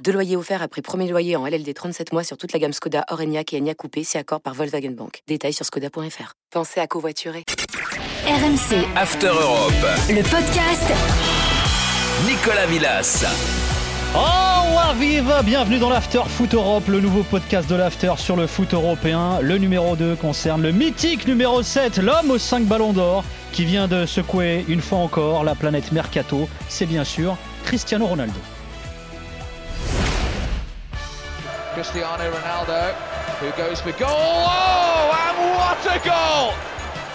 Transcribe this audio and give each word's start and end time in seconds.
Deux 0.00 0.12
loyers 0.12 0.36
offerts 0.36 0.62
après 0.62 0.82
premier 0.82 1.08
loyer 1.08 1.36
en 1.36 1.46
LLD 1.46 1.72
37 1.74 2.12
mois 2.12 2.24
sur 2.24 2.36
toute 2.36 2.52
la 2.52 2.58
gamme 2.58 2.72
Skoda, 2.72 3.04
Orenia 3.10 3.42
et 3.52 3.58
Enya 3.58 3.74
Coupé, 3.74 4.02
si 4.02 4.18
accord 4.18 4.40
par 4.40 4.54
Volkswagen 4.54 4.90
Bank. 4.90 5.22
Détails 5.28 5.52
sur 5.52 5.64
skoda.fr. 5.64 6.32
Pensez 6.50 6.80
à 6.80 6.86
covoiturer. 6.86 7.44
RMC, 8.26 8.84
After 8.96 9.28
Europe. 9.28 9.72
le 10.08 10.22
podcast 10.22 10.92
Nicolas 12.26 12.66
Villas. 12.66 13.24
Oh, 14.16 14.94
vive 14.98 15.32
Bienvenue 15.44 15.78
dans 15.78 15.90
l'After 15.90 16.22
Foot 16.26 16.54
Europe, 16.54 16.88
le 16.88 17.00
nouveau 17.00 17.22
podcast 17.22 17.68
de 17.70 17.76
l'After 17.76 18.14
sur 18.18 18.36
le 18.36 18.46
foot 18.46 18.74
européen. 18.74 19.38
Le 19.40 19.58
numéro 19.58 19.96
2 19.96 20.16
concerne 20.16 20.62
le 20.62 20.72
mythique 20.72 21.26
numéro 21.26 21.62
7, 21.62 21.98
l'homme 21.98 22.30
aux 22.30 22.38
5 22.38 22.64
ballons 22.64 22.92
d'or, 22.92 23.24
qui 23.52 23.64
vient 23.64 23.86
de 23.88 24.06
secouer 24.06 24.64
une 24.68 24.80
fois 24.80 24.98
encore 24.98 25.44
la 25.44 25.54
planète 25.54 25.92
Mercato. 25.92 26.48
C'est 26.68 26.86
bien 26.86 27.04
sûr 27.04 27.36
Cristiano 27.64 28.06
Ronaldo. 28.06 28.38
Cristiano 31.74 32.30
Ronaldo, 32.30 32.92
who 33.40 33.50
goes 33.56 33.80
for 33.80 33.92
goal. 33.92 34.10
Oh, 34.10 35.08
and 35.08 35.36
what 35.56 35.80
a 35.88 35.98
goal 36.04 36.52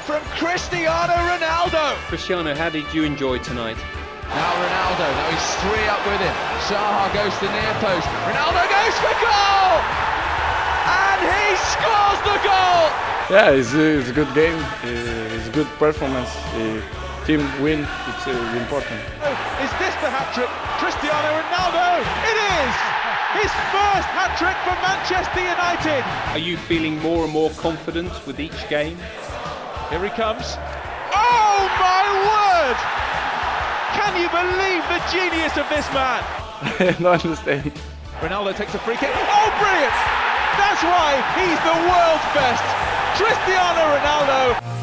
from 0.02 0.24
Cristiano 0.34 1.14
Ronaldo. 1.14 1.94
Cristiano, 2.10 2.56
how 2.56 2.70
did 2.70 2.92
you 2.92 3.04
enjoy 3.04 3.38
tonight? 3.38 3.78
Now 4.26 4.52
Ronaldo, 4.58 5.06
now 5.14 5.30
he's 5.30 5.56
three 5.62 5.86
up 5.86 6.02
with 6.10 6.20
him. 6.20 6.34
Zaha 6.66 7.14
goes 7.14 7.38
to 7.38 7.46
near 7.54 7.74
post. 7.86 8.08
Ronaldo 8.26 8.66
goes 8.66 8.96
for 8.98 9.14
goal! 9.22 9.78
And 10.90 11.20
he 11.22 11.46
scores 11.70 12.20
the 12.26 12.38
goal! 12.42 12.90
Yeah, 13.30 13.52
it's 13.52 13.74
a, 13.76 14.00
it's 14.00 14.10
a 14.10 14.14
good 14.14 14.34
game. 14.34 14.58
It's 14.84 15.48
a 15.48 15.52
good 15.52 15.68
performance. 15.78 16.34
Team 17.28 17.44
win. 17.62 17.84
It's 18.08 18.24
uh, 18.24 18.32
important. 18.56 19.04
Is 19.60 19.72
this 19.84 19.92
the 20.00 20.08
hat 20.08 20.32
trick? 20.32 20.48
Cristiano 20.80 21.36
Ronaldo! 21.36 22.00
It 22.24 22.38
is! 22.40 22.76
His 23.44 23.52
first 23.68 24.08
hat 24.16 24.32
trick 24.40 24.56
for 24.64 24.72
Manchester 24.80 25.44
United. 25.44 26.08
Are 26.32 26.40
you 26.40 26.56
feeling 26.56 26.96
more 27.04 27.28
and 27.28 27.34
more 27.36 27.52
confident 27.60 28.16
with 28.24 28.40
each 28.40 28.56
game? 28.72 28.96
Here 29.92 30.00
he 30.00 30.08
comes. 30.16 30.56
Oh 31.12 31.68
my 31.76 32.08
word! 32.32 32.80
Can 34.00 34.16
you 34.16 34.32
believe 34.32 34.88
the 34.88 35.04
genius 35.12 35.52
of 35.60 35.68
this 35.68 35.84
man? 35.92 36.24
no, 37.04 37.12
I 37.12 37.20
understand. 37.20 37.76
Ronaldo 38.24 38.56
takes 38.56 38.72
a 38.72 38.80
free 38.80 38.96
kick. 38.96 39.12
Oh, 39.12 39.52
brilliant! 39.60 40.00
That's 40.56 40.80
why 40.80 41.20
he's 41.36 41.60
the 41.60 41.76
world's 41.92 42.28
best. 42.32 42.64
Cristiano 43.20 43.84
Ronaldo. 44.00 44.77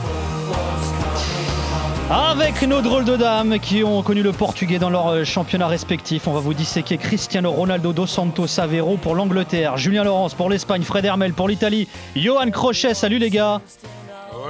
Avec 2.11 2.61
nos 2.63 2.83
drôles 2.83 3.05
de 3.07 3.17
dames 3.17 3.59
qui 3.59 3.83
ont 3.83 4.03
connu 4.03 4.23
le 4.23 4.33
portugais 4.33 4.79
dans 4.79 4.91
leur 4.91 5.09
euh, 5.09 5.25
championnat 5.25 5.67
respectif, 5.67 6.29
on 6.29 6.33
va 6.33 6.41
vous 6.41 6.53
disséquer 6.53 6.99
Cristiano 6.99 7.51
Ronaldo 7.51 7.93
dos 7.95 8.07
Santos 8.07 8.61
Aveiro 8.61 8.99
pour 8.99 9.15
l'Angleterre, 9.15 9.79
Julien 9.79 10.05
Laurence 10.05 10.35
pour 10.35 10.51
l'Espagne, 10.51 10.83
Fred 10.83 11.05
Hermel 11.07 11.33
pour 11.33 11.49
l'Italie, 11.49 11.89
Johan 12.15 12.51
Crochet, 12.51 12.93
salut 12.95 13.19
les 13.19 13.31
gars 13.31 13.61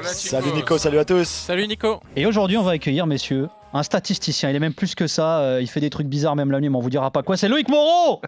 Salut 0.03 0.53
Nico, 0.53 0.77
salut 0.77 0.99
à 0.99 1.05
tous. 1.05 1.29
Salut 1.29 1.69
Nico. 1.69 2.01
Et 2.17 2.27
aujourd'hui, 2.27 2.57
on 2.57 2.65
va 2.65 2.73
accueillir, 2.73 3.07
messieurs, 3.07 3.49
un 3.73 3.85
statisticien. 3.85 4.51
Il 4.51 4.57
est 4.57 4.61
même 4.61 4.75
plus 4.75 4.97
que 4.97 5.07
ça. 5.07 5.39
euh, 5.39 5.61
il 5.63 5.69
fait 5.69 5.79
des 5.81 5.89
trucs 5.91 6.09
bizarres 6.09 6.35
même 6.35 6.51
la 6.51 6.59
nuit, 6.61 6.69
mais 6.69 6.77
on 6.77 6.81
vous 6.81 6.91
dira 6.91 7.13
pas 7.13 7.23
quoi. 7.23 7.37
C'est 7.37 7.49
Loïc 7.49 7.69
Moreau 7.69 8.21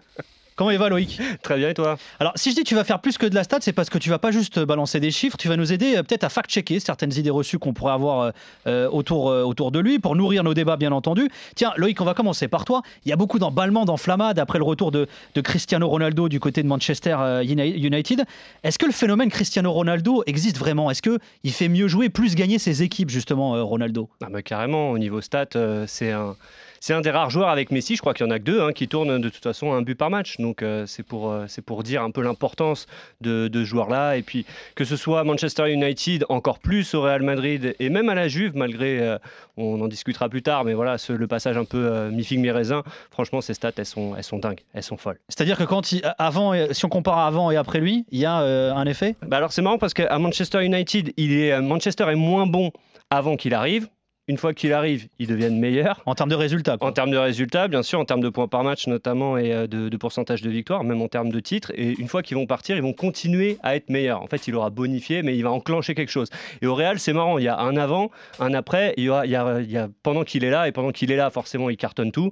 Comment 0.57 0.71
il 0.71 0.79
va, 0.79 0.89
Loïc? 0.89 1.21
Très 1.43 1.55
bien 1.55 1.69
et 1.69 1.75
toi? 1.75 1.99
Alors, 2.19 2.33
si 2.35 2.49
je 2.49 2.55
dis 2.55 2.63
que 2.63 2.67
tu 2.67 2.73
vas 2.73 2.83
faire 2.83 2.99
plus 2.99 3.19
que 3.19 3.27
de 3.27 3.35
la 3.35 3.43
stat, 3.43 3.59
c'est 3.61 3.73
parce 3.73 3.91
que 3.91 3.99
tu 3.99 4.09
vas 4.09 4.17
pas 4.17 4.31
juste 4.31 4.57
balancer 4.59 4.99
des 4.99 5.11
chiffres, 5.11 5.37
tu 5.37 5.47
vas 5.47 5.55
nous 5.55 5.71
aider 5.71 5.95
euh, 5.95 6.01
peut-être 6.01 6.23
à 6.23 6.29
fact-checker 6.29 6.79
certaines 6.79 7.13
idées 7.13 7.29
reçues 7.29 7.59
qu'on 7.59 7.73
pourrait 7.73 7.93
avoir 7.93 8.21
euh, 8.21 8.31
euh, 8.65 8.89
autour, 8.89 9.29
euh, 9.29 9.43
autour 9.43 9.71
de 9.71 9.77
lui, 9.79 9.99
pour 9.99 10.15
nourrir 10.15 10.43
nos 10.43 10.55
débats, 10.55 10.75
bien 10.75 10.91
entendu. 10.91 11.29
Tiens, 11.55 11.73
Loïc, 11.77 12.01
on 12.01 12.05
va 12.05 12.15
commencer 12.15 12.47
par 12.47 12.65
toi. 12.65 12.81
Il 13.05 13.09
y 13.09 13.13
a 13.13 13.15
beaucoup 13.15 13.37
d'emballements, 13.37 13.85
d'enflammades 13.85 14.39
après 14.39 14.57
le 14.57 14.63
retour 14.63 14.89
de, 14.91 15.07
de 15.35 15.41
Cristiano 15.41 15.87
Ronaldo 15.87 16.27
du 16.27 16.39
côté 16.39 16.63
de 16.63 16.67
Manchester 16.67 17.15
euh, 17.19 17.43
Uni- 17.43 17.77
United. 17.77 18.23
Est-ce 18.63 18.79
que 18.79 18.87
le 18.87 18.91
phénomène 18.93 19.29
Cristiano 19.29 19.71
Ronaldo 19.71 20.23
existe 20.25 20.57
vraiment? 20.57 20.89
Est-ce 20.89 21.03
qu'il 21.03 21.51
fait 21.51 21.69
mieux 21.69 21.87
jouer, 21.87 22.09
plus 22.09 22.33
gagner 22.33 22.57
ses 22.57 22.81
équipes, 22.81 23.11
justement, 23.11 23.55
euh, 23.55 23.61
Ronaldo? 23.61 24.09
Ah 24.23 24.27
bah, 24.31 24.41
Carrément, 24.41 24.89
au 24.89 24.97
niveau 24.97 25.21
stat, 25.21 25.49
euh, 25.55 25.85
c'est 25.87 26.11
un, 26.11 26.35
c'est 26.79 26.93
un 26.93 27.01
des 27.01 27.09
rares 27.11 27.29
joueurs 27.29 27.49
avec 27.49 27.71
Messi, 27.71 27.95
je 27.95 28.01
crois 28.01 28.13
qu'il 28.13 28.25
y 28.25 28.29
en 28.29 28.31
a 28.31 28.39
que 28.39 28.43
deux, 28.43 28.61
hein, 28.61 28.71
qui 28.73 28.87
tournent 28.87 29.19
de 29.19 29.29
toute 29.29 29.43
façon 29.43 29.73
un 29.73 29.81
but 29.81 29.95
par 29.95 30.09
match. 30.09 30.37
Donc 30.39 30.61
euh, 30.61 30.85
c'est 30.85 31.03
pour, 31.03 31.31
euh, 31.31 31.45
c'est 31.47 31.61
pour 31.61 31.83
dire 31.83 32.01
un 32.03 32.11
peu 32.11 32.21
l'importance 32.21 32.87
de, 33.21 33.47
de 33.47 33.59
ce 33.59 33.65
joueur-là. 33.65 34.17
Et 34.17 34.21
puis 34.21 34.45
que 34.75 34.85
ce 34.85 34.95
soit 34.95 35.23
Manchester 35.23 35.71
United, 35.71 36.25
encore 36.29 36.59
plus 36.59 36.93
au 36.93 37.01
Real 37.01 37.21
Madrid 37.23 37.75
et 37.79 37.89
même 37.89 38.09
à 38.09 38.15
la 38.15 38.27
Juve, 38.27 38.53
malgré, 38.55 38.99
euh, 38.99 39.17
on 39.57 39.79
en 39.81 39.87
discutera 39.87 40.29
plus 40.29 40.41
tard, 40.41 40.63
mais 40.65 40.73
voilà, 40.73 40.97
ce- 40.97 41.13
le 41.13 41.27
passage 41.27 41.57
un 41.57 41.65
peu 41.65 42.09
mi-figue 42.09 42.39
mi-raisin, 42.39 42.83
franchement, 43.11 43.41
ces 43.41 43.53
stats, 43.53 43.71
elles 43.77 43.85
sont, 43.85 44.15
elles 44.15 44.23
sont 44.23 44.37
dingues, 44.39 44.61
elles 44.73 44.83
sont 44.83 44.97
folles. 44.97 45.19
C'est-à-dire 45.29 45.57
que 45.57 45.63
quand 45.63 45.91
il, 45.91 46.01
avant, 46.17 46.53
si 46.71 46.85
on 46.85 46.89
compare 46.89 47.19
avant 47.19 47.49
et 47.51 47.55
après 47.57 47.79
lui, 47.79 48.05
il 48.11 48.19
y 48.19 48.25
a 48.25 48.35
un 48.37 48.85
effet? 48.85 49.15
Bah 49.25 49.37
alors 49.37 49.51
c'est 49.51 49.61
marrant 49.61 49.77
parce 49.77 49.93
qu'à 49.93 50.17
Manchester 50.19 50.63
United, 50.63 51.13
il 51.17 51.37
est, 51.39 51.59
Manchester 51.61 52.05
est 52.09 52.15
moins 52.15 52.45
bon 52.45 52.71
avant 53.09 53.35
qu'il 53.35 53.53
arrive. 53.53 53.87
Une 54.29 54.37
fois 54.37 54.53
qu'il 54.53 54.73
arrive, 54.73 55.07
ils 55.19 55.27
deviennent 55.27 55.57
meilleurs. 55.57 56.01
en 56.05 56.13
termes 56.13 56.29
de 56.29 56.35
résultats. 56.35 56.77
quoi. 56.77 56.89
En 56.89 56.91
termes 56.91 57.11
de 57.11 57.17
résultats, 57.17 57.69
bien 57.69 57.81
sûr, 57.81 57.97
en 57.99 58.03
termes 58.05 58.19
de 58.21 58.27
points 58.27 58.49
par 58.49 58.63
match 58.63 58.85
notamment 58.87 59.37
et 59.37 59.53
euh, 59.53 59.67
de, 59.67 59.87
de 59.87 59.97
pourcentage 59.97 60.41
de 60.41 60.49
victoire, 60.49 60.83
même 60.83 61.01
en 61.01 61.07
termes 61.07 61.31
de 61.31 61.39
titres. 61.39 61.71
Et 61.75 61.95
une 61.97 62.09
fois 62.09 62.23
qu'ils 62.23 62.35
vont 62.35 62.45
partir, 62.45 62.75
ils 62.75 62.81
vont 62.81 62.91
continuer 62.93 63.57
à 63.63 63.75
être 63.77 63.89
meilleurs. 63.89 64.21
En 64.21 64.27
fait, 64.27 64.47
il 64.47 64.55
aura 64.55 64.69
bonifié, 64.69 65.23
mais 65.23 65.37
il 65.37 65.43
va 65.43 65.51
enclencher 65.51 65.95
quelque 65.95 66.11
chose. 66.11 66.29
Et 66.61 66.67
au 66.67 66.75
Real, 66.75 66.99
c'est 66.99 67.13
marrant, 67.13 67.37
il 67.37 67.45
y 67.45 67.47
a 67.47 67.57
un 67.57 67.77
avant, 67.77 68.11
un 68.39 68.53
après. 68.53 68.93
Il 68.97 69.05
y 69.05 69.09
aura, 69.09 69.25
il 69.25 69.31
y 69.31 69.35
a, 69.37 69.61
il 69.61 69.71
y 69.71 69.77
a- 69.77 69.87
pendant 70.03 70.23
qu'il 70.25 70.43
est 70.43 70.49
là, 70.51 70.67
et 70.67 70.73
pendant 70.73 70.91
qu'il 70.91 71.09
est 71.11 71.15
là, 71.17 71.29
forcément, 71.29 71.69
il 71.69 71.77
cartonne 71.77 72.11
tout. 72.11 72.31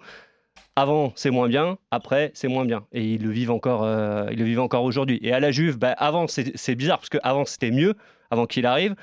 Avant, 0.76 1.14
c'est 1.16 1.30
moins 1.32 1.48
bien. 1.48 1.78
Après, 1.92 2.32
c'est 2.34 2.50
moins 2.50 2.66
bien. 2.66 2.84
Et 2.92 3.06
ils 3.14 3.24
le 3.24 3.30
vivent 3.32 3.52
encore, 3.52 3.84
euh, 3.86 4.26
ils 4.34 4.38
le 4.40 4.44
vivent 4.44 4.60
encore 4.60 4.84
aujourd'hui. 4.84 5.20
Et 5.24 5.32
à 5.32 5.40
la 5.40 5.52
Juve, 5.52 5.78
bah, 5.78 5.92
avant, 5.98 6.28
c'est 6.28 6.52
c'est 6.58 6.76
bizarre 6.76 6.98
parce 7.00 7.08
qu'avant, 7.08 7.46
c'était 7.46 7.72
mieux, 7.72 7.94
avant 8.32 8.46
qu'il 8.46 8.66
arrive. 8.66 8.96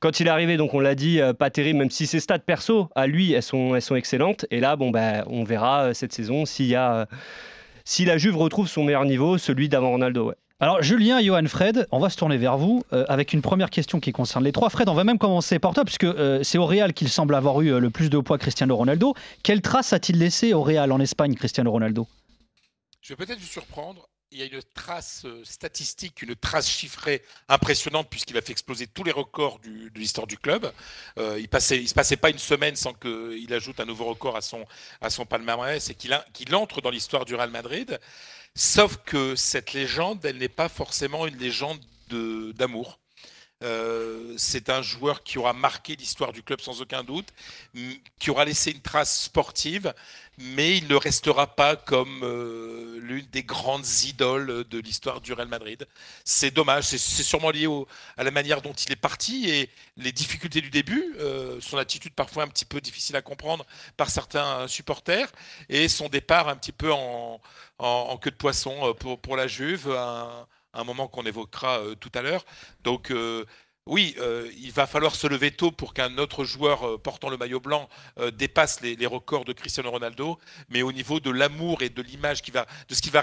Quand 0.00 0.20
il 0.20 0.26
est 0.26 0.30
arrivé, 0.30 0.56
donc 0.56 0.74
on 0.74 0.80
l'a 0.80 0.94
dit, 0.94 1.20
euh, 1.20 1.32
pas 1.32 1.50
terrible, 1.50 1.78
même 1.78 1.90
si 1.90 2.06
ses 2.06 2.20
stats 2.20 2.38
perso, 2.38 2.88
à 2.94 3.06
lui, 3.06 3.32
elles 3.32 3.42
sont, 3.42 3.74
elles 3.74 3.82
sont 3.82 3.96
excellentes. 3.96 4.46
Et 4.50 4.60
là, 4.60 4.76
bon, 4.76 4.90
bah, 4.90 5.24
on 5.28 5.44
verra 5.44 5.86
euh, 5.86 5.94
cette 5.94 6.12
saison 6.12 6.46
s'il 6.46 6.66
y 6.66 6.74
a, 6.74 6.94
euh, 6.94 7.06
si 7.84 8.04
la 8.04 8.18
Juve 8.18 8.36
retrouve 8.36 8.68
son 8.68 8.84
meilleur 8.84 9.04
niveau, 9.04 9.38
celui 9.38 9.68
d'avant 9.68 9.90
Ronaldo. 9.90 10.28
ouais. 10.28 10.34
Alors, 10.58 10.82
Julien, 10.82 11.20
Johan, 11.20 11.44
Fred, 11.48 11.86
on 11.92 11.98
va 11.98 12.08
se 12.08 12.16
tourner 12.16 12.38
vers 12.38 12.56
vous 12.56 12.82
euh, 12.94 13.04
avec 13.10 13.34
une 13.34 13.42
première 13.42 13.68
question 13.68 14.00
qui 14.00 14.12
concerne 14.12 14.42
les 14.42 14.52
trois. 14.52 14.70
Fred, 14.70 14.88
on 14.88 14.94
va 14.94 15.04
même 15.04 15.18
commencer 15.18 15.58
par 15.58 15.74
toi, 15.74 15.84
puisque 15.84 16.04
euh, 16.04 16.42
c'est 16.42 16.56
au 16.56 16.64
Real 16.64 16.94
qu'il 16.94 17.10
semble 17.10 17.34
avoir 17.34 17.60
eu 17.60 17.74
euh, 17.74 17.78
le 17.78 17.90
plus 17.90 18.08
de 18.08 18.18
poids, 18.18 18.38
Cristiano 18.38 18.74
Ronaldo. 18.74 19.12
Quelle 19.42 19.60
trace 19.60 19.92
a-t-il 19.92 20.18
laissé 20.18 20.54
au 20.54 20.62
Real 20.62 20.92
en 20.92 21.00
Espagne, 21.00 21.34
Cristiano 21.34 21.70
Ronaldo? 21.70 22.06
Je 23.02 23.12
vais 23.12 23.26
peut-être 23.26 23.38
vous 23.38 23.44
surprendre. 23.44 24.08
Il 24.32 24.38
y 24.38 24.42
a 24.42 24.46
une 24.46 24.60
trace 24.74 25.24
euh, 25.24 25.44
statistique, 25.44 26.20
une 26.22 26.34
trace 26.34 26.68
chiffrée 26.68 27.22
impressionnante 27.48 28.10
puisqu'il 28.10 28.36
a 28.36 28.42
fait 28.42 28.50
exploser 28.52 28.88
tous 28.88 29.04
les 29.04 29.12
records 29.12 29.60
de 29.60 29.98
l'histoire 29.98 30.26
du 30.26 30.36
club. 30.36 30.72
Euh, 31.18 31.38
il 31.38 31.48
il 31.76 31.88
se 31.88 31.94
passait 31.94 32.16
pas 32.16 32.30
une 32.30 32.38
semaine 32.38 32.74
sans 32.74 32.92
qu'il 32.92 33.52
ajoute 33.54 33.78
un 33.78 33.84
nouveau 33.84 34.06
record 34.06 34.36
à 34.36 34.40
son, 34.42 35.26
palmarès 35.26 35.88
et 35.90 35.94
qu'il 35.94 36.54
entre 36.54 36.80
dans 36.80 36.90
l'histoire 36.90 37.24
du 37.24 37.34
Real 37.36 37.50
Madrid. 37.50 38.00
Sauf 38.56 38.96
que 39.04 39.36
cette 39.36 39.72
légende, 39.74 40.24
elle 40.24 40.38
n'est 40.38 40.48
pas 40.48 40.68
forcément 40.68 41.26
une 41.26 41.36
légende 41.38 41.78
de- 42.08 42.52
d'amour. 42.52 42.98
Euh, 43.62 44.34
c'est 44.36 44.68
un 44.68 44.82
joueur 44.82 45.22
qui 45.22 45.38
aura 45.38 45.54
marqué 45.54 45.96
l'histoire 45.96 46.32
du 46.32 46.42
club 46.42 46.60
sans 46.60 46.82
aucun 46.82 47.02
doute, 47.02 47.28
qui 48.18 48.30
aura 48.30 48.44
laissé 48.44 48.70
une 48.70 48.82
trace 48.82 49.22
sportive, 49.22 49.94
mais 50.36 50.76
il 50.76 50.88
ne 50.88 50.94
restera 50.94 51.46
pas 51.46 51.74
comme 51.74 52.20
euh, 52.22 52.98
l'une 53.00 53.24
des 53.32 53.42
grandes 53.44 53.86
idoles 54.04 54.64
de 54.68 54.78
l'histoire 54.78 55.22
du 55.22 55.32
Real 55.32 55.48
Madrid. 55.48 55.86
C'est 56.22 56.50
dommage, 56.50 56.84
c'est 56.84 56.98
sûrement 56.98 57.50
lié 57.50 57.66
à 58.18 58.24
la 58.24 58.30
manière 58.30 58.60
dont 58.60 58.74
il 58.74 58.92
est 58.92 58.96
parti 58.96 59.48
et 59.48 59.70
les 59.96 60.12
difficultés 60.12 60.60
du 60.60 60.70
début, 60.70 61.14
euh, 61.18 61.58
son 61.62 61.78
attitude 61.78 62.12
parfois 62.12 62.42
un 62.42 62.48
petit 62.48 62.66
peu 62.66 62.82
difficile 62.82 63.16
à 63.16 63.22
comprendre 63.22 63.64
par 63.96 64.10
certains 64.10 64.68
supporters 64.68 65.32
et 65.70 65.88
son 65.88 66.10
départ 66.10 66.48
un 66.48 66.56
petit 66.56 66.72
peu 66.72 66.92
en, 66.92 67.40
queue 68.20 68.30
de 68.30 68.36
poisson 68.36 68.94
pour, 69.22 69.36
la 69.36 69.46
Juve, 69.46 69.88
un 70.76 70.84
moment 70.84 71.08
qu'on 71.08 71.24
évoquera 71.24 71.80
euh, 71.80 71.94
tout 71.94 72.12
à 72.14 72.22
l'heure. 72.22 72.44
Donc 72.82 73.10
euh, 73.10 73.44
oui, 73.86 74.14
euh, 74.18 74.50
il 74.58 74.72
va 74.72 74.86
falloir 74.86 75.14
se 75.14 75.26
lever 75.26 75.50
tôt 75.50 75.70
pour 75.70 75.94
qu'un 75.94 76.18
autre 76.18 76.44
joueur 76.44 77.00
portant 77.02 77.28
le 77.28 77.36
maillot 77.36 77.60
blanc 77.60 77.88
dépasse 78.32 78.80
les, 78.80 78.96
les 78.96 79.06
records 79.06 79.44
de 79.44 79.52
Cristiano 79.52 79.90
Ronaldo, 79.92 80.38
mais 80.68 80.82
au 80.82 80.90
niveau 80.90 81.20
de 81.20 81.30
l'amour 81.30 81.82
et 81.82 81.88
de 81.88 82.02
l'image 82.02 82.42
qui 82.42 82.50
va, 82.50 82.66
de 82.88 82.94
ce 82.94 83.00
qu'il 83.00 83.12
va 83.12 83.22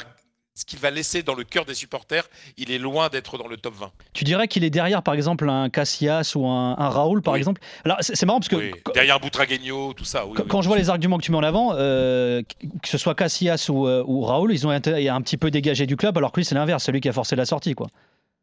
ce 0.55 0.65
qu'il 0.65 0.77
va 0.79 0.91
laisser 0.91 1.23
dans 1.23 1.33
le 1.33 1.43
cœur 1.43 1.65
des 1.65 1.73
supporters, 1.73 2.27
il 2.57 2.71
est 2.71 2.77
loin 2.77 3.09
d'être 3.09 3.37
dans 3.39 3.47
le 3.47 3.57
top 3.57 3.73
20. 3.75 3.91
Tu 4.13 4.23
dirais 4.23 4.47
qu'il 4.47 4.63
est 4.63 4.69
derrière, 4.69 5.01
par 5.01 5.15
exemple, 5.15 5.49
un 5.49 5.69
Cassias 5.69 6.33
ou 6.35 6.45
un, 6.47 6.77
un 6.77 6.89
Raoul, 6.89 7.21
par 7.23 7.33
Oui. 7.33 7.39
exemple? 7.39 7.59
Alors, 7.85 7.97
c'est 8.01 8.23
marrant 8.25 8.39
parce 8.39 8.49
que 8.49 8.57
Oui, 8.57 8.71
Derrière 8.93 9.19
Boutragueño, 9.19 9.93
tout 9.93 10.05
ça. 10.05 10.27
oui, 10.27 10.37
quand, 10.47 10.61
je 10.61 10.67
vois 10.67 10.77
les 10.77 10.89
arguments 10.91 11.17
que 11.17 11.23
tu 11.23 11.31
mets 11.31 11.37
en 11.37 11.43
avant, 11.43 11.71
euh, 11.73 12.43
que 12.83 12.87
ce 12.87 12.99
soit 12.99 13.15
Cassias 13.15 13.65
ou, 13.69 13.87
euh, 13.87 14.03
ou 14.05 14.21
Raoul, 14.21 14.53
ils 14.53 14.67
ont 14.67 14.71
été 14.71 15.09
un 15.09 15.21
petit 15.21 15.37
peu 15.37 15.49
dégagé 15.49 15.87
du 15.87 15.97
club, 15.97 16.17
alors 16.17 16.31
que 16.31 16.39
lui, 16.39 16.45
c'est 16.45 16.55
l'inverse, 16.55 16.83
c'est 16.83 16.91
lui 16.91 17.01
qui 17.01 17.09
a 17.09 17.13
forcé 17.13 17.35
la 17.35 17.45
sortie. 17.45 17.73
quoi. 17.73 17.87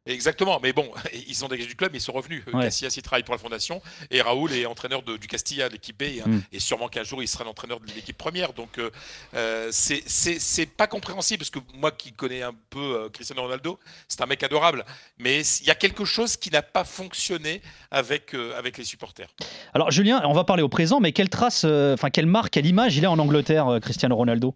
Exactement, 0.07 0.59
mais 0.63 0.73
bon, 0.73 0.91
ils 1.29 1.35
sont 1.35 1.47
dégagés 1.49 1.69
du 1.69 1.77
club, 1.77 1.91
mais 1.93 1.99
ils 1.99 2.03
sont 2.03 2.13
revenus. 2.13 2.43
Ouais. 2.53 2.63
Casillas, 2.63 2.95
il 2.97 3.03
travaille 3.03 3.23
pour 3.23 3.35
la 3.35 3.39
fondation, 3.39 3.83
et 4.11 4.23
Raoul 4.23 4.51
est 4.53 4.65
entraîneur 4.65 5.03
de- 5.03 5.19
du 5.19 5.27
Castilla, 5.29 5.69
de 5.69 5.75
l'équipe 5.75 5.99
B, 5.99 6.03
et, 6.03 6.23
Mm. 6.25 6.43
et 6.53 6.59
sûrement 6.59 6.89
qu'un 6.89 7.05
jour 7.05 7.23
il 7.23 7.29
sera 7.29 7.45
l'entraîneur 7.45 7.81
de 7.81 7.87
l'équipe 7.95 8.17
première. 8.17 8.53
Donc 8.55 8.79
euh, 8.79 8.91
euh, 9.35 9.69
c'est- 9.73 10.03
c'est 10.07 10.39
c'est 10.41 10.65
pas 10.67 10.87
compréhensible, 10.87 11.39
parce 11.41 11.51
que 11.51 11.59
moi 11.75 11.91
qui 11.91 12.13
connais 12.13 12.43
un 12.43 12.55
peu 12.71 12.79
euh, 12.81 13.09
Cristiano 13.11 13.43
Ronaldo, 13.43 13.79
c'est 14.09 14.23
un 14.23 14.27
mec 14.27 14.43
adorable, 14.43 14.85
mais 15.19 15.43
il 15.43 15.67
y 15.67 15.71
a 15.71 15.75
quelque 15.75 16.05
chose 16.07 16.37
qui 16.37 16.51
n'a 16.51 16.63
pas 16.63 16.85
fonctionné 16.85 17.61
avec, 17.91 18.35
euh, 18.35 18.57
avec 18.59 18.79
les 18.79 18.85
supporters. 18.85 19.29
Alors, 19.75 19.91
Julien, 19.91 20.23
on 20.25 20.33
va 20.33 20.45
parler 20.45 20.63
au 20.63 20.69
présent, 20.71 21.01
mais 21.01 21.13
quelle 21.13 21.29
trace, 21.29 21.63
euh, 21.67 21.93
enfin, 21.95 22.09
quelle 22.11 22.27
marque, 22.27 22.51
quelle 22.55 22.67
image 22.67 22.97
il 22.97 23.05
a 23.05 23.11
en 23.11 23.19
Angleterre, 23.19 23.69
euh, 23.69 23.81
Cristiano 23.81 24.17
Ronaldo? 24.17 24.55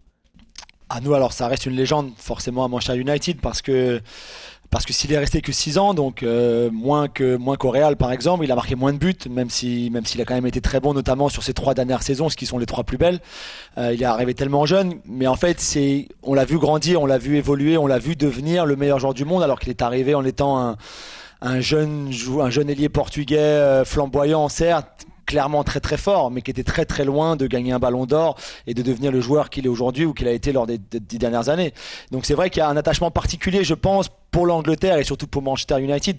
À 0.87 1.01
nous, 1.01 1.15
alors, 1.15 1.33
ça 1.33 1.47
reste 1.47 1.65
une 1.65 1.75
légende, 1.75 2.13
forcément, 2.15 2.63
à 2.63 2.67
Manchester 2.67 2.99
United, 2.99 3.41
parce 3.41 3.63
que, 3.63 4.01
parce 4.75 4.83
que 4.83 4.91
s'il 4.91 5.13
est 5.13 5.17
resté 5.17 5.39
que 5.39 5.53
6 5.53 5.77
ans, 5.77 5.93
donc 5.93 6.21
euh, 6.21 6.69
moins 6.69 7.07
que 7.07 7.37
moins 7.37 7.55
qu'au 7.55 7.71
Real, 7.71 7.95
par 7.95 8.11
exemple, 8.11 8.43
il 8.43 8.51
a 8.51 8.55
marqué 8.55 8.75
moins 8.75 8.91
de 8.91 8.97
buts, 8.97 9.15
même 9.29 9.49
si 9.49 9.89
même 9.89 10.05
s'il 10.05 10.19
a 10.19 10.25
quand 10.25 10.33
même 10.33 10.47
été 10.47 10.59
très 10.59 10.81
bon, 10.81 10.93
notamment 10.93 11.29
sur 11.29 11.43
ces 11.43 11.53
trois 11.53 11.73
dernières 11.73 12.03
saisons, 12.03 12.27
ce 12.27 12.35
qui 12.35 12.45
sont 12.45 12.57
les 12.57 12.65
trois 12.65 12.83
plus 12.83 12.97
belles. 12.97 13.21
Euh, 13.77 13.93
il 13.93 14.01
est 14.01 14.05
arrivé 14.05 14.33
tellement 14.33 14.65
jeune, 14.65 14.95
mais 15.05 15.27
en 15.27 15.37
fait, 15.37 15.61
c'est, 15.61 16.09
on 16.23 16.33
l'a 16.33 16.43
vu 16.43 16.57
grandir, 16.57 17.01
on 17.01 17.05
l'a 17.05 17.17
vu 17.17 17.37
évoluer, 17.37 17.77
on 17.77 17.87
l'a 17.87 17.99
vu 17.99 18.17
devenir 18.17 18.65
le 18.65 18.75
meilleur 18.75 18.99
joueur 18.99 19.13
du 19.13 19.23
monde, 19.23 19.43
alors 19.43 19.61
qu'il 19.61 19.69
est 19.69 19.81
arrivé 19.81 20.13
en 20.13 20.25
étant 20.25 20.59
un 20.59 20.75
un 21.41 21.61
jeune 21.61 22.11
un 22.41 22.49
jeune 22.49 22.69
ailier 22.69 22.89
portugais 22.89 23.37
euh, 23.37 23.85
flamboyant, 23.85 24.49
certes 24.49 25.05
clairement 25.25 25.63
très 25.63 25.79
très 25.79 25.97
fort, 25.97 26.31
mais 26.31 26.41
qui 26.41 26.51
était 26.51 26.63
très 26.63 26.85
très 26.85 27.03
loin 27.03 27.35
de 27.35 27.47
gagner 27.47 27.71
un 27.71 27.79
ballon 27.79 28.05
d'or 28.05 28.37
et 28.67 28.73
de 28.73 28.81
devenir 28.81 29.11
le 29.11 29.21
joueur 29.21 29.49
qu'il 29.49 29.65
est 29.65 29.69
aujourd'hui 29.69 30.05
ou 30.05 30.13
qu'il 30.13 30.27
a 30.27 30.31
été 30.31 30.51
lors 30.51 30.67
des, 30.67 30.77
des 30.77 30.99
dix 30.99 31.17
dernières 31.17 31.49
années. 31.49 31.73
Donc 32.11 32.25
c'est 32.25 32.35
vrai 32.35 32.49
qu'il 32.49 32.59
y 32.59 32.63
a 32.63 32.69
un 32.69 32.77
attachement 32.77 33.11
particulier, 33.11 33.63
je 33.63 33.73
pense, 33.73 34.09
pour 34.35 34.45
l'Angleterre 34.45 34.97
et 34.97 35.05
surtout 35.05 35.27
pour 35.27 35.41
Manchester 35.41 35.79
United 35.81 36.17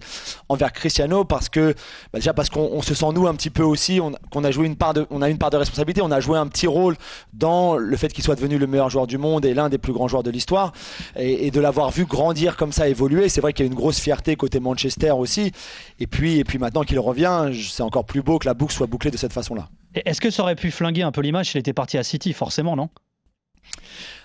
envers 0.48 0.72
Cristiano 0.72 1.24
parce 1.26 1.50
que 1.50 1.74
bah, 2.14 2.18
déjà 2.18 2.32
parce 2.32 2.48
qu'on 2.48 2.66
on 2.72 2.80
se 2.80 2.94
sent 2.94 3.12
nous 3.12 3.26
un 3.26 3.34
petit 3.34 3.50
peu 3.50 3.62
aussi 3.62 4.00
on- 4.00 4.12
qu'on 4.30 4.42
a 4.42 4.50
joué 4.50 4.66
une 4.66 4.74
part 4.76 4.94
de 4.94 5.06
on 5.10 5.20
a 5.20 5.28
une 5.28 5.36
part 5.36 5.50
de 5.50 5.58
responsabilité 5.58 6.00
on 6.00 6.10
a 6.10 6.18
joué 6.20 6.38
un 6.38 6.46
petit 6.46 6.66
rôle 6.66 6.96
dans 7.34 7.76
le 7.76 7.94
fait 7.98 8.10
qu'il 8.14 8.24
soit 8.24 8.34
devenu 8.34 8.56
le 8.56 8.66
meilleur 8.66 8.88
joueur 8.88 9.06
du 9.06 9.18
monde 9.18 9.44
et 9.44 9.52
l'un 9.52 9.68
des 9.68 9.76
plus 9.76 9.92
grands 9.92 10.08
joueurs 10.08 10.22
de 10.22 10.30
l'histoire. 10.30 10.72
Et, 11.16 11.50
de 11.50 11.60
l'avoir 11.60 11.90
vu 11.90 12.06
grandir 12.06 12.56
comme 12.56 12.72
ça 12.72 12.88
évoluer 12.88 13.28
c'est 13.28 13.42
vrai 13.42 13.52
qu'il 13.52 13.66
y 13.66 13.68
a 13.68 13.70
une 13.70 13.76
grosse 13.76 14.00
fierté 14.00 14.34
côté 14.34 14.60
Manchester 14.60 15.10
aussi. 15.10 15.52
Et 16.00 16.06
puis 16.06 16.38
et 16.38 16.44
puis 16.44 16.58
maintenant 16.58 16.84
qu'il 16.84 16.98
revient 16.98 17.50
c'est 17.70 17.82
encore 17.82 18.06
plus 18.06 18.22
beau 18.22 18.38
que 18.38 18.46
la 18.46 18.54
boucle 18.54 18.72
soit 18.72 18.86
bouclée 18.86 19.10
de 19.10 19.18
cette 19.18 19.34
façon 19.34 19.54
là 19.54 19.68
Est-ce 20.06 20.22
que 20.22 20.30
ça 20.30 20.42
aurait 20.42 20.56
pu 20.56 20.70
flinguer 20.70 21.02
un 21.02 21.12
peu 21.12 21.20
l'image? 21.20 21.50
S'il 21.50 21.58
était 21.60 21.74
parti 21.74 21.98
à 21.98 22.02
City, 22.02 22.32
forcément, 22.32 22.76
non? 22.76 22.88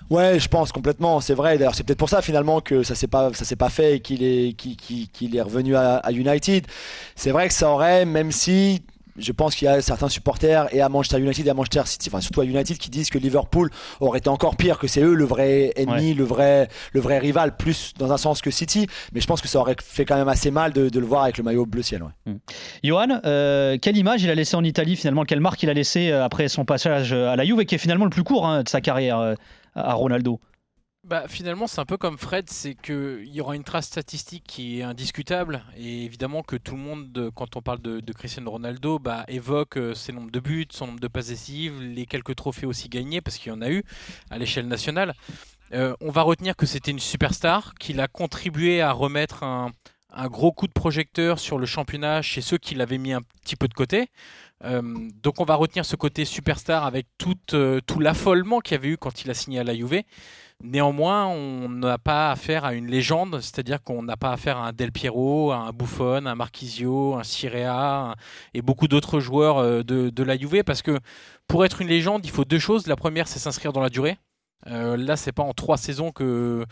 Ouais, 0.09 0.39
je 0.39 0.49
pense 0.49 0.71
complètement. 0.71 1.21
C'est 1.21 1.33
vrai. 1.33 1.57
D'ailleurs, 1.57 1.75
c'est 1.75 1.83
peut-être 1.83 1.99
pour 1.99 2.09
ça 2.09 2.21
finalement 2.21 2.59
que 2.59 2.83
ça 2.83 2.95
s'est 2.95 3.07
pas 3.07 3.33
ça 3.33 3.45
s'est 3.45 3.55
pas 3.55 3.69
fait 3.69 3.95
et 3.95 3.99
qu'il 4.01 4.23
est 4.23 4.53
qu'il 4.53 5.35
est 5.35 5.41
revenu 5.41 5.75
à 5.75 6.01
United. 6.11 6.67
C'est 7.15 7.31
vrai 7.31 7.47
que 7.47 7.53
ça 7.53 7.69
aurait, 7.69 8.05
même 8.05 8.31
si 8.31 8.83
je 9.21 9.31
pense 9.31 9.55
qu'il 9.55 9.65
y 9.65 9.69
a 9.69 9.81
certains 9.81 10.09
supporters 10.09 10.73
et 10.73 10.81
à 10.81 10.89
Manchester 10.89 11.19
United 11.19 11.45
et 11.45 11.49
à 11.49 11.53
Manchester 11.53 11.83
City, 11.85 12.09
enfin 12.11 12.21
surtout 12.21 12.41
à 12.41 12.45
United, 12.45 12.77
qui 12.77 12.89
disent 12.89 13.09
que 13.09 13.17
Liverpool 13.17 13.69
aurait 13.99 14.19
été 14.19 14.29
encore 14.29 14.55
pire, 14.55 14.77
que 14.77 14.87
c'est 14.87 15.01
eux 15.01 15.13
le 15.13 15.25
vrai 15.25 15.73
ennemi, 15.75 16.13
le 16.13 16.23
vrai 16.23 16.67
le 16.93 16.99
vrai 16.99 17.19
rival, 17.19 17.55
plus 17.55 17.93
dans 17.97 18.11
un 18.11 18.17
sens 18.17 18.41
que 18.41 18.51
City. 18.51 18.87
Mais 19.13 19.21
je 19.21 19.27
pense 19.27 19.41
que 19.41 19.47
ça 19.47 19.59
aurait 19.59 19.75
fait 19.81 20.05
quand 20.05 20.15
même 20.17 20.27
assez 20.27 20.51
mal 20.51 20.73
de, 20.73 20.89
de 20.89 20.99
le 20.99 21.05
voir 21.05 21.23
avec 21.23 21.37
le 21.37 21.43
maillot 21.43 21.65
bleu 21.65 21.81
ciel. 21.81 22.03
Ouais. 22.03 22.33
Johan, 22.83 23.19
euh, 23.25 23.77
quelle 23.81 23.97
image 23.97 24.23
il 24.23 24.29
a 24.29 24.35
laissé 24.35 24.55
en 24.55 24.63
Italie 24.63 24.95
finalement? 24.95 25.25
Quelle 25.25 25.41
marque 25.41 25.61
il 25.63 25.69
a 25.69 25.73
laissé 25.73 26.11
euh, 26.11 26.23
après 26.23 26.47
son 26.47 26.65
passage 26.65 27.13
euh, 27.13 27.29
à 27.29 27.35
la 27.35 27.45
Juve, 27.45 27.63
qui 27.65 27.75
est 27.75 27.77
finalement 27.77 28.05
le 28.05 28.11
plus 28.11 28.23
court 28.23 28.47
hein, 28.47 28.63
de 28.63 28.69
sa 28.69 28.81
carrière 28.81 29.35
à 29.75 29.93
Ronaldo? 29.93 30.39
Bah, 31.03 31.27
finalement, 31.27 31.65
c'est 31.65 31.81
un 31.81 31.85
peu 31.85 31.97
comme 31.97 32.19
Fred, 32.19 32.47
c'est 32.51 32.75
qu'il 32.75 33.27
y 33.27 33.41
aura 33.41 33.55
une 33.55 33.63
trace 33.63 33.87
statistique 33.87 34.43
qui 34.45 34.79
est 34.79 34.83
indiscutable. 34.83 35.63
Et 35.75 36.05
évidemment 36.05 36.43
que 36.43 36.55
tout 36.55 36.75
le 36.75 36.81
monde, 36.81 37.31
quand 37.33 37.55
on 37.55 37.61
parle 37.63 37.81
de, 37.81 38.13
Cristiano 38.13 38.51
Ronaldo, 38.51 38.99
bah, 38.99 39.25
évoque 39.27 39.77
euh, 39.77 39.95
ses 39.95 40.13
nombres 40.13 40.29
de 40.29 40.39
buts, 40.39 40.67
son 40.69 40.87
nombre 40.87 40.99
de 40.99 41.07
passes 41.07 41.29
décisives, 41.29 41.81
les 41.81 42.05
quelques 42.05 42.35
trophées 42.35 42.67
aussi 42.67 42.87
gagnés, 42.87 43.19
parce 43.19 43.37
qu'il 43.37 43.51
y 43.51 43.55
en 43.55 43.63
a 43.63 43.71
eu 43.71 43.83
à 44.29 44.37
l'échelle 44.37 44.67
nationale. 44.67 45.15
Euh, 45.73 45.95
on 46.01 46.11
va 46.11 46.21
retenir 46.21 46.55
que 46.55 46.67
c'était 46.67 46.91
une 46.91 46.99
superstar, 46.99 47.73
qu'il 47.79 47.99
a 47.99 48.07
contribué 48.07 48.81
à 48.81 48.91
remettre 48.91 49.43
un, 49.43 49.71
gros 50.25 50.51
coup 50.51 50.67
de 50.67 50.73
projecteur 50.73 51.39
sur 51.39 51.57
le 51.57 51.65
championnat 51.65 52.21
chez 52.21 52.41
ceux 52.41 52.59
qui 52.59 52.75
l'avaient 52.75 52.99
mis 52.99 53.13
un 53.13 53.21
petit 53.43 53.55
peu 53.55 53.67
de 53.67 53.73
côté. 53.73 54.09
Euh, 54.65 54.81
donc 55.23 55.39
on 55.39 55.45
va 55.45 55.55
retenir 55.55 55.83
ce 55.83 55.95
côté 55.95 56.25
superstar 56.25 56.85
avec 56.85 57.07
tout, 57.17 57.33
tout 57.47 57.99
l'affolement 57.99 58.59
qu'il 58.59 58.75
y 58.75 58.77
avait 58.77 58.89
eu 58.89 58.97
quand 58.97 59.23
il 59.23 59.31
a 59.31 59.33
signé 59.33 59.57
à 59.57 59.63
la 59.63 59.73
Juve. 59.73 60.03
Néanmoins, 60.63 61.27
on 61.27 61.69
n'a 61.69 61.97
pas 61.97 62.31
affaire 62.31 62.65
à 62.65 62.73
une 62.73 62.87
légende, 62.87 63.39
c'est-à-dire 63.41 63.81
qu'on 63.81 64.03
n'a 64.03 64.17
pas 64.17 64.31
affaire 64.31 64.57
à 64.57 64.67
un 64.67 64.73
Del 64.73 64.91
Piero, 64.91 65.51
à 65.51 65.57
un 65.57 65.71
Buffon, 65.71 66.25
un 66.25 66.35
Marquisio, 66.35 67.15
un 67.15 67.23
Cirea 67.23 68.15
et 68.53 68.61
beaucoup 68.61 68.87
d'autres 68.87 69.19
joueurs 69.19 69.57
euh, 69.57 69.83
de, 69.83 70.09
de 70.09 70.23
la 70.23 70.37
Juve, 70.37 70.63
parce 70.63 70.81
que 70.81 70.99
pour 71.47 71.65
être 71.65 71.81
une 71.81 71.87
légende, 71.87 72.25
il 72.25 72.31
faut 72.31 72.45
deux 72.45 72.59
choses. 72.59 72.87
La 72.87 72.95
première, 72.95 73.27
c'est 73.27 73.39
s'inscrire 73.39 73.73
dans 73.73 73.81
la 73.81 73.89
durée. 73.89 74.17
Euh, 74.67 74.97
là, 74.97 75.15
c'est 75.17 75.31
pas 75.31 75.43
en 75.43 75.53
trois 75.53 75.77
saisons 75.77 76.11
que, 76.11 76.65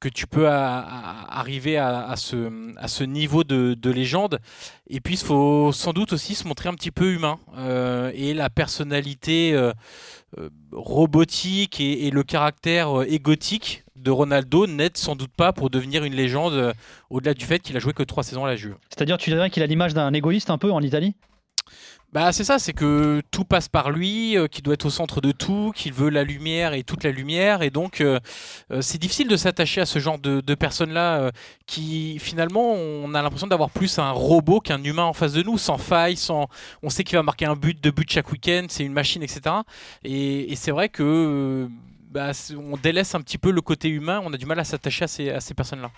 que 0.00 0.08
tu 0.08 0.26
peux 0.26 0.48
arriver 0.48 1.78
à, 1.78 2.14
ce, 2.16 2.50
à 2.76 2.88
ce 2.88 3.04
niveau 3.04 3.44
de, 3.44 3.74
de 3.74 3.90
légende. 3.90 4.38
Et 4.88 5.00
puis, 5.00 5.14
il 5.14 5.24
faut 5.24 5.72
sans 5.72 5.92
doute 5.92 6.12
aussi 6.12 6.34
se 6.34 6.46
montrer 6.46 6.68
un 6.68 6.74
petit 6.74 6.90
peu 6.90 7.12
humain. 7.12 7.38
Euh, 7.56 8.10
et 8.14 8.34
la 8.34 8.50
personnalité 8.50 9.52
euh, 9.54 9.72
euh, 10.38 10.50
robotique 10.72 11.80
et, 11.80 12.10
le 12.10 12.22
caractère 12.22 13.02
égotique 13.06 13.84
de 13.96 14.10
Ronaldo 14.10 14.66
n'aident 14.66 14.96
sans 14.96 15.16
doute 15.16 15.32
pas 15.34 15.52
pour 15.52 15.70
devenir 15.70 16.04
une 16.04 16.14
légende, 16.14 16.74
au-delà 17.10 17.32
du 17.32 17.44
fait 17.44 17.60
qu'il 17.60 17.76
a 17.76 17.80
joué 17.80 17.92
que 17.92 18.02
trois 18.02 18.22
saisons 18.22 18.44
à 18.44 18.48
la 18.48 18.56
Juve. 18.56 18.76
C'est-à-dire, 18.90 19.16
tu 19.16 19.30
dirais 19.30 19.50
qu'il 19.50 19.62
a 19.62 19.66
l'image 19.66 19.94
d'un 19.94 20.12
égoïste 20.12 20.50
un 20.50 20.58
peu 20.58 20.70
en 20.70 20.82
Italie? 20.82 21.14
Bah 22.14 22.30
c'est 22.30 22.44
ça, 22.44 22.60
c'est 22.60 22.72
que 22.72 23.22
tout 23.32 23.44
passe 23.44 23.68
par 23.68 23.90
lui, 23.90 24.38
euh, 24.38 24.46
qu'il 24.46 24.62
doit 24.62 24.74
être 24.74 24.86
au 24.86 24.90
centre 24.90 25.20
de 25.20 25.32
tout, 25.32 25.72
qu'il 25.74 25.92
veut 25.92 26.10
la 26.10 26.22
lumière 26.22 26.72
et 26.72 26.84
toute 26.84 27.02
la 27.02 27.10
lumière, 27.10 27.62
et 27.62 27.70
donc 27.70 28.00
euh, 28.00 28.20
euh, 28.70 28.80
c'est 28.82 28.98
difficile 28.98 29.26
de 29.26 29.36
s'attacher 29.36 29.80
à 29.80 29.86
ce 29.86 29.98
genre 29.98 30.20
de, 30.20 30.54
personnes-là 30.54 31.16
euh, 31.18 31.30
qui 31.66 32.20
finalement 32.20 32.72
on 32.72 33.12
a 33.14 33.20
l'impression 33.22 33.48
d'avoir 33.48 33.70
plus 33.70 33.98
un 33.98 34.12
robot 34.12 34.60
qu'un 34.60 34.80
humain 34.84 35.02
en 35.02 35.12
face 35.12 35.32
de 35.32 35.42
nous, 35.42 35.58
sans 35.58 35.76
faille, 35.76 36.16
sans, 36.16 36.46
on 36.84 36.88
sait 36.88 37.02
qu'il 37.02 37.16
va 37.18 37.24
marquer 37.24 37.46
un 37.46 37.56
but, 37.56 37.82
deux 37.82 37.90
buts 37.90 38.06
chaque 38.08 38.30
week-end, 38.30 38.66
c'est 38.68 38.84
une 38.84 38.92
machine, 38.92 39.24
etc. 39.24 39.56
Et, 40.04 40.54
c'est 40.54 40.70
vrai 40.70 40.90
que 40.90 41.68
bah, 42.12 42.30
on 42.56 42.76
délaisse 42.76 43.16
un 43.16 43.22
petit 43.22 43.38
peu 43.38 43.50
le 43.50 43.60
côté 43.60 43.88
humain, 43.88 44.22
on 44.24 44.32
a 44.32 44.36
du 44.36 44.46
mal 44.46 44.60
à 44.60 44.64
s'attacher 44.64 45.04
à 45.32 45.40
ces 45.40 45.54
personnes-là. 45.54 45.90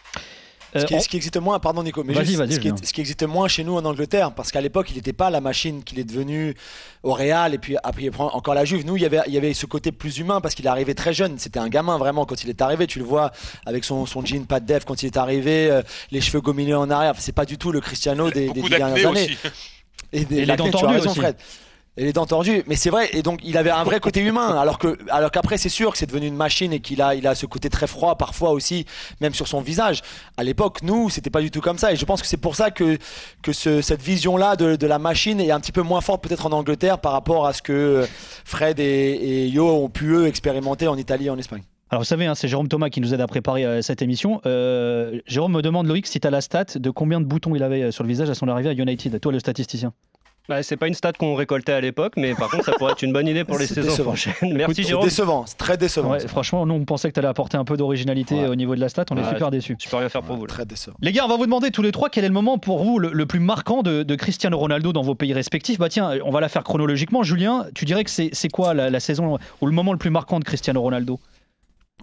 Ce 0.74 0.84
qui, 0.84 1.00
ce 1.00 1.08
qui 1.08 1.16
existe 1.16 1.36
moins, 1.38 1.58
pardon 1.58 1.82
Nico, 1.82 2.02
mais 2.04 2.16
Euh, 2.16 2.24
juste, 2.24 2.36
ce, 2.38 2.58
qui, 2.58 2.68
Julien. 2.68 2.76
ce 2.82 2.92
qui 2.92 3.00
existe 3.00 3.22
moins 3.24 3.48
chez 3.48 3.64
nous 3.64 3.76
en 3.76 3.84
Angleterre, 3.84 4.32
parce 4.32 4.50
qu'à 4.50 4.60
l'époque, 4.60 4.88
il 4.90 4.96
n'était 4.96 5.12
pas 5.12 5.30
la 5.30 5.40
machine 5.40 5.82
qu'il 5.84 5.98
est 5.98 6.04
devenu 6.04 6.54
au 7.02 7.12
Real, 7.12 7.54
et 7.54 7.58
puis 7.58 7.76
après 7.82 8.02
il 8.02 8.10
prend 8.10 8.30
encore 8.32 8.54
la 8.54 8.64
Juve. 8.64 8.84
Nous, 8.84 8.96
il 8.96 9.02
y 9.02 9.06
avait, 9.06 9.20
il 9.26 9.32
y 9.34 9.38
avait 9.38 9.54
ce 9.54 9.66
côté 9.66 9.92
plus 9.92 10.18
humain, 10.18 10.40
parce 10.40 10.54
qu'il 10.54 10.66
est 10.66 10.68
arrivé 10.70 10.94
très 10.94 11.12
jeune. 11.14 11.38
C'était 11.38 11.58
un 11.60 11.68
gamin 11.68 11.98
vraiment 11.98 12.26
quand 12.26 12.42
il 12.42 12.50
est 12.50 12.60
arrivé. 12.62 12.86
Tu 12.86 12.98
le 12.98 13.04
vois 13.04 13.32
avec 13.64 13.84
son, 13.84 14.06
son 14.06 14.24
jean 14.24 14.44
pas 14.46 14.60
de 14.60 14.66
def 14.66 14.84
quand 14.84 15.02
il 15.02 15.06
est 15.06 15.16
arrivé, 15.16 15.70
euh, 15.70 15.82
les 16.10 16.20
cheveux 16.20 16.40
gominés 16.40 16.74
en 16.74 16.90
arrière. 16.90 17.14
C'est 17.18 17.32
pas 17.32 17.44
du 17.46 17.58
tout 17.58 17.72
le 17.72 17.80
Cristiano 17.80 18.30
des, 18.30 18.48
des 18.50 18.62
dernières 18.62 19.06
années. 19.08 19.24
aussi. 19.24 19.36
Et, 20.12 20.24
des, 20.24 20.36
Et 20.38 20.44
les 20.46 20.56
dents 20.56 20.70
tordues 20.70 20.98
aussi. 20.98 21.18
Fred. 21.18 21.36
Et 21.98 22.04
les 22.04 22.12
dents 22.12 22.26
mais 22.66 22.76
c'est 22.76 22.90
vrai. 22.90 23.08
Et 23.14 23.22
donc, 23.22 23.40
il 23.42 23.56
avait 23.56 23.70
un 23.70 23.82
vrai 23.82 24.00
côté 24.00 24.20
humain. 24.20 24.58
Alors 24.58 24.78
que, 24.78 24.98
alors 25.10 25.30
qu'après, 25.30 25.56
c'est 25.56 25.70
sûr 25.70 25.92
que 25.92 25.96
c'est 25.98 26.04
devenu 26.06 26.26
une 26.26 26.36
machine 26.36 26.72
et 26.74 26.80
qu'il 26.80 27.00
a, 27.00 27.14
il 27.14 27.26
a 27.26 27.34
ce 27.34 27.46
côté 27.46 27.70
très 27.70 27.86
froid 27.86 28.16
parfois 28.16 28.50
aussi, 28.50 28.84
même 29.22 29.32
sur 29.32 29.48
son 29.48 29.62
visage. 29.62 30.02
À 30.36 30.44
l'époque, 30.44 30.82
nous, 30.82 31.08
c'était 31.08 31.30
pas 31.30 31.40
du 31.40 31.50
tout 31.50 31.62
comme 31.62 31.78
ça. 31.78 31.92
Et 31.92 31.96
je 31.96 32.04
pense 32.04 32.20
que 32.20 32.26
c'est 32.28 32.36
pour 32.36 32.54
ça 32.54 32.70
que, 32.70 32.98
que 33.42 33.52
ce- 33.54 33.80
cette 33.80 34.02
vision-là 34.02 34.56
de, 34.56 34.76
de 34.76 34.86
la 34.86 34.98
machine 34.98 35.40
est 35.40 35.50
un 35.50 35.58
petit 35.60 35.72
peu 35.72 35.80
moins 35.82 36.02
forte 36.02 36.22
peut-être 36.22 36.44
en 36.44 36.52
Angleterre 36.52 36.98
par 36.98 37.12
rapport 37.12 37.46
à 37.46 37.54
ce 37.54 37.62
que 37.62 38.06
Fred 38.44 38.78
et, 38.78 39.48
Yo 39.48 39.66
ont 39.66 39.88
pu 39.88 40.10
eux 40.12 40.26
expérimenter 40.26 40.88
en 40.88 40.98
Italie 40.98 41.26
et 41.26 41.30
en 41.30 41.38
Espagne. 41.38 41.62
Alors 41.88 42.02
vous 42.02 42.06
savez, 42.06 42.26
hein, 42.26 42.34
c'est 42.34 42.48
Jérôme 42.48 42.68
Thomas 42.68 42.90
qui 42.90 43.00
nous 43.00 43.14
aide 43.14 43.20
à 43.22 43.26
préparer 43.28 43.64
euh, 43.64 43.80
cette 43.80 44.02
émission. 44.02 44.40
Euh, 44.44 45.20
Jérôme 45.26 45.52
me 45.52 45.62
demande, 45.62 45.86
Loïc, 45.86 46.06
si 46.08 46.18
tu 46.20 46.26
as 46.26 46.30
la 46.30 46.40
stat 46.40 46.64
de 46.74 46.90
combien 46.90 47.20
de 47.20 47.26
boutons 47.26 47.54
il 47.54 47.62
avait 47.62 47.84
euh, 47.84 47.90
sur 47.92 48.02
le 48.02 48.08
visage 48.08 48.28
à 48.28 48.34
son 48.34 48.48
arrivée 48.48 48.68
à 48.68 48.72
United. 48.72 49.18
Toi, 49.20 49.32
le 49.32 49.38
statisticien. 49.38 49.92
Bah, 50.48 50.62
c'est 50.62 50.76
pas 50.76 50.86
une 50.86 50.94
stat 50.94 51.12
qu'on 51.14 51.34
récoltait 51.34 51.72
à 51.72 51.80
l'époque, 51.80 52.14
mais 52.16 52.34
par 52.34 52.48
contre, 52.50 52.64
ça 52.66 52.72
pourrait 52.72 52.92
être 52.92 53.02
une 53.02 53.12
bonne 53.12 53.26
idée 53.26 53.42
pour 53.44 53.58
les 53.58 53.66
saisons 53.66 53.82
décevant. 53.90 54.10
prochaines. 54.10 54.34
Merci 54.54 54.84
Jérôme. 54.84 55.04
décevant, 55.04 55.44
c'est 55.46 55.56
très 55.58 55.76
décevant. 55.76 56.10
Ouais, 56.12 56.20
franchement, 56.28 56.64
nous, 56.66 56.74
on 56.74 56.84
pensait 56.84 57.08
que 57.08 57.14
tu 57.14 57.18
allais 57.18 57.28
apporter 57.28 57.56
un 57.56 57.64
peu 57.64 57.76
d'originalité 57.76 58.36
Ouais. 58.36 58.46
au 58.48 58.54
niveau 58.54 58.74
de 58.76 58.80
la 58.80 58.88
stat. 58.88 59.04
On 59.10 59.16
est 59.16 59.22
Ouais, 59.22 59.28
super 59.30 59.50
déçus. 59.50 59.76
Je 59.82 59.88
peux 59.88 59.96
rien 59.96 60.08
faire 60.08 60.22
pour 60.22 60.36
vous. 60.36 60.46
là. 60.46 60.52
Très 60.52 60.64
décevant. 60.64 60.96
Les 61.00 61.10
gars, 61.12 61.24
on 61.24 61.28
va 61.28 61.36
vous 61.36 61.46
demander 61.46 61.70
tous 61.70 61.82
les 61.82 61.90
trois 61.92 62.10
quel 62.10 62.24
est 62.24 62.28
le 62.28 62.34
moment 62.34 62.58
pour 62.58 62.84
vous 62.84 62.98
le, 62.98 63.10
le 63.12 63.26
plus 63.26 63.40
marquant 63.40 63.82
de, 63.82 64.02
de 64.04 64.14
Cristiano 64.14 64.56
Ronaldo 64.56 64.92
dans 64.92 65.02
vos 65.02 65.14
pays 65.16 65.32
respectifs. 65.32 65.78
Bah 65.78 65.88
tiens, 65.88 66.12
on 66.24 66.30
va 66.30 66.40
la 66.40 66.48
faire 66.48 66.62
chronologiquement. 66.64 67.22
Julien, 67.24 67.66
tu 67.74 67.84
dirais 67.84 68.04
que 68.04 68.10
c'est 68.10 68.30
c'est 68.32 68.48
quoi 68.48 68.72
la, 68.74 68.88
la 68.90 69.00
saison 69.00 69.38
ou 69.60 69.66
le 69.66 69.72
moment 69.72 69.92
le 69.92 69.98
plus 69.98 70.10
marquant 70.10 70.38
de 70.38 70.44
Cristiano 70.44 70.80
Ronaldo? 70.80 71.18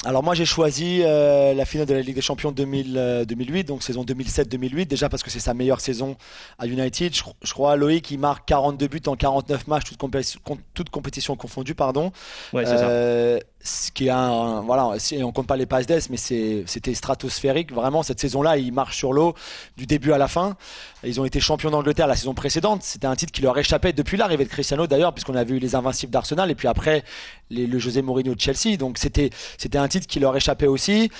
Alors 0.05 0.22
moi 0.22 0.33
j'ai 0.36 0.43
choisi 0.43 1.01
euh, 1.01 1.53
la 1.53 1.63
finale 1.63 1.88
de 1.88 1.93
la 1.93 2.01
Ligue 2.01 2.15
des 2.15 2.22
Champions 2.22 2.51
2000, 2.51 2.95
euh, 2.98 3.24
2008, 3.25 3.63
donc 3.63 3.83
saison 3.83 4.03
2007-2008, 4.03 4.86
déjà 4.86 5.07
parce 5.07 5.24
que 5.24 5.29
c'est 5.29 5.39
sa 5.39 5.53
meilleure 5.53 5.79
saison 5.79 6.17
à 6.60 6.67
United. 6.67 7.15
Je, 7.15 7.24
je 7.41 7.53
crois 7.53 7.77
Loïc 7.77 8.12
il 8.12 8.19
marque 8.19 8.45
42 8.45 8.88
buts 8.88 9.01
en 9.07 9.15
49 9.15 9.67
matchs, 9.67 9.86
toutes 10.74 10.89
compétitions, 10.89 11.36
confondues, 11.38 11.74
pardon. 11.75 12.12
Ouais, 12.51 12.65
c'est 12.65 12.77
ça. 12.77 12.89
Euh, 12.89 13.39
ce 13.62 13.91
qui 13.91 14.07
est 14.07 14.10
un, 14.10 14.17
un- 14.17 14.62
voilà, 14.62 15.00
si 15.00 15.24
on 15.24 15.31
compte 15.31 15.48
pas 15.48 15.55
les 15.55 15.65
passes 15.65 15.86
d'ess, 15.88 16.10
mais 16.10 16.17
c'était 16.17 16.93
stratosphérique. 16.93 17.72
Vraiment 17.72 18.03
cette 18.03 18.19
saison-là, 18.19 18.57
ils 18.57 18.74
marchent 18.74 18.98
sur 18.98 19.13
l'eau 19.13 19.36
du 19.77 19.86
début 19.86 20.12
à 20.12 20.17
la 20.17 20.27
fin. 20.27 20.57
Ils 21.05 21.19
ont 21.19 21.25
été 21.25 21.39
champions 21.39 21.69
d'Angleterre 21.69 22.07
la 22.07 22.15
saison 22.15 22.33
précédente. 22.33 22.83
C'était 22.83 23.07
un 23.07 23.15
titre 23.15 23.31
qui 23.31 23.41
leur 23.41 23.57
échappait 23.57 23.93
depuis 23.93 24.15
l'arrivée 24.17 24.45
de 24.45 24.50
Cristiano 24.50 24.88
d'ailleurs, 24.88 25.13
puisqu'on 25.13 25.36
avait 25.36 25.55
eu 25.55 25.60
les 25.60 25.75
invincibles 25.75 26.12
d'Arsenal 26.12 26.50
et 26.50 26.55
puis 26.55 26.67
après 26.67 27.03
le 27.51 27.77
José 27.77 28.01
Mourinho 28.01 28.36
de 28.36 28.39
Chelsea. 28.39 28.77
Donc 28.77 28.98
c'était 28.98 29.29
c'était 29.57 29.77
un 29.77 29.88
titre 29.88 30.07
qui 30.07 30.19
leur 30.19 30.36
échappait 30.36 30.67
aussi. 30.67 31.12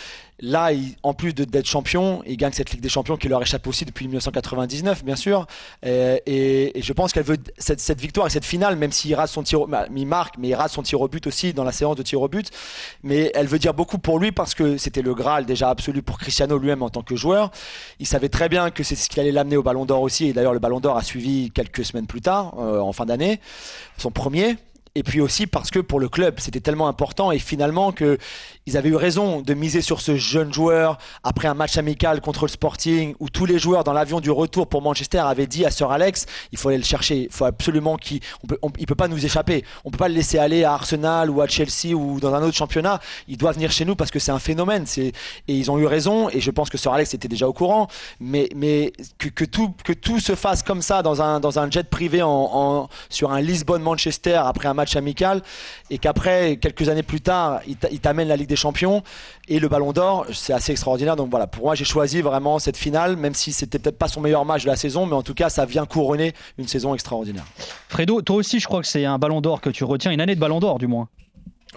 Là, 0.46 0.74
ils- 0.74 0.96
en 1.04 1.14
plus 1.14 1.34
de- 1.34 1.46
d'être 1.46 1.66
champions, 1.68 2.22
ils 2.26 2.36
gagnent 2.36 2.52
cette 2.52 2.72
Ligue 2.72 2.82
des 2.82 2.90
Champions 2.90 3.16
qui 3.16 3.30
leur 3.30 3.42
échappe 3.42 3.66
aussi 3.66 3.86
depuis 3.86 4.08
1999, 4.08 5.06
bien 5.06 5.16
sûr. 5.16 5.48
Euh, 5.86 6.18
et, 6.26 6.78
et 6.78 6.82
je 6.82 6.92
pense 6.92 7.14
qu'elle 7.14 7.24
veut 7.24 7.38
cette, 7.58 7.80
cette 7.80 8.02
victoire 8.02 8.28
et 8.28 8.30
cette 8.30 8.44
finale, 8.44 8.76
même 8.76 8.92
s'il 8.92 9.16
rate 9.16 9.30
son 9.30 9.42
tir, 9.44 9.62
au- 9.62 9.68
bah, 9.68 9.86
il 9.96 10.06
marque, 10.06 10.38
mais 10.38 10.50
il 10.50 10.54
rate 10.56 10.70
son 10.72 10.82
tir 10.84 11.00
au 11.00 11.08
but 11.08 11.26
aussi 11.28 11.54
dans 11.54 11.64
la 11.64 11.72
séance 11.72 11.96
de 11.96 12.04
tir 12.04 12.22
au 12.22 12.28
but. 12.28 12.50
Mais 13.04 13.32
elle 13.36 13.48
veut 13.48 13.58
dire 13.58 13.74
beaucoup 13.74 14.00
pour 14.00 14.20
lui 14.20 14.34
parce 14.34 14.54
que 14.54 14.76
c'était 14.78 15.02
le 15.02 15.14
Graal 15.16 15.46
déjà 15.46 15.70
absolu 15.70 16.02
pour 16.02 16.18
Cristiano 16.18 16.58
lui-même 16.58 16.84
en 16.84 16.90
tant 16.90 17.04
que 17.04 17.16
joueur. 17.16 17.50
Il 18.00 18.06
savait 18.06 18.28
très 18.28 18.50
bien 18.50 18.70
que 18.70 18.84
c'est 18.84 18.96
ce 18.98 19.10
qui 19.10 19.22
allait 19.22 19.32
l'amener 19.32 19.56
au 19.56 19.64
Ballon 19.64 19.86
d'Or 19.86 20.02
aussi. 20.02 20.26
Et 20.28 20.34
d'ailleurs, 20.34 20.52
le 20.54 20.60
Ballon 20.60 20.82
d'Or 20.82 20.98
a 20.98 21.04
suivi 21.04 21.52
quelques 21.52 21.86
semaines 21.86 22.06
plus 22.08 22.20
tard, 22.22 22.56
euh, 22.60 22.80
en 22.80 22.92
fin 22.92 23.06
d'année, 23.06 23.40
son 23.98 24.12
premier. 24.12 24.58
Et 24.96 25.02
puis 25.02 25.22
aussi 25.22 25.48
parce 25.48 25.72
que 25.72 25.80
pour 25.80 26.00
le 26.00 26.08
club, 26.08 26.36
c'était 26.38 26.60
tellement 26.60 26.88
important 26.88 27.32
et 27.32 27.40
finalement 27.40 27.92
que 27.92 28.20
ils 28.68 28.78
avaient 28.78 28.90
eu 28.90 28.96
raison 28.96 29.42
de 29.42 29.54
miser 29.56 29.82
sur 29.82 30.02
ce 30.02 30.16
jeune 30.16 30.54
joueur 30.54 31.00
après 31.24 31.48
un 31.48 31.56
match 31.56 31.78
amical 31.78 32.22
contre 32.22 32.46
le 32.46 32.50
Sporting 32.50 33.16
où 33.20 33.28
tous 33.28 33.48
les 33.48 33.58
joueurs 33.58 33.84
dans 33.84 33.92
l'avion 33.92 34.20
du 34.20 34.30
retour 34.30 34.68
pour 34.68 34.84
Manchester 34.84 35.18
avaient 35.18 35.48
dit 35.48 35.66
à 35.66 35.72
Sir 35.72 35.92
Alex, 35.92 36.28
il 36.52 36.60
faut 36.60 36.70
aller 36.70 36.78
le 36.78 36.84
chercher, 36.84 37.24
il 37.24 37.32
faut 37.32 37.46
absolument 37.46 37.98
qu'il 37.98 38.22
on 38.62 38.70
peut, 38.70 38.96
pas 38.96 39.08
nous 39.08 39.26
échapper, 39.26 39.66
on 39.84 39.90
peut 39.90 39.98
pas 39.98 40.10
le 40.10 40.14
laisser 40.14 40.38
aller 40.38 40.64
à 40.64 40.74
Arsenal 40.74 41.32
ou 41.32 41.42
à 41.42 41.48
Chelsea 41.48 41.96
ou 41.96 42.20
dans 42.20 42.36
un 42.36 42.44
autre 42.44 42.56
championnat, 42.56 43.02
il 43.28 43.38
doit 43.38 43.52
venir 43.52 43.72
chez 43.72 43.86
nous 43.86 43.96
parce 43.96 44.12
que 44.12 44.20
c'est 44.20 44.32
un 44.32 44.40
phénomène, 44.40 44.86
et 44.98 45.12
ils 45.48 45.72
ont 45.72 45.80
eu 45.80 45.88
raison 45.88 46.30
et 46.30 46.40
je 46.40 46.52
pense 46.52 46.70
que 46.70 46.78
Sir 46.78 46.94
Alex 46.94 47.16
était 47.16 47.28
déjà 47.28 47.48
au 47.48 47.54
courant, 47.54 47.88
mais 48.20 48.94
que, 49.18 49.46
tout 49.46 50.20
se 50.20 50.36
fasse 50.36 50.62
comme 50.62 50.84
ça 50.84 51.02
dans 51.02 51.22
un 51.22 51.72
jet 51.72 51.90
privé 51.90 52.20
sur 53.10 53.32
un 53.32 53.42
Lisbonne 53.42 53.82
Manchester 53.82 54.36
après 54.46 54.68
un 54.68 54.74
match 54.74 54.83
amical 54.96 55.42
et 55.90 55.98
qu'après 55.98 56.58
quelques 56.58 56.90
années 56.90 57.04
plus 57.04 57.22
tard 57.22 57.62
il 57.68 57.76
t'a- 57.78 57.90
il 57.90 58.00
t'amène 58.00 58.28
la 58.28 58.36
Ligue 58.36 58.50
des 58.50 58.56
Champions 58.56 59.04
et 59.48 59.60
le 59.60 59.68
Ballon 59.68 59.92
d'Or 59.94 60.26
c'est 60.34 60.54
assez 60.54 60.72
extraordinaire 60.72 61.16
donc 61.16 61.30
voilà 61.30 61.48
pour 61.48 61.66
moi 61.66 61.76
j'ai 61.76 61.86
choisi 61.86 62.22
vraiment 62.22 62.60
cette 62.60 62.78
finale 62.78 63.16
même 63.18 63.34
si 63.34 63.52
c'était 63.54 63.80
peut-être 63.80 63.98
pas 63.98 64.08
son 64.08 64.22
meilleur 64.22 64.46
match 64.46 64.64
de 64.64 64.68
la 64.68 64.76
saison 64.76 65.06
mais 65.06 65.14
en 65.16 65.24
tout 65.24 65.34
cas 65.34 65.50
ça 65.50 65.66
vient 65.66 65.86
couronner 65.86 66.34
une 66.58 66.68
saison 66.68 66.94
extraordinaire 66.94 67.46
Fredo, 67.90 68.22
toi 68.22 68.38
aussi, 68.38 68.60
je 68.60 68.66
crois 68.66 68.82
que 68.82 68.88
c'est 68.88 69.06
un 69.06 69.20
ballon 69.20 69.40
d'or 69.40 69.62
que 69.62 69.70
tu 69.70 69.84
retiens, 69.84 70.12
une 70.12 70.20
année 70.22 70.34
de 70.36 70.40
ballon 70.40 70.60
d'or 70.60 70.80
du 70.80 70.88
moins. 70.88 71.10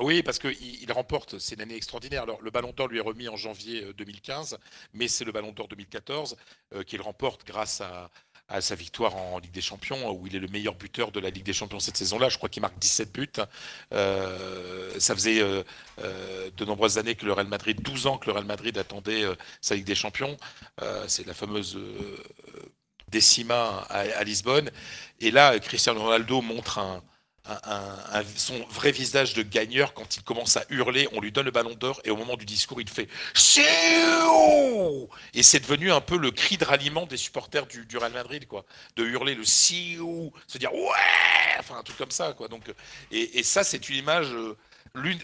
Oui, 0.00 0.22
parce 0.22 0.38
qu'il 0.38 0.54
il 0.82 0.92
remporte, 0.92 1.38
c'est 1.38 1.54
une 1.56 1.62
année 1.62 1.76
extraordinaire. 1.76 2.22
Alors, 2.22 2.38
le 2.42 2.50
Ballon 2.50 2.72
d'Or 2.76 2.88
lui 2.88 2.98
est 2.98 3.02
remis 3.02 3.28
en 3.28 3.36
janvier 3.36 3.82
euh, 3.84 3.92
2015, 3.96 4.58
mais 4.92 5.08
c'est 5.08 5.25
le 5.25 5.32
Ballon 5.32 5.52
d'Or 5.52 5.68
2014 5.68 6.36
euh, 6.75 6.82
qu'il 6.82 7.00
remporte 7.00 7.46
grâce 7.46 7.80
à, 7.80 8.10
à 8.49 8.61
sa 8.61 8.75
victoire 8.75 9.17
en 9.17 9.38
Ligue 9.38 9.53
des 9.53 9.61
Champions, 9.61 10.11
où 10.11 10.26
il 10.26 10.37
est 10.37 10.38
le 10.38 10.49
meilleur 10.49 10.75
buteur 10.75 11.11
de 11.11 11.19
la 11.19 11.31
Ligue 11.31 11.45
des 11.45 11.53
Champions 11.53 11.81
cette 11.81 11.97
saison-là. 11.97 12.29
Je 12.29 12.37
crois 12.37 12.49
qu'il 12.49 12.62
marque 12.62 12.79
17 12.79 13.12
buts. 13.12 13.29
Euh, 13.93 14.99
ça 14.99 15.15
faisait 15.15 15.41
euh, 15.41 15.62
euh, 16.03 16.50
de 16.57 16.65
nombreuses 16.65 16.99
années 16.99 17.17
que 17.17 17.26
le 17.26 17.33
Real 17.33 17.49
Madrid, 17.49 17.81
12 17.83 18.07
ans 18.07 18.19
que 18.19 18.26
le 18.26 18.33
Real 18.33 18.45
Madrid 18.45 18.76
attendait 18.79 19.25
sa 19.61 19.75
Ligue 19.75 19.85
des 19.85 19.95
Champions. 19.95 20.37
C'est 21.09 21.26
la 21.26 21.35
fameuse 21.35 21.79
décima 23.09 23.87
à 23.88 24.25
Lisbonne. 24.25 24.71
Et 25.21 25.31
là, 25.31 25.59
Cristiano 25.59 26.00
Ronaldo 26.00 26.41
montre 26.41 26.79
un, 26.79 27.03
son 28.37 28.59
vrai 28.71 28.93
visage 28.93 29.35
de 29.35 29.43
gagneur 29.43 29.95
quand 29.95 30.17
il 30.17 30.23
commence 30.23 30.57
à 30.57 30.65
hurler, 30.71 31.09
on 31.12 31.21
lui 31.21 31.33
donne 31.33 31.45
le 31.45 31.50
ballon 31.50 31.75
d'or 31.75 32.00
et 32.05 32.11
au 32.11 32.17
moment 32.17 32.37
du 32.37 32.45
discours 32.45 32.81
il 32.81 32.88
fait 32.88 33.09
Siou 33.35 35.09
et 35.35 35.43
c'est 35.43 35.61
devenu 35.61 35.93
un 35.93 36.00
peu 36.00 36.17
le 36.17 36.31
cri 36.31 36.57
de 36.57 36.65
ralliement 36.65 37.07
des 37.07 37.17
supporters 37.17 37.67
du, 37.67 37.87
Real 37.97 38.12
Madrid 38.12 38.47
quoi, 38.47 38.65
de 38.97 39.05
hurler 39.05 39.35
le 39.35 39.45
Siou, 39.45 40.33
se 40.47 40.59
dire 40.59 40.73
ouais, 40.75 41.59
enfin 41.59 41.76
un 41.79 41.83
truc 41.83 41.97
comme 41.97 42.11
ça 42.11 42.33
quoi. 42.33 42.49
Donc 42.49 42.65
et, 43.11 43.38
et 43.38 43.43
ça 43.43 43.65
c'est 43.65 43.88
une 43.88 43.97
image 43.97 44.33
euh, 44.33 44.57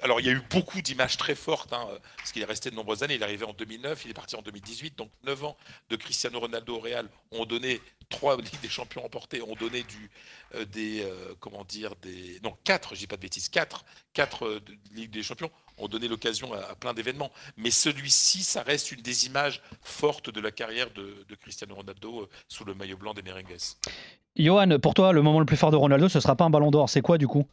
Alors 0.03 0.21
il 0.21 0.27
y 0.27 0.29
a 0.29 0.33
eu 0.33 0.43
beaucoup 0.51 0.83
d'images 0.83 1.17
très 1.17 1.35
fortes 1.35 1.73
hein, 1.73 1.89
parce 2.19 2.33
qu'il 2.33 2.43
est 2.43 2.47
resté 2.47 2.71
de 2.71 2.77
nombreuses 2.77 3.03
années. 3.03 3.15
Il 3.15 3.23
est 3.23 3.25
arrivé 3.25 3.45
en 3.45 3.53
2009, 3.53 4.05
il 4.05 4.11
est 4.11 4.15
parti 4.15 4.37
en 4.37 4.43
2018, 4.43 4.99
donc 4.99 5.11
9 5.25 5.45
ans 5.45 5.57
de 5.89 5.97
Cristiano 5.97 6.41
Ronaldo 6.41 6.77
au 6.77 6.81
Real 6.81 7.09
ont 7.31 7.47
donné 7.47 7.81
trois 8.13 8.37
Ligues 8.37 8.61
des 8.61 8.69
Champions 8.69 9.03
remportées, 9.03 9.43
ont 9.43 9.57
donné 9.57 9.83
du, 9.83 10.11
euh, 10.55 10.65
des, 10.67 11.03
euh, 11.03 11.35
comment 11.41 11.65
dire, 11.65 11.95
des, 12.03 12.39
non 12.45 12.57
quatre, 12.63 12.95
je 12.95 13.07
pas 13.07 13.17
de 13.17 13.23
bêtises, 13.23 13.49
quatre, 13.49 13.85
quatre 14.13 14.47
euh, 14.47 14.61
des 14.95 15.23
Champions 15.23 15.51
ont 15.79 15.89
donné 15.89 16.07
l'occasion 16.07 16.53
à, 16.53 16.75
plein 16.77 16.95
d'événements. 16.95 17.33
Mais 17.57 17.71
celui-ci, 17.71 18.45
ça 18.45 18.63
reste 18.63 18.93
une 18.93 19.01
des 19.01 19.27
images 19.27 19.63
fortes 19.81 20.31
de 20.31 20.41
la 20.41 20.53
carrière 20.53 20.91
de, 20.93 21.25
Cristiano 21.41 21.75
Ronaldo 21.75 22.29
sous 22.47 22.65
le 22.65 22.75
maillot 22.75 22.99
blanc 22.99 23.15
des 23.15 23.23
Merengues. 23.23 23.57
Johan, 24.37 24.79
pour 24.79 24.95
toi, 24.95 25.13
le 25.13 25.23
moment 25.23 25.41
le 25.41 25.47
plus 25.47 25.57
fort 25.57 25.71
de 25.71 25.77
Ronaldo, 25.77 26.09
ce 26.09 26.21
sera 26.21 26.37
pas 26.37 26.45
un 26.45 26.51
ballon 26.51 26.71
d'or. 26.71 26.89
C'est 26.89 27.01
quoi 27.01 27.19
du 27.19 27.27
coup? 27.27 27.47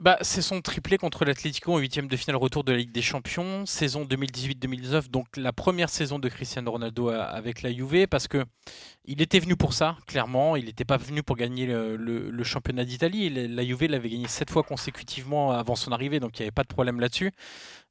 Bah, 0.00 0.16
c'est 0.22 0.40
son 0.40 0.62
triplé 0.62 0.96
contre 0.96 1.26
l'Atlético 1.26 1.74
en 1.74 1.78
huitième 1.78 2.08
de 2.08 2.16
finale 2.16 2.36
retour 2.36 2.64
de 2.64 2.72
la 2.72 2.78
Ligue 2.78 2.90
des 2.90 3.02
Champions, 3.02 3.66
saison 3.66 4.06
2018-2019, 4.06 5.10
donc 5.10 5.26
la 5.36 5.52
première 5.52 5.90
saison 5.90 6.18
de 6.18 6.26
Cristiano 6.30 6.70
Ronaldo 6.70 7.10
avec 7.10 7.60
la 7.60 7.70
Juve, 7.70 8.06
parce 8.06 8.26
que 8.26 8.46
il 9.04 9.20
était 9.20 9.40
venu 9.40 9.56
pour 9.56 9.74
ça, 9.74 9.98
clairement. 10.06 10.56
Il 10.56 10.66
n'était 10.66 10.86
pas 10.86 10.96
venu 10.96 11.22
pour 11.22 11.36
gagner 11.36 11.66
le, 11.66 12.44
championnat 12.44 12.84
d'Italie. 12.84 13.28
La 13.48 13.62
Juve 13.62 13.84
l'avait 13.84 14.08
gagné 14.08 14.26
sept 14.26 14.50
fois 14.50 14.62
consécutivement 14.62 15.52
avant 15.52 15.74
son 15.74 15.92
arrivée, 15.92 16.18
donc 16.18 16.38
il 16.38 16.42
n'y 16.42 16.44
avait 16.44 16.52
pas 16.52 16.62
de 16.62 16.68
problème 16.68 16.98
là-dessus. 16.98 17.32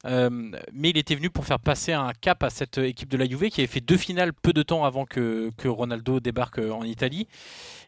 Euh, 0.06 0.30
mais 0.72 0.90
il 0.90 0.98
était 0.98 1.14
venu 1.14 1.30
pour 1.30 1.44
faire 1.44 1.60
passer 1.60 1.92
un 1.92 2.12
cap 2.20 2.42
à 2.42 2.50
cette 2.50 2.78
équipe 2.78 3.08
de 3.08 3.18
la 3.18 3.28
Juve 3.28 3.50
qui 3.50 3.60
avait 3.60 3.68
fait 3.68 3.80
deux 3.80 3.98
finales 3.98 4.32
peu 4.32 4.52
de 4.52 4.62
temps 4.62 4.84
avant 4.84 5.04
que, 5.04 5.50
Ronaldo 5.64 6.18
débarque 6.18 6.58
en 6.58 6.82
Italie. 6.82 7.28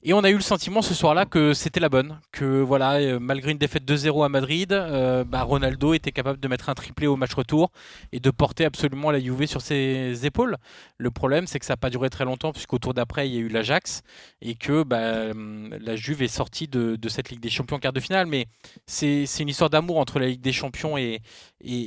Et 0.05 0.13
on 0.15 0.25
a 0.25 0.31
eu 0.31 0.35
le 0.35 0.41
sentiment 0.41 0.83
ce 0.83 0.95
soir-là 0.95 1.27
que 1.27 1.55
c'était 1.55 1.79
la 1.79 1.89
bonne, 1.89 2.19
que 2.33 2.61
voilà, 2.61 2.95
euh, 2.95 3.21
malgré 3.21 3.53
une 3.53 3.59
défaite 3.59 3.85
2-0 3.85 4.25
à 4.25 4.29
Madrid, 4.29 4.73
euh, 4.73 5.23
bah, 5.23 5.45
Ronaldo 5.45 5.95
était 5.95 6.11
capable 6.11 6.41
de 6.41 6.49
mettre 6.49 6.69
un 6.69 6.75
triplé 6.75 7.07
au 7.07 7.15
match 7.15 7.35
retour 7.35 7.71
et 8.11 8.19
de 8.19 8.31
porter 8.33 8.65
absolument 8.65 9.13
la 9.13 9.21
Juve 9.21 9.47
sur 9.47 9.61
ses 9.61 10.27
épaules. 10.27 10.57
Le 10.99 11.13
problème, 11.13 11.47
c'est 11.47 11.61
que 11.61 11.65
ça 11.65 11.75
n'a 11.75 11.77
pas 11.77 11.89
duré 11.89 12.11
très 12.11 12.25
longtemps 12.25 12.51
puisqu'au 12.51 12.79
tour 12.79 12.95
d'après, 12.95 13.29
il 13.29 13.35
y 13.35 13.37
a 13.37 13.41
eu 13.43 13.49
l'Ajax 13.49 14.03
et 14.41 14.57
que 14.57 14.83
bah, 14.83 15.31
hum, 15.31 15.73
la 15.81 15.95
Juve 15.95 16.23
est 16.23 16.29
sortie 16.29 16.67
de, 16.67 16.99
cette 17.09 17.31
Ligue 17.31 17.41
des 17.41 17.51
Champions 17.51 17.77
en 17.77 17.79
quart 17.79 17.93
de 17.93 18.01
finale. 18.01 18.27
Mais 18.27 18.47
c'est 18.87 19.25
une 19.39 19.51
histoire 19.51 19.71
d'amour 19.71 19.99
entre 19.99 20.19
la 20.19 20.27
Ligue 20.27 20.41
des 20.41 20.53
Champions 20.53 20.99
et, 20.99 21.23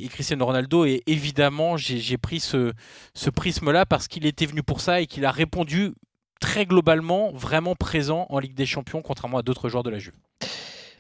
Cristiano 0.10 0.46
Ronaldo. 0.46 0.86
Et 0.86 1.04
évidemment, 1.06 1.76
j'ai 1.76 2.18
pris 2.18 2.40
ce 2.40 3.30
prisme-là 3.30 3.86
parce 3.86 4.08
qu'il 4.08 4.26
était 4.26 4.46
venu 4.46 4.64
pour 4.64 4.80
ça 4.80 5.02
et 5.02 5.06
qu'il 5.06 5.26
a 5.26 5.32
répondu 5.32 5.92
très 6.40 6.66
globalement 6.66 7.32
vraiment 7.34 7.76
présent 7.76 8.26
en 8.30 8.40
Ligue 8.40 8.56
des 8.56 8.66
Champions, 8.66 9.02
contrairement 9.02 9.38
à 9.38 9.42
d'autres 9.44 9.70
joueurs 9.70 9.84
de 9.84 9.90
la 9.90 10.00
Juve. 10.00 10.14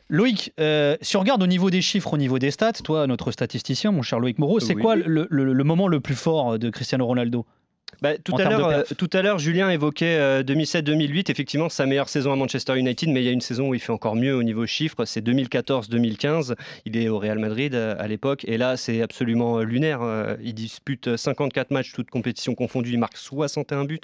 Loïc, 0.09 0.53
euh, 0.59 0.97
si 1.01 1.17
on 1.17 1.19
regarde 1.21 1.41
au 1.41 1.47
niveau 1.47 1.69
des 1.71 1.81
chiffres, 1.81 2.13
au 2.13 2.17
niveau 2.17 2.37
des 2.37 2.51
stats, 2.51 2.73
toi, 2.73 3.07
notre 3.07 3.31
statisticien, 3.31 3.91
mon 3.91 4.03
cher 4.03 4.19
Loïc 4.19 4.37
Moreau, 4.37 4.59
c'est 4.59 4.75
Oui. 4.75 4.81
quoi 4.81 4.95
le, 4.95 5.27
le- 5.29 5.53
le 5.53 5.63
moment 5.63 5.87
le 5.87 5.99
plus 5.99 6.13
fort 6.15 6.59
de 6.59 6.69
Cristiano 6.69 7.07
Ronaldo 7.07 7.43
Bah, 8.03 8.15
tout, 8.19 8.35
à 8.37 8.41
euh, 8.41 8.83
tout 8.99 9.09
à 9.13 9.23
l'heure, 9.23 9.39
Julien 9.39 9.71
évoquait 9.71 10.17
euh, 10.19 10.43
2007-2008, 10.43 11.31
effectivement 11.31 11.69
sa 11.69 11.87
meilleure 11.87 12.09
saison 12.09 12.31
à 12.33 12.35
Manchester 12.35 12.77
United, 12.77 13.09
mais 13.09 13.21
il 13.21 13.25
y 13.25 13.29
a 13.29 13.31
une 13.31 13.41
saison 13.41 13.69
où 13.69 13.73
il 13.73 13.79
fait 13.79 13.93
encore 13.93 14.15
mieux 14.15 14.35
au 14.35 14.43
niveau 14.43 14.67
chiffres, 14.67 15.05
c'est 15.05 15.25
2014-2015. 15.25 16.53
Il 16.85 16.97
est 16.97 17.09
au 17.09 17.17
Real 17.17 17.39
Madrid 17.39 17.73
euh, 17.73 17.95
à 17.97 18.07
l'époque, 18.07 18.45
et 18.47 18.57
là 18.57 18.77
c'est 18.77 19.01
absolument 19.01 19.57
euh, 19.59 19.63
lunaire. 19.63 20.01
Euh, 20.03 20.35
Il 20.43 20.53
dispute 20.53 21.15
54 21.17 21.71
matchs, 21.71 21.93
toutes 21.93 22.11
compétitions 22.11 22.53
confondues, 22.53 22.91
il 22.91 22.99
marque 22.99 23.17
61 23.17 23.85
buts. 23.85 24.01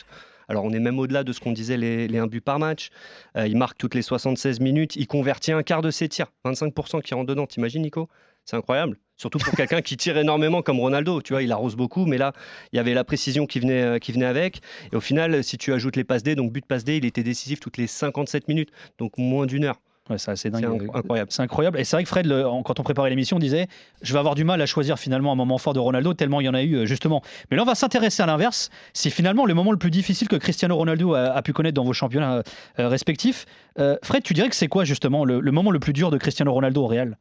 Alors 0.47 0.63
on 0.63 0.71
est 0.71 0.79
même 0.79 0.99
au-delà 0.99 1.23
de 1.23 1.33
ce 1.33 1.39
qu'on 1.39 1.51
disait, 1.51 1.77
les, 1.77 2.07
les 2.07 2.17
1 2.17 2.27
but 2.27 2.41
par 2.41 2.59
match. 2.59 2.89
Euh, 3.37 3.47
il 3.47 3.57
marque 3.57 3.77
toutes 3.77 3.95
les 3.95 4.01
76 4.01 4.59
minutes, 4.59 4.95
il 4.95 5.07
convertit 5.07 5.51
un 5.51 5.63
quart 5.63 5.81
de 5.81 5.91
ses 5.91 6.09
tirs, 6.09 6.31
25% 6.45 7.01
qui 7.01 7.13
rentrent 7.13 7.27
dedans, 7.27 7.45
t'imagines 7.45 7.81
Nico? 7.81 8.09
C'est 8.45 8.55
incroyable. 8.55 8.97
Surtout 9.17 9.37
pour 9.37 9.53
quelqu'un 9.53 9.81
qui 9.81 9.97
tire 9.97 10.17
énormément 10.17 10.63
comme 10.63 10.79
Ronaldo. 10.79 11.21
Tu 11.21 11.33
vois, 11.33 11.43
il 11.43 11.51
arrose 11.51 11.75
beaucoup, 11.75 12.07
mais 12.07 12.17
là, 12.17 12.33
il 12.73 12.77
y 12.77 12.79
avait 12.79 12.95
la 12.95 13.03
précision 13.03 13.45
qui 13.45 13.59
venait, 13.59 13.83
euh, 13.83 13.99
qui 13.99 14.11
venait 14.11 14.25
avec. 14.25 14.61
Et 14.91 14.95
au 14.95 14.99
final, 14.99 15.43
si 15.43 15.59
tu 15.59 15.73
ajoutes 15.73 15.95
les 15.95 16.03
passes 16.03 16.23
D, 16.23 16.33
donc 16.33 16.51
but 16.51 16.65
passe 16.65 16.83
D, 16.83 16.97
il 16.97 17.05
était 17.05 17.21
décisif 17.21 17.59
toutes 17.59 17.77
les 17.77 17.85
57 17.85 18.47
minutes, 18.47 18.71
donc 18.97 19.17
moins 19.19 19.45
d'une 19.45 19.65
heure. 19.65 19.79
Ouais, 20.11 20.17
c'est 20.17 20.31
assez 20.31 20.49
dingue. 20.49 20.61
C'est 20.61 20.85
inc- 20.85 20.97
incroyable. 20.97 21.31
C'est 21.31 21.41
incroyable. 21.41 21.79
Et 21.79 21.83
c'est 21.83 21.95
vrai 21.95 22.03
que 22.03 22.09
Fred, 22.09 22.25
le- 22.25 22.45
en- 22.47 22.61
quand 22.63 22.79
on 22.79 22.83
préparait 22.83 23.09
l'émission, 23.09 23.39
disait 23.39 23.67
Je 24.01 24.13
vais 24.13 24.19
avoir 24.19 24.35
du 24.35 24.43
mal 24.43 24.61
à 24.61 24.65
choisir 24.65 24.99
finalement 24.99 25.31
un 25.31 25.35
moment 25.35 25.57
fort 25.57 25.73
de 25.73 25.79
Ronaldo, 25.79 26.13
tellement 26.13 26.41
il 26.41 26.45
y 26.45 26.49
en 26.49 26.53
a 26.53 26.61
eu, 26.63 26.75
euh, 26.75 26.85
justement. 26.85 27.21
Mais 27.49 27.57
là, 27.57 27.63
on 27.63 27.65
va 27.65 27.75
s'intéresser 27.75 28.21
à 28.21 28.25
l'inverse. 28.25 28.69
C'est 28.93 29.09
finalement 29.09 29.45
le 29.45 29.53
moment 29.53 29.71
le 29.71 29.77
plus 29.77 29.91
difficile 29.91 30.27
que 30.27 30.35
Cristiano 30.35 30.75
Ronaldo 30.75 31.13
a, 31.15 31.31
a 31.31 31.41
pu 31.41 31.53
connaître 31.53 31.75
dans 31.75 31.83
vos 31.85 31.93
championnats 31.93 32.35
euh, 32.37 32.43
euh, 32.79 32.87
respectifs. 32.87 33.45
Euh, 33.79 33.97
Fred, 34.03 34.23
tu 34.23 34.33
dirais 34.33 34.49
que 34.49 34.55
c'est 34.55 34.67
quoi, 34.67 34.83
justement, 34.83 35.23
le, 35.25 35.39
le 35.39 35.51
moment 35.51 35.71
le 35.71 35.79
plus 35.79 35.93
dur 35.93 36.11
de 36.11 36.17
Cristiano 36.17 36.51
Ronaldo 36.53 36.83
au 36.83 36.87
Real? 36.87 37.17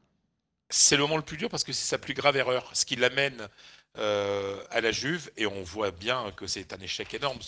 C'est 0.73 0.97
le 0.97 1.03
moment 1.03 1.17
le 1.17 1.23
plus 1.23 1.37
dur 1.37 1.49
parce 1.49 1.65
que 1.65 1.73
c'est 1.73 1.85
sa 1.87 1.99
plus 1.99 2.15
grave 2.15 2.37
erreur. 2.37 2.71
Ce 2.75 2.85
qui 2.85 2.95
l'amène 2.97 3.35
euh, 3.99 4.63
à 4.71 4.81
la 4.81 4.93
Juve, 4.93 5.31
et 5.37 5.47
on 5.47 5.63
voit 5.63 5.91
bien 5.91 6.31
que 6.37 6.47
c'est 6.47 6.73
un 6.73 6.79
échec 6.79 7.13
énorme. 7.15 7.39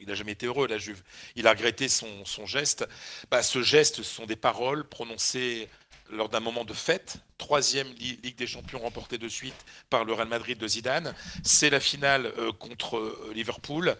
Il 0.00 0.06
n'a 0.06 0.14
jamais 0.14 0.32
été 0.32 0.46
heureux, 0.46 0.66
la 0.68 0.78
Juve. 0.78 1.02
Il 1.34 1.46
a 1.46 1.50
regretté 1.50 1.88
son, 1.88 2.24
geste. 2.46 2.86
Bah, 3.30 3.42
ce 3.42 3.62
geste, 3.62 3.96
ce 3.96 4.02
sont 4.04 4.26
des 4.26 4.36
paroles 4.36 4.84
prononcées 4.84 5.68
lors 6.10 6.28
d'un 6.28 6.40
moment 6.40 6.64
de 6.64 6.72
fête. 6.72 7.16
Troisième 7.36 7.88
Li- 7.94 8.18
Ligue 8.22 8.36
des 8.36 8.46
Champions 8.46 8.78
remportée 8.78 9.18
de 9.18 9.28
suite 9.28 9.66
par 9.90 10.04
le 10.04 10.12
Real 10.12 10.28
Madrid 10.28 10.56
de 10.56 10.68
Zidane. 10.68 11.14
C'est 11.42 11.68
la 11.68 11.80
finale 11.80 12.32
euh, 12.38 12.52
contre 12.52 12.96
euh, 12.96 13.32
Liverpool. 13.34 13.96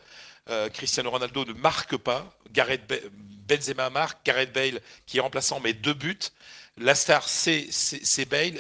Cristiano 0.72 1.10
Ronaldo 1.10 1.44
ne 1.44 1.52
marque 1.52 1.98
pas. 1.98 2.34
Gareth 2.52 2.90
Benzema 3.46 3.90
marque. 3.90 4.24
Gareth 4.24 4.50
Bale, 4.50 4.80
qui 5.04 5.18
est 5.18 5.20
remplaçant, 5.20 5.60
met 5.60 5.74
deux 5.74 5.92
buts. 5.92 6.18
La 6.78 6.94
star, 6.94 7.28
c'est 7.28 7.68
Bale. 8.30 8.58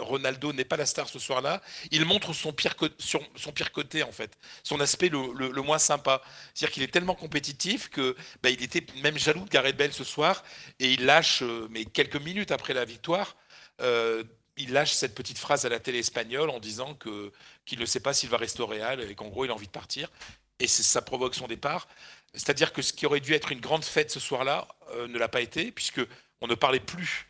Ronaldo 0.00 0.52
n'est 0.52 0.64
pas 0.64 0.76
la 0.76 0.86
star 0.86 1.08
ce 1.08 1.18
soir-là. 1.18 1.62
Il 1.90 2.04
montre 2.04 2.32
son 2.32 2.52
pire, 2.52 2.76
côté, 2.76 4.02
en 4.02 4.12
fait, 4.12 4.36
son 4.62 4.80
aspect 4.80 5.08
le, 5.08 5.62
moins 5.62 5.78
sympa. 5.78 6.22
C'est-à-dire 6.54 6.74
qu'il 6.74 6.82
est 6.82 6.92
tellement 6.92 7.14
compétitif 7.14 7.88
que 7.88 8.16
bah, 8.42 8.50
il 8.50 8.62
était 8.62 8.84
même 9.02 9.18
jaloux 9.18 9.44
de 9.44 9.50
Gareth 9.50 9.76
Bale 9.76 9.92
ce 9.92 10.04
soir 10.04 10.44
et 10.78 10.92
il 10.92 11.04
lâche, 11.04 11.42
euh, 11.42 11.66
mais 11.70 11.84
quelques 11.84 12.16
minutes 12.16 12.52
après 12.52 12.74
la 12.74 12.84
victoire, 12.84 13.36
euh, 13.80 14.22
il 14.56 14.72
lâche 14.72 14.92
cette 14.92 15.14
petite 15.14 15.38
phrase 15.38 15.66
à 15.66 15.68
la 15.68 15.80
télé 15.80 15.98
espagnole 15.98 16.50
en 16.50 16.60
disant 16.60 16.94
que 16.94 17.32
qu'il 17.64 17.78
ne 17.78 17.86
sait 17.86 18.00
pas 18.00 18.14
s'il 18.14 18.30
va 18.30 18.38
rester 18.38 18.62
au 18.62 18.66
Real 18.66 19.02
et 19.02 19.14
qu'en 19.14 19.28
gros 19.28 19.44
il 19.44 19.50
a 19.50 19.54
envie 19.54 19.66
de 19.66 19.72
partir. 19.72 20.10
Et 20.58 20.66
ça 20.66 21.02
provoque 21.02 21.34
son 21.34 21.46
départ. 21.46 21.86
C'est-à-dire 22.32 22.72
que 22.72 22.82
ce 22.82 22.92
qui 22.92 23.06
aurait 23.06 23.20
dû 23.20 23.34
être 23.34 23.52
une 23.52 23.60
grande 23.60 23.84
fête 23.84 24.10
ce 24.10 24.20
soir-là 24.20 24.68
euh, 24.92 25.08
ne 25.08 25.18
l'a 25.18 25.28
pas 25.28 25.40
été, 25.40 25.70
puisque 25.70 26.00
on 26.40 26.46
ne 26.46 26.54
parlait 26.54 26.80
plus 26.80 27.26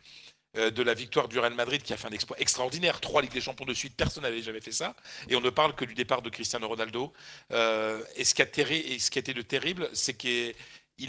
de 0.57 0.83
la 0.83 0.93
victoire 0.93 1.27
du 1.27 1.39
Real 1.39 1.53
Madrid 1.53 1.81
qui 1.83 1.93
a 1.93 1.97
fait 1.97 2.07
un 2.07 2.11
exploit 2.11 2.39
extraordinaire. 2.39 2.99
Trois 2.99 3.21
Ligues 3.21 3.33
des 3.33 3.41
Champions 3.41 3.65
de 3.65 3.73
suite, 3.73 3.95
personne 3.95 4.23
n'avait 4.23 4.41
jamais 4.41 4.61
fait 4.61 4.71
ça. 4.71 4.95
Et 5.29 5.35
on 5.35 5.41
ne 5.41 5.49
parle 5.49 5.75
que 5.75 5.85
du 5.85 5.93
départ 5.93 6.21
de 6.21 6.29
Cristiano 6.29 6.67
Ronaldo. 6.67 7.13
Euh, 7.51 8.01
et, 8.15 8.23
ce 8.23 8.33
qui 8.33 8.41
a 8.41 8.45
terri- 8.45 8.83
et 8.93 8.99
ce 8.99 9.11
qui 9.11 9.19
a 9.19 9.21
été 9.21 9.33
de 9.33 9.41
terrible, 9.41 9.89
c'est 9.93 10.15
qu'il 10.15 10.53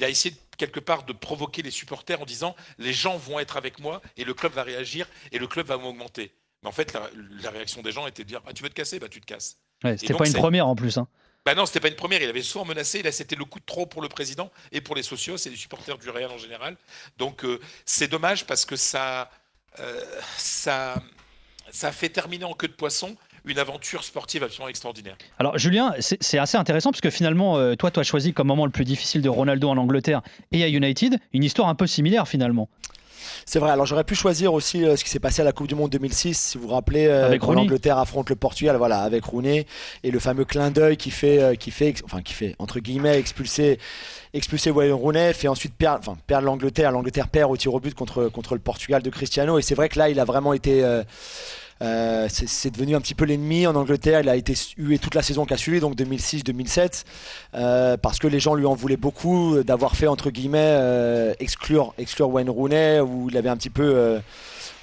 a 0.02 0.08
essayé 0.08 0.34
quelque 0.56 0.80
part 0.80 1.04
de 1.04 1.12
provoquer 1.12 1.62
les 1.62 1.70
supporters 1.70 2.20
en 2.20 2.24
disant 2.26 2.54
les 2.78 2.92
gens 2.92 3.16
vont 3.16 3.38
être 3.38 3.56
avec 3.56 3.78
moi 3.78 4.02
et 4.16 4.24
le 4.24 4.34
club 4.34 4.52
va 4.52 4.62
réagir 4.64 5.06
et 5.32 5.38
le 5.38 5.46
club 5.46 5.66
va 5.66 5.76
m'augmenter. 5.78 6.32
Mais 6.62 6.68
en 6.68 6.72
fait, 6.72 6.92
la, 6.92 7.08
la 7.42 7.50
réaction 7.50 7.82
des 7.82 7.92
gens 7.92 8.06
était 8.06 8.24
de 8.24 8.28
dire 8.28 8.42
ah, 8.46 8.52
tu 8.52 8.62
veux 8.64 8.68
te 8.68 8.74
casser? 8.74 8.98
Bah, 8.98 9.08
Tu 9.08 9.20
te 9.20 9.26
casses. 9.26 9.58
Ouais, 9.84 9.96
C'était 9.96 10.14
pas 10.14 10.26
une 10.26 10.32
première 10.34 10.66
en 10.66 10.74
plus. 10.74 10.98
hein. 10.98 11.06
Bah 11.48 11.54
non, 11.54 11.64
c'était 11.64 11.80
pas 11.80 11.88
une 11.88 11.94
première. 11.94 12.20
Il 12.20 12.28
avait 12.28 12.42
souvent 12.42 12.66
menacé. 12.66 13.02
Là, 13.02 13.10
c'était 13.10 13.34
le 13.34 13.46
coup 13.46 13.58
de 13.58 13.64
trop 13.64 13.86
pour 13.86 14.02
le 14.02 14.08
président 14.10 14.50
et 14.70 14.82
pour 14.82 14.94
les 14.94 15.02
socios 15.02 15.38
et 15.38 15.48
les 15.48 15.56
supporters 15.56 15.96
du 15.96 16.10
Real 16.10 16.30
en 16.30 16.36
général. 16.36 16.76
Donc, 17.16 17.42
euh, 17.42 17.58
c'est 17.86 18.06
dommage 18.06 18.44
parce 18.44 18.66
que 18.66 18.76
ça, 18.76 19.30
euh, 19.80 19.98
ça, 20.36 21.02
ça 21.70 21.90
fait 21.90 22.10
terminer 22.10 22.44
en 22.44 22.52
queue 22.52 22.68
de 22.68 22.74
poisson 22.74 23.16
une 23.46 23.58
aventure 23.58 24.04
sportive 24.04 24.42
absolument 24.42 24.68
extraordinaire. 24.68 25.16
Alors 25.38 25.56
Julien, 25.56 25.94
c'est 26.00 26.22
c'est 26.22 26.36
assez 26.36 26.58
intéressant 26.58 26.90
parce 26.90 27.00
que 27.00 27.08
finalement, 27.08 27.56
euh, 27.56 27.76
toi, 27.76 27.90
tu 27.90 27.98
as 27.98 28.02
choisi 28.02 28.34
comme 28.34 28.48
moment 28.48 28.66
le 28.66 28.70
plus 28.70 28.84
difficile 28.84 29.22
de 29.22 29.30
Ronaldo 29.30 29.70
en 29.70 29.78
Angleterre 29.78 30.20
et 30.52 30.62
à 30.62 30.68
United, 30.68 31.18
une 31.32 31.44
histoire 31.44 31.68
un 31.68 31.74
peu 31.74 31.86
similaire 31.86 32.28
finalement. 32.28 32.68
C'est 33.46 33.58
vrai, 33.58 33.70
alors 33.70 33.86
j'aurais 33.86 34.04
pu 34.04 34.14
choisir 34.14 34.52
aussi 34.52 34.84
euh, 34.84 34.96
ce 34.96 35.04
qui 35.04 35.10
s'est 35.10 35.18
passé 35.18 35.42
à 35.42 35.44
la 35.44 35.52
Coupe 35.52 35.68
du 35.68 35.74
Monde 35.74 35.90
2006, 35.90 36.34
si 36.38 36.58
vous 36.58 36.68
vous 36.68 36.74
rappelez, 36.74 37.06
euh, 37.06 37.26
Avec 37.26 37.40
quand 37.40 37.48
Rooney. 37.48 37.62
l'Angleterre 37.62 37.98
affronte 37.98 38.30
le 38.30 38.36
Portugal, 38.36 38.76
voilà, 38.76 39.00
avec 39.00 39.24
Rooney, 39.24 39.66
et 40.04 40.10
le 40.10 40.18
fameux 40.18 40.44
clin 40.44 40.70
d'œil 40.70 40.96
qui 40.96 41.10
fait, 41.10 41.40
euh, 41.40 41.54
qui 41.54 41.70
fait, 41.70 41.94
enfin 42.04 42.22
qui 42.22 42.34
fait, 42.34 42.54
entre 42.58 42.80
guillemets, 42.80 43.18
expulser, 43.18 43.78
expulser 44.34 44.70
Wayne 44.70 44.92
Rooney, 44.92 45.32
fait 45.32 45.48
ensuite 45.48 45.74
perdre, 45.74 46.00
enfin, 46.00 46.18
perdre 46.26 46.46
l'Angleterre, 46.46 46.92
l'Angleterre 46.92 47.28
perd 47.28 47.50
au 47.50 47.56
tir 47.56 47.74
au 47.74 47.80
but 47.80 47.94
contre, 47.94 48.28
contre 48.28 48.54
le 48.54 48.60
Portugal 48.60 49.02
de 49.02 49.10
Cristiano, 49.10 49.58
et 49.58 49.62
c'est 49.62 49.74
vrai 49.74 49.88
que 49.88 49.98
là, 49.98 50.08
il 50.08 50.20
a 50.20 50.24
vraiment 50.24 50.52
été... 50.52 50.84
euh, 51.82 52.08
euh, 52.08 52.28
c'est 52.28 52.70
devenu 52.70 52.96
un 52.96 53.00
petit 53.00 53.14
peu 53.14 53.24
l'ennemi 53.24 53.66
en 53.66 53.74
Angleterre. 53.74 54.20
Il 54.20 54.28
a 54.28 54.36
été 54.36 54.54
hué 54.76 54.98
toute 54.98 55.14
la 55.14 55.22
saison 55.22 55.44
qui 55.44 55.54
a 55.54 55.56
suivi, 55.56 55.80
donc 55.80 55.96
2006-2007, 55.96 57.04
euh, 57.54 57.96
parce 57.96 58.18
que 58.18 58.26
les 58.26 58.40
gens 58.40 58.54
lui 58.54 58.66
en 58.66 58.74
voulaient 58.74 58.96
beaucoup 58.96 59.62
d'avoir 59.62 59.96
fait 59.96 60.06
entre 60.06 60.30
guillemets 60.30 60.58
euh, 60.60 61.34
exclure 61.40 61.94
exclure 61.98 62.30
Wayne 62.30 62.50
Rooney, 62.50 63.00
où 63.00 63.28
il 63.30 63.36
avait 63.36 63.48
un 63.48 63.56
petit 63.56 63.70
peu 63.70 63.92
euh, 63.94 64.18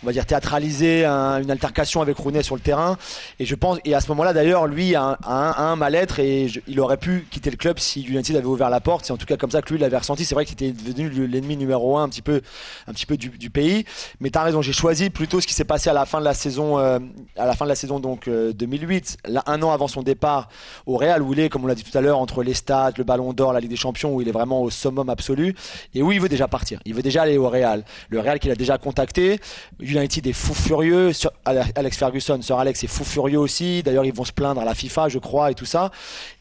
on 0.06 0.10
va 0.10 0.14
dire 0.14 0.28
théâtralisé 0.28 1.04
un- 1.04 1.42
une 1.42 1.50
altercation 1.50 2.00
avec 2.00 2.16
Rooney 2.18 2.44
sur 2.44 2.54
le 2.54 2.62
terrain. 2.62 2.96
Et 3.40 3.46
je 3.46 3.56
pense, 3.56 3.80
et 3.86 3.96
à 3.96 4.02
ce 4.02 4.08
moment-là 4.10 4.34
d'ailleurs, 4.34 4.68
lui 4.68 4.94
a 4.94 5.18
un, 5.26 5.76
mal-être 5.76 6.20
et 6.20 6.48
il 6.68 6.80
aurait 6.80 6.98
pu 6.98 7.26
quitter 7.32 7.50
le 7.50 7.58
club 7.58 7.80
si 7.80 8.04
United 8.04 8.36
avait 8.36 8.46
ouvert 8.46 8.70
la 8.70 8.80
porte. 8.82 9.04
C'est 9.06 9.14
en 9.14 9.18
tout 9.18 9.26
cas 9.26 9.36
comme 9.36 9.50
ça 9.50 9.64
que 9.64 9.74
lui 9.74 9.80
l'avait 9.80 9.98
ressenti. 9.98 10.26
C'est 10.26 10.36
vrai 10.36 10.46
qu'il 10.46 10.54
était 10.54 10.72
devenu 10.72 11.10
le- 11.10 11.26
l'ennemi 11.26 11.58
numéro 11.58 11.98
un 11.98 12.04
un 12.04 12.10
petit 12.10 12.22
peu, 12.22 12.42
un 12.88 12.94
petit 12.94 13.08
peu 13.08 13.18
du, 13.18 13.50
pays. 13.50 13.84
Mais 14.20 14.30
t'as 14.30 14.44
raison, 14.44 14.62
j'ai 14.62 14.74
choisi 14.74 15.10
plutôt 15.10 15.42
ce 15.42 15.48
qui 15.48 15.56
s'est 15.56 15.64
passé 15.66 15.90
à 15.90 15.94
la 15.94 16.06
fin 16.06 16.20
de 16.20 16.24
la 16.26 16.36
saison, 16.36 16.78
euh, 16.78 17.00
à 17.36 17.48
la 17.48 17.54
fin 17.54 17.66
de 17.66 17.70
la 17.70 17.76
saison 17.76 18.00
donc 18.00 18.28
euh, 18.28 18.54
2008, 18.54 19.18
là, 19.28 19.42
un 19.48 19.62
an 19.64 19.72
avant 19.72 19.88
son 19.88 20.04
départ 20.04 20.50
au 20.86 20.98
Real 20.98 21.24
où 21.24 21.34
il 21.34 21.40
est, 21.40 21.50
comme 21.50 21.64
on 21.64 21.68
l'a 21.68 21.74
dit 21.74 21.84
tout 21.84 21.98
à 21.98 22.02
l'heure, 22.02 22.20
entre 22.20 22.44
les 22.44 22.54
stats, 22.54 22.92
le 22.98 23.04
Ballon 23.04 23.34
d'Or, 23.34 23.54
la 23.54 23.60
Ligue 23.60 23.72
des 23.72 23.76
Champions, 23.76 24.14
où 24.14 24.22
il 24.22 24.28
est 24.28 24.32
vraiment 24.32 24.62
au 24.62 24.70
summum 24.70 25.10
absolu 25.10 25.56
et 25.96 26.04
où 26.04 26.12
il 26.12 26.22
veut 26.22 26.30
déjà 26.30 26.48
partir. 26.48 26.80
Il 26.86 26.94
veut 26.94 27.02
déjà 27.02 27.24
aller 27.24 27.38
au 27.38 27.50
Real. 27.50 27.84
Le 28.10 28.20
Real 28.20 28.38
qu'il 28.40 28.52
a 28.52 28.56
déjà 28.56 28.78
contacté. 28.78 29.40
United 29.80 29.95
est 30.04 30.34
fou 30.34 30.54
furieux. 30.54 31.12
Alex 31.46 31.98
Ferguson, 31.98 32.42
Sir 32.42 32.58
Alex 32.58 32.84
est 32.84 32.88
fou 32.88 33.04
furieux 33.04 33.40
aussi. 33.40 33.84
D'ailleurs, 33.84 34.06
ils 34.06 34.14
vont 34.14 34.24
se 34.24 34.32
plaindre 34.32 34.62
à 34.62 34.66
la 34.66 34.74
FIFA, 34.74 35.10
je 35.10 35.20
crois, 35.20 35.52
et 35.52 35.56
tout 35.56 35.66
ça. 35.66 35.92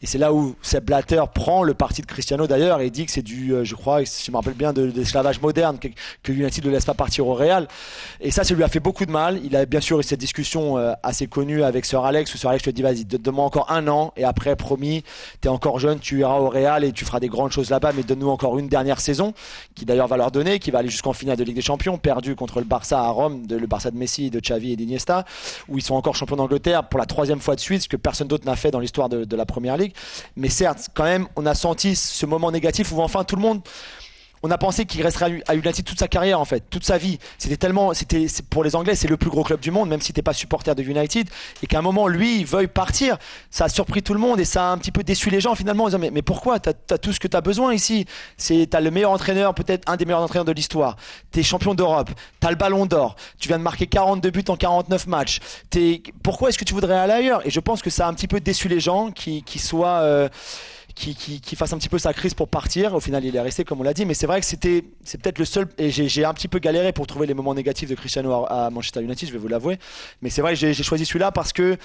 Et 0.01 0.05
c'est 0.05 0.17
là 0.17 0.33
où 0.33 0.55
Sepp 0.61 0.85
Blatter 0.85 1.23
prend 1.33 1.63
le 1.63 1.73
parti 1.73 2.01
de 2.01 2.07
Cristiano 2.07 2.47
d'ailleurs 2.47 2.81
et 2.81 2.89
dit 2.89 3.05
que 3.05 3.11
c'est 3.11 3.21
du, 3.21 3.53
euh, 3.53 3.63
je 3.63 3.75
crois, 3.75 4.05
si 4.05 4.25
je 4.25 4.31
me 4.31 4.37
rappelle 4.37 4.53
bien, 4.53 4.73
de, 4.73 4.83
l'esclavage 4.95 5.41
moderne, 5.41 5.79
que, 5.79 5.87
que 6.23 6.31
United 6.31 6.65
ne 6.65 6.71
laisse 6.71 6.85
pas 6.85 6.93
partir 6.93 7.27
au 7.27 7.33
Real. 7.33 7.67
Et 8.21 8.31
ça, 8.31 8.43
ça 8.43 8.53
lui 8.53 8.63
a 8.63 8.67
fait 8.67 8.79
beaucoup 8.79 9.05
de 9.05 9.11
mal. 9.11 9.39
Il 9.43 9.55
a 9.55 9.65
bien 9.65 9.81
sûr 9.81 9.99
eu 9.99 10.03
cette 10.03 10.19
discussion 10.19 10.77
euh, 10.77 10.93
assez 11.03 11.27
connue 11.27 11.63
avec 11.63 11.85
Sir 11.85 12.03
Alex 12.03 12.33
où 12.33 12.37
Sir 12.37 12.49
Alex 12.49 12.63
te 12.63 12.69
dit 12.69 12.81
vas-y, 12.81 13.05
donne-moi 13.05 13.45
encore 13.45 13.71
un 13.71 13.87
an 13.87 14.13
et 14.17 14.23
après, 14.23 14.55
promis, 14.55 15.03
t'es 15.41 15.49
encore 15.49 15.79
jeune, 15.79 15.99
tu 15.99 16.19
iras 16.19 16.39
au 16.39 16.49
Real 16.49 16.83
et 16.83 16.91
tu 16.91 17.05
feras 17.05 17.19
des 17.19 17.27
grandes 17.27 17.51
choses 17.51 17.69
là-bas, 17.69 17.91
mais 17.95 18.03
donne-nous 18.03 18.29
encore 18.29 18.57
une 18.59 18.67
dernière 18.67 18.99
saison 18.99 19.33
qui 19.75 19.85
d'ailleurs 19.85 20.07
va 20.07 20.17
leur 20.17 20.31
donner, 20.31 20.59
qui 20.59 20.71
va 20.71 20.79
aller 20.79 20.89
jusqu'en 20.89 21.13
finale 21.13 21.37
de 21.37 21.43
Ligue 21.43 21.55
des 21.55 21.61
Champions, 21.61 21.97
perdu 21.97 22.35
contre 22.35 22.59
le 22.59 22.65
Barça 22.65 22.99
à 22.99 23.09
Rome, 23.09 23.44
de, 23.45 23.55
le 23.55 23.67
Barça 23.67 23.91
de 23.91 23.97
Messi, 23.97 24.29
de 24.29 24.39
Xavi 24.39 24.71
et 24.71 24.75
d'Iniesta, 24.75 25.25
où 25.67 25.77
ils 25.77 25.83
sont 25.83 25.95
encore 25.95 26.15
champions 26.15 26.35
d'Angleterre 26.35 26.87
pour 26.87 26.99
la 26.99 27.05
troisième 27.05 27.39
fois 27.39 27.55
de 27.55 27.59
suite, 27.59 27.83
ce 27.83 27.87
que 27.87 27.97
personne 27.97 28.27
d'autre 28.27 28.45
n'a 28.45 28.55
fait 28.55 28.71
dans 28.71 28.79
l'histoire 28.79 29.09
de, 29.09 29.23
de 29.23 29.35
la 29.35 29.45
Première 29.45 29.77
Ligue. 29.77 29.93
Mais 30.35 30.49
certes, 30.49 30.89
quand 30.93 31.03
même, 31.03 31.27
on 31.35 31.45
a 31.45 31.55
senti 31.55 31.95
ce 31.95 32.25
moment 32.25 32.51
négatif 32.51 32.91
où 32.91 33.01
enfin 33.01 33.23
tout 33.23 33.35
le 33.35 33.41
monde 33.41 33.61
on 34.43 34.51
a 34.51 34.57
pensé 34.57 34.85
qu'il 34.85 35.01
resterait 35.01 35.43
à 35.47 35.55
United 35.55 35.83
toute 35.83 35.99
sa 35.99 36.07
carrière 36.07 36.39
en 36.39 36.45
fait, 36.45 36.63
toute 36.69 36.83
sa 36.83 36.97
vie. 36.97 37.19
C'était 37.37 37.57
tellement, 37.57 37.93
c'était 37.93 38.27
pour 38.49 38.63
les 38.63 38.75
Anglais, 38.75 38.95
c'est 38.95 39.07
le 39.07 39.17
plus 39.17 39.29
gros 39.29 39.43
club 39.43 39.59
du 39.59 39.71
monde, 39.71 39.89
même 39.89 40.01
si 40.01 40.13
t'es 40.13 40.21
pas 40.21 40.33
supporter 40.33 40.75
de 40.75 40.83
United, 40.83 41.29
et 41.63 41.67
qu'à 41.67 41.79
un 41.79 41.81
moment 41.81 42.07
lui 42.07 42.39
il 42.39 42.45
veuille 42.45 42.67
partir, 42.67 43.17
ça 43.49 43.65
a 43.65 43.69
surpris 43.69 44.03
tout 44.03 44.13
le 44.13 44.19
monde 44.19 44.39
et 44.39 44.45
ça 44.45 44.69
a 44.69 44.71
un 44.71 44.77
petit 44.77 44.91
peu 44.91 45.03
déçu 45.03 45.29
les 45.29 45.41
gens 45.41 45.55
finalement 45.55 45.85
en 45.85 45.87
disant 45.87 45.99
mais, 45.99 46.11
mais 46.11 46.21
pourquoi? 46.21 46.59
T'as 46.59 46.73
as 46.91 46.97
tout 46.97 47.13
ce 47.13 47.19
que 47.19 47.27
t'as 47.27 47.41
besoin 47.41 47.73
ici. 47.73 48.05
C'est 48.37 48.67
t'as 48.69 48.81
le 48.81 48.91
meilleur 48.91 49.11
entraîneur, 49.11 49.53
peut-être 49.53 49.89
un 49.89 49.95
des 49.95 50.05
meilleurs 50.05 50.21
entraîneurs 50.21 50.45
de 50.45 50.51
l'histoire. 50.51 50.97
T'es 51.31 51.43
champion 51.43 51.73
d'Europe, 51.73 52.11
t'as 52.39 52.49
le 52.49 52.55
Ballon 52.55 52.85
d'Or, 52.85 53.15
tu 53.39 53.47
viens 53.47 53.57
de 53.57 53.63
marquer 53.63 53.87
42 53.87 54.29
buts 54.29 54.43
en 54.47 54.55
49 54.55 55.07
matchs. 55.07 55.39
T'es, 55.69 56.01
pourquoi 56.23 56.49
est-ce 56.49 56.57
que 56.57 56.65
tu 56.65 56.73
voudrais 56.73 56.97
aller 56.97 57.13
ailleurs? 57.13 57.45
Et 57.45 57.49
je 57.49 57.59
pense 57.59 57.81
que 57.81 57.89
ça 57.89 58.05
a 58.05 58.09
un 58.09 58.13
petit 58.13 58.27
peu 58.27 58.39
déçu 58.39 58.67
les 58.67 58.79
gens 58.79 59.11
qui, 59.11 59.43
qui 59.43 59.59
soient 59.59 59.99
euh, 60.01 60.29
qui, 60.95 61.13
qui, 61.13 61.41
qui 61.41 61.55
fasse 61.55 61.73
un 61.73 61.77
petit 61.77 61.89
peu 61.89 61.99
sa 61.99 62.13
crise 62.13 62.33
pour 62.33 62.47
partir. 62.47 62.93
Au 62.95 62.99
final, 62.99 63.23
il 63.25 63.35
est 63.35 63.41
resté, 63.41 63.63
comme 63.65 63.81
on 63.81 63.83
l'a 63.83 63.93
dit. 63.93 64.05
Mais 64.05 64.13
c'est 64.13 64.27
vrai 64.27 64.39
que 64.39 64.45
c'était, 64.45 64.83
c'est 65.03 65.21
peut-être 65.21 65.37
le 65.39 65.45
seul. 65.45 65.67
Et 65.77 65.91
j'ai, 65.91 66.07
j'ai 66.07 66.25
un 66.25 66.33
petit 66.33 66.47
peu 66.47 66.59
galéré 66.59 66.93
pour 66.93 67.05
trouver 67.05 67.27
les 67.27 67.33
moments 67.33 67.53
négatifs 67.53 67.89
de 67.89 67.95
Cristiano 67.95 68.31
à, 68.45 68.65
à 68.65 68.69
Manchester 68.69 69.01
United, 69.01 69.27
je 69.27 69.33
vais 69.33 69.39
vous 69.39 69.47
l'avouer. 69.47 69.77
Mais 70.21 70.29
c'est 70.29 70.41
vrai 70.41 70.53
que 70.53 70.59
j'ai, 70.59 70.73
j'ai 70.73 70.83
choisi 70.83 71.05
celui-là 71.05 71.31
parce 71.31 71.53
que. 71.53 71.77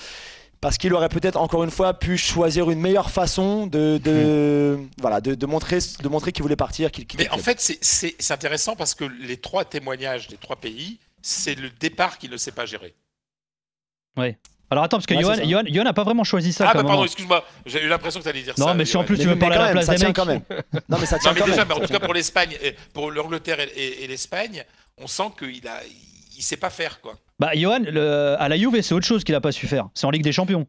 Parce 0.62 0.77
qu'il 0.77 0.92
aurait 0.92 1.09
peut-être 1.09 1.37
encore 1.38 1.64
une 1.64 1.70
fois 1.70 1.94
pu 1.99 2.18
choisir 2.18 2.70
une 2.70 2.81
meilleure 2.81 3.11
façon 3.11 3.66
de, 3.66 3.96
de 4.05 4.79
voilà 4.99 5.23
de, 5.23 5.35
de 5.35 5.46
montrer 5.46 5.79
de 6.03 6.09
montrer 6.11 6.33
qu'il 6.33 6.42
voulait 6.42 6.55
partir. 6.55 6.90
Qu'il, 6.92 7.07
qu'il 7.07 7.18
Mais 7.18 7.31
en 7.31 7.38
fait, 7.38 7.59
c'est- 7.62 7.79
c'est 7.83 8.14
c'est 8.18 8.35
intéressant 8.35 8.77
parce 8.77 8.94
que 8.94 9.05
les 9.05 9.38
trois 9.38 9.64
témoignages 9.64 10.29
des 10.29 10.37
trois 10.37 10.57
pays, 10.57 10.99
c'est 11.23 11.55
le 11.55 11.70
départ 11.70 12.18
qui 12.18 12.29
ne 12.29 12.37
sait 12.37 12.53
pas 12.53 12.66
gérer. 12.66 12.94
Ouais. 14.18 14.37
Alors 14.71 14.85
attends, 14.85 14.99
parce 14.99 15.07
que 15.07 15.15
Ouais, 15.15 15.23
Johan. 15.23 15.35
Johan, 15.45 15.63
Johan 15.67 15.85
n'a 15.85 15.93
pas 15.93 16.05
vraiment 16.05 16.23
choisi 16.25 16.53
ça 16.53 16.65
Ah, 16.65 16.67
bah 16.69 16.75
pardon, 16.75 16.91
moment. 16.93 17.05
excuse-moi, 17.05 17.45
j'ai 17.67 17.83
eu 17.83 17.89
l'impression 17.89 18.21
que 18.21 18.25
tu 18.25 18.31
allais 18.31 18.43
dire 18.43 18.55
Non, 18.57 18.67
ça. 18.69 18.75
mais 18.75 18.85
si 18.85 18.97
en 18.97 19.05
plus 19.05 19.19
tu 19.19 19.27
veux 19.27 19.35
mais 19.35 19.41
parler 19.41 19.57
à 19.57 19.63
la 19.67 19.71
place 19.73 19.87
ça 19.87 19.93
des 19.93 19.99
tient 19.99 20.09
mecs. 20.09 20.17
quand 20.17 20.27
même. 20.27 20.43
Non, 20.89 20.99
mais 21.01 21.07
ça 21.07 21.19
tient 21.19 21.31
Non, 21.31 21.35
mais 21.35 21.41
quand 21.41 21.47
déjà, 21.47 21.57
même. 21.65 21.69
mais 21.69 21.75
en 21.75 21.81
tout 21.87 21.93
cas 21.93 21.99
pour 22.01 22.15
l'Espagne, 22.15 22.57
et 22.63 22.77
pour 22.93 23.11
l'Angleterre 23.11 23.59
et, 23.61 23.65
et- 23.75 24.05
et 24.05 24.07
l'Espagne, 24.07 24.65
on 24.97 25.07
sent 25.09 25.31
qu'il 25.39 25.67
a, 25.67 25.81
il 26.37 26.43
sait 26.43 26.57
pas 26.57 26.71
faire 26.71 27.01
quoi. 27.01 27.15
Bah 27.40 27.53
Johan, 27.55 27.81
le- 27.90 28.37
à 28.38 28.48
la 28.50 28.57
Juve, 28.59 28.79
c'est 28.83 28.92
autre 28.94 29.07
chose 29.07 29.24
qu'il 29.24 29.35
a 29.35 29.40
pas 29.40 29.50
su 29.50 29.66
faire. 29.66 29.88
C'est 29.94 30.07
en 30.07 30.11
Ligue 30.11 30.22
des 30.22 30.31
Champions. 30.31 30.66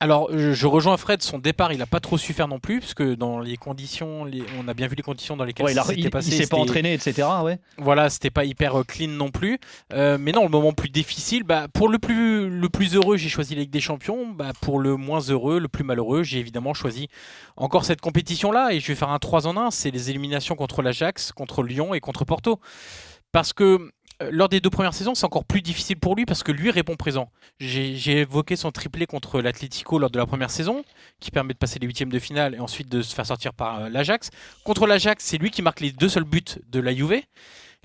Alors, 0.00 0.28
je, 0.36 0.52
je 0.52 0.66
rejoins 0.66 0.98
Fred, 0.98 1.22
son 1.22 1.38
départ, 1.38 1.72
il 1.72 1.78
n'a 1.78 1.86
pas 1.86 1.98
trop 2.00 2.18
su 2.18 2.34
faire 2.34 2.46
non 2.46 2.58
plus, 2.58 2.80
parce 2.80 2.92
que 2.92 3.14
dans 3.14 3.40
les 3.40 3.56
conditions, 3.56 4.26
les- 4.26 4.42
on 4.62 4.68
a 4.68 4.74
bien 4.74 4.86
vu 4.86 4.96
les 4.96 5.02
conditions 5.02 5.34
dans 5.38 5.44
lesquelles 5.44 5.64
Ouais, 5.64 5.72
il 5.72 5.78
a- 5.78 5.82
s'était 5.84 6.00
il, 6.02 6.10
passé. 6.10 6.30
s'est 6.30 6.46
pas 6.46 6.58
entraîné, 6.58 6.92
etc. 6.92 7.26
Ouais. 7.42 7.58
Voilà, 7.78 8.10
c'était 8.10 8.28
pas 8.30 8.44
hyper 8.44 8.80
euh, 8.80 8.84
clean 8.84 9.08
non 9.08 9.30
plus. 9.30 9.58
Euh, 9.94 10.18
mais 10.20 10.32
non, 10.32 10.42
le 10.42 10.50
moment 10.50 10.72
plus 10.74 10.90
difficile, 10.90 11.42
bah, 11.42 11.68
pour 11.72 11.88
le 11.88 11.98
plus, 11.98 12.50
le 12.50 12.68
plus 12.68 12.94
heureux, 12.94 13.16
j'ai 13.16 13.30
choisi 13.30 13.54
la 13.54 13.62
Ligue 13.62 13.70
des 13.70 13.80
Champions. 13.80 14.26
Bah, 14.28 14.52
pour 14.60 14.78
le 14.78 14.96
moins 14.96 15.20
heureux, 15.20 15.58
le 15.58 15.68
plus 15.68 15.84
malheureux, 15.84 16.22
j'ai 16.22 16.38
évidemment 16.38 16.74
choisi 16.74 17.08
encore 17.56 17.86
cette 17.86 18.02
compétition-là. 18.02 18.74
Et 18.74 18.80
je 18.80 18.86
vais 18.88 18.94
faire 18.94 19.08
un 19.10 19.18
3 19.18 19.46
en 19.46 19.56
1. 19.56 19.70
C'est 19.70 19.90
les 19.90 20.10
éliminations 20.10 20.54
contre 20.54 20.82
l'Ajax, 20.82 21.32
contre 21.32 21.62
Lyon 21.62 21.94
et 21.94 22.00
contre 22.00 22.26
Porto. 22.26 22.60
Parce 23.32 23.52
que 23.52 23.90
lors 24.30 24.48
des 24.48 24.60
deux 24.60 24.70
premières 24.70 24.94
saisons, 24.94 25.14
c'est 25.14 25.24
encore 25.24 25.44
plus 25.44 25.62
difficile 25.62 25.98
pour 25.98 26.14
lui 26.14 26.26
parce 26.26 26.42
que 26.42 26.52
lui 26.52 26.70
répond 26.70 26.96
présent. 26.96 27.30
J'ai 27.58 28.18
évoqué 28.18 28.56
son 28.56 28.70
triplé 28.70 29.06
contre 29.06 29.40
l'Atlético 29.40 29.98
lors 29.98 30.10
de 30.10 30.18
la 30.18 30.26
première 30.26 30.50
saison, 30.50 30.84
qui 31.20 31.30
permet 31.30 31.54
de 31.54 31.58
passer 31.58 31.78
les 31.78 31.86
huitièmes 31.86 32.10
de 32.10 32.18
finale 32.18 32.54
et 32.54 32.60
ensuite 32.60 32.88
de 32.88 33.02
se 33.02 33.14
faire 33.14 33.26
sortir 33.26 33.54
par 33.54 33.80
euh, 33.80 33.88
l'Ajax. 33.88 34.30
Contre 34.64 34.86
l'Ajax, 34.86 35.24
c'est 35.24 35.38
lui 35.38 35.50
qui 35.50 35.62
marque 35.62 35.80
les 35.80 35.92
deux 35.92 36.08
seuls 36.08 36.24
buts 36.24 36.42
de 36.70 36.80
la 36.80 36.94
Juve. 36.94 37.22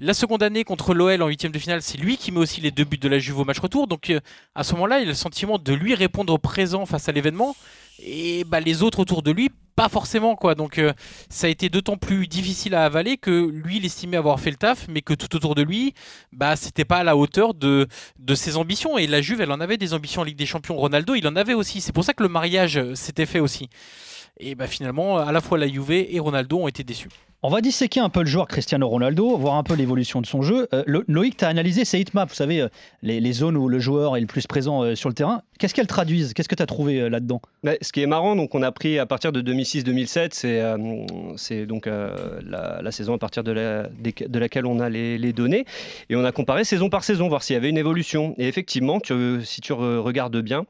La 0.01 0.13
seconde 0.13 0.43
année 0.43 0.65
contre 0.65 0.93
l'OL 0.93 1.21
en 1.21 1.27
huitième 1.27 1.53
de 1.53 1.59
finale, 1.59 1.81
c'est 1.81 1.97
lui 1.97 2.17
qui 2.17 2.33
met 2.33 2.39
aussi 2.39 2.59
les 2.59 2.71
deux 2.71 2.83
buts 2.83 2.97
de 2.97 3.07
la 3.07 3.17
Juve 3.17 3.39
au 3.39 3.45
match 3.45 3.59
retour. 3.59 3.87
Donc 3.87 4.09
euh, 4.09 4.19
à 4.53 4.63
ce 4.63 4.73
moment-là, 4.73 4.99
il 4.99 5.03
a 5.03 5.07
le 5.07 5.13
sentiment 5.13 5.57
de 5.57 5.73
lui 5.73 5.95
répondre 5.95 6.37
présent 6.37 6.85
face 6.85 7.07
à 7.07 7.13
l'événement. 7.13 7.55
Et 7.99 8.43
bah, 8.43 8.59
les 8.59 8.83
autres 8.83 8.99
autour 8.99 9.23
de 9.23 9.31
lui, 9.31 9.51
pas 9.75 9.89
forcément 9.89 10.35
quoi. 10.35 10.55
Donc 10.55 10.77
euh, 10.77 10.93
ça 11.29 11.47
a 11.47 11.49
été 11.49 11.69
d'autant 11.69 11.97
plus 11.97 12.27
difficile 12.27 12.75
à 12.75 12.85
avaler 12.85 13.17
que 13.17 13.47
lui, 13.47 13.77
il 13.77 13.85
estimait 13.85 14.17
avoir 14.17 14.39
fait 14.39 14.51
le 14.51 14.57
taf, 14.57 14.88
mais 14.88 15.01
que 15.01 15.13
tout 15.13 15.35
autour 15.35 15.55
de 15.55 15.61
lui, 15.61 15.93
bah 16.31 16.55
c'était 16.55 16.85
pas 16.85 16.97
à 16.97 17.03
la 17.03 17.17
hauteur 17.17 17.53
de, 17.53 17.88
de 18.19 18.35
ses 18.35 18.57
ambitions. 18.57 18.97
Et 18.97 19.07
la 19.07 19.21
Juve, 19.21 19.41
elle 19.41 19.51
en 19.51 19.59
avait 19.59 19.77
des 19.77 19.93
ambitions 19.93 20.21
en 20.21 20.25
Ligue 20.25 20.38
des 20.38 20.45
Champions. 20.45 20.75
Ronaldo, 20.75 21.15
il 21.15 21.27
en 21.27 21.35
avait 21.35 21.53
aussi. 21.53 21.81
C'est 21.81 21.93
pour 21.93 22.03
ça 22.03 22.13
que 22.13 22.23
le 22.23 22.29
mariage 22.29 22.77
euh, 22.77 22.95
s'était 22.95 23.25
fait 23.25 23.39
aussi. 23.39 23.69
Et 24.39 24.55
bah 24.55 24.67
finalement, 24.67 25.17
à 25.17 25.31
la 25.31 25.41
fois 25.41 25.57
la 25.57 25.67
Juve 25.67 25.91
et 25.91 26.19
Ronaldo 26.19 26.57
ont 26.59 26.67
été 26.67 26.83
déçus. 26.83 27.09
On 27.43 27.49
va 27.49 27.61
disséquer 27.61 27.99
un 27.99 28.09
peu 28.09 28.21
le 28.21 28.25
joueur 28.25 28.47
Cristiano 28.47 28.87
Ronaldo, 28.87 29.37
voir 29.37 29.53
un 29.53 29.61
peu 29.61 29.75
l'évolution 29.75 30.19
de 30.19 30.25
son 30.25 30.41
jeu. 30.41 30.67
Euh, 30.73 30.83
Lo- 30.87 31.03
Loïc, 31.07 31.37
tu 31.37 31.45
as 31.45 31.47
analysé 31.47 31.85
ces 31.85 31.99
hitmaps, 31.99 32.31
vous 32.31 32.35
savez, 32.35 32.59
euh, 32.61 32.69
les, 33.03 33.19
les 33.19 33.33
zones 33.33 33.55
où 33.55 33.69
le 33.69 33.77
joueur 33.77 34.17
est 34.17 34.19
le 34.19 34.25
plus 34.25 34.47
présent 34.47 34.81
euh, 34.81 34.95
sur 34.95 35.09
le 35.09 35.13
terrain. 35.15 35.43
Qu'est-ce 35.59 35.75
qu'elles 35.75 35.85
traduisent? 35.85 36.33
Qu'est-ce 36.33 36.49
que 36.49 36.55
tu 36.55 36.63
as 36.63 36.65
trouvé 36.65 37.01
euh, 37.01 37.07
là-dedans? 37.09 37.41
Bah, 37.63 37.73
ce 37.81 37.91
qui 37.91 38.01
est 38.01 38.07
marrant, 38.07 38.35
donc 38.35 38.55
on 38.55 38.63
a 38.63 38.71
pris 38.71 38.97
à 38.97 39.05
partir 39.05 39.31
de 39.31 39.41
2006-2007, 39.43 40.29
c'est 40.31 40.59
euh, 40.59 40.77
c'est 41.37 41.67
donc 41.67 41.85
euh, 41.85 42.39
la, 42.43 42.81
la 42.81 42.91
saison 42.91 43.13
à 43.13 43.19
partir 43.19 43.43
de, 43.43 43.51
la, 43.51 43.83
de 43.89 44.39
laquelle 44.39 44.65
on 44.65 44.79
a 44.79 44.89
les, 44.89 45.19
les 45.19 45.31
données, 45.31 45.65
et 46.09 46.15
on 46.15 46.25
a 46.25 46.31
comparé 46.31 46.63
saison 46.63 46.89
par 46.89 47.03
saison, 47.03 47.27
voir 47.29 47.43
s'il 47.43 47.53
y 47.53 47.57
avait 47.57 47.69
une 47.69 47.77
évolution. 47.77 48.33
Et 48.39 48.47
effectivement, 48.47 48.99
tu- 48.99 49.41
si 49.43 49.61
tu 49.61 49.71
re- 49.71 49.97
regardes 49.99 50.37
bien, 50.41 50.65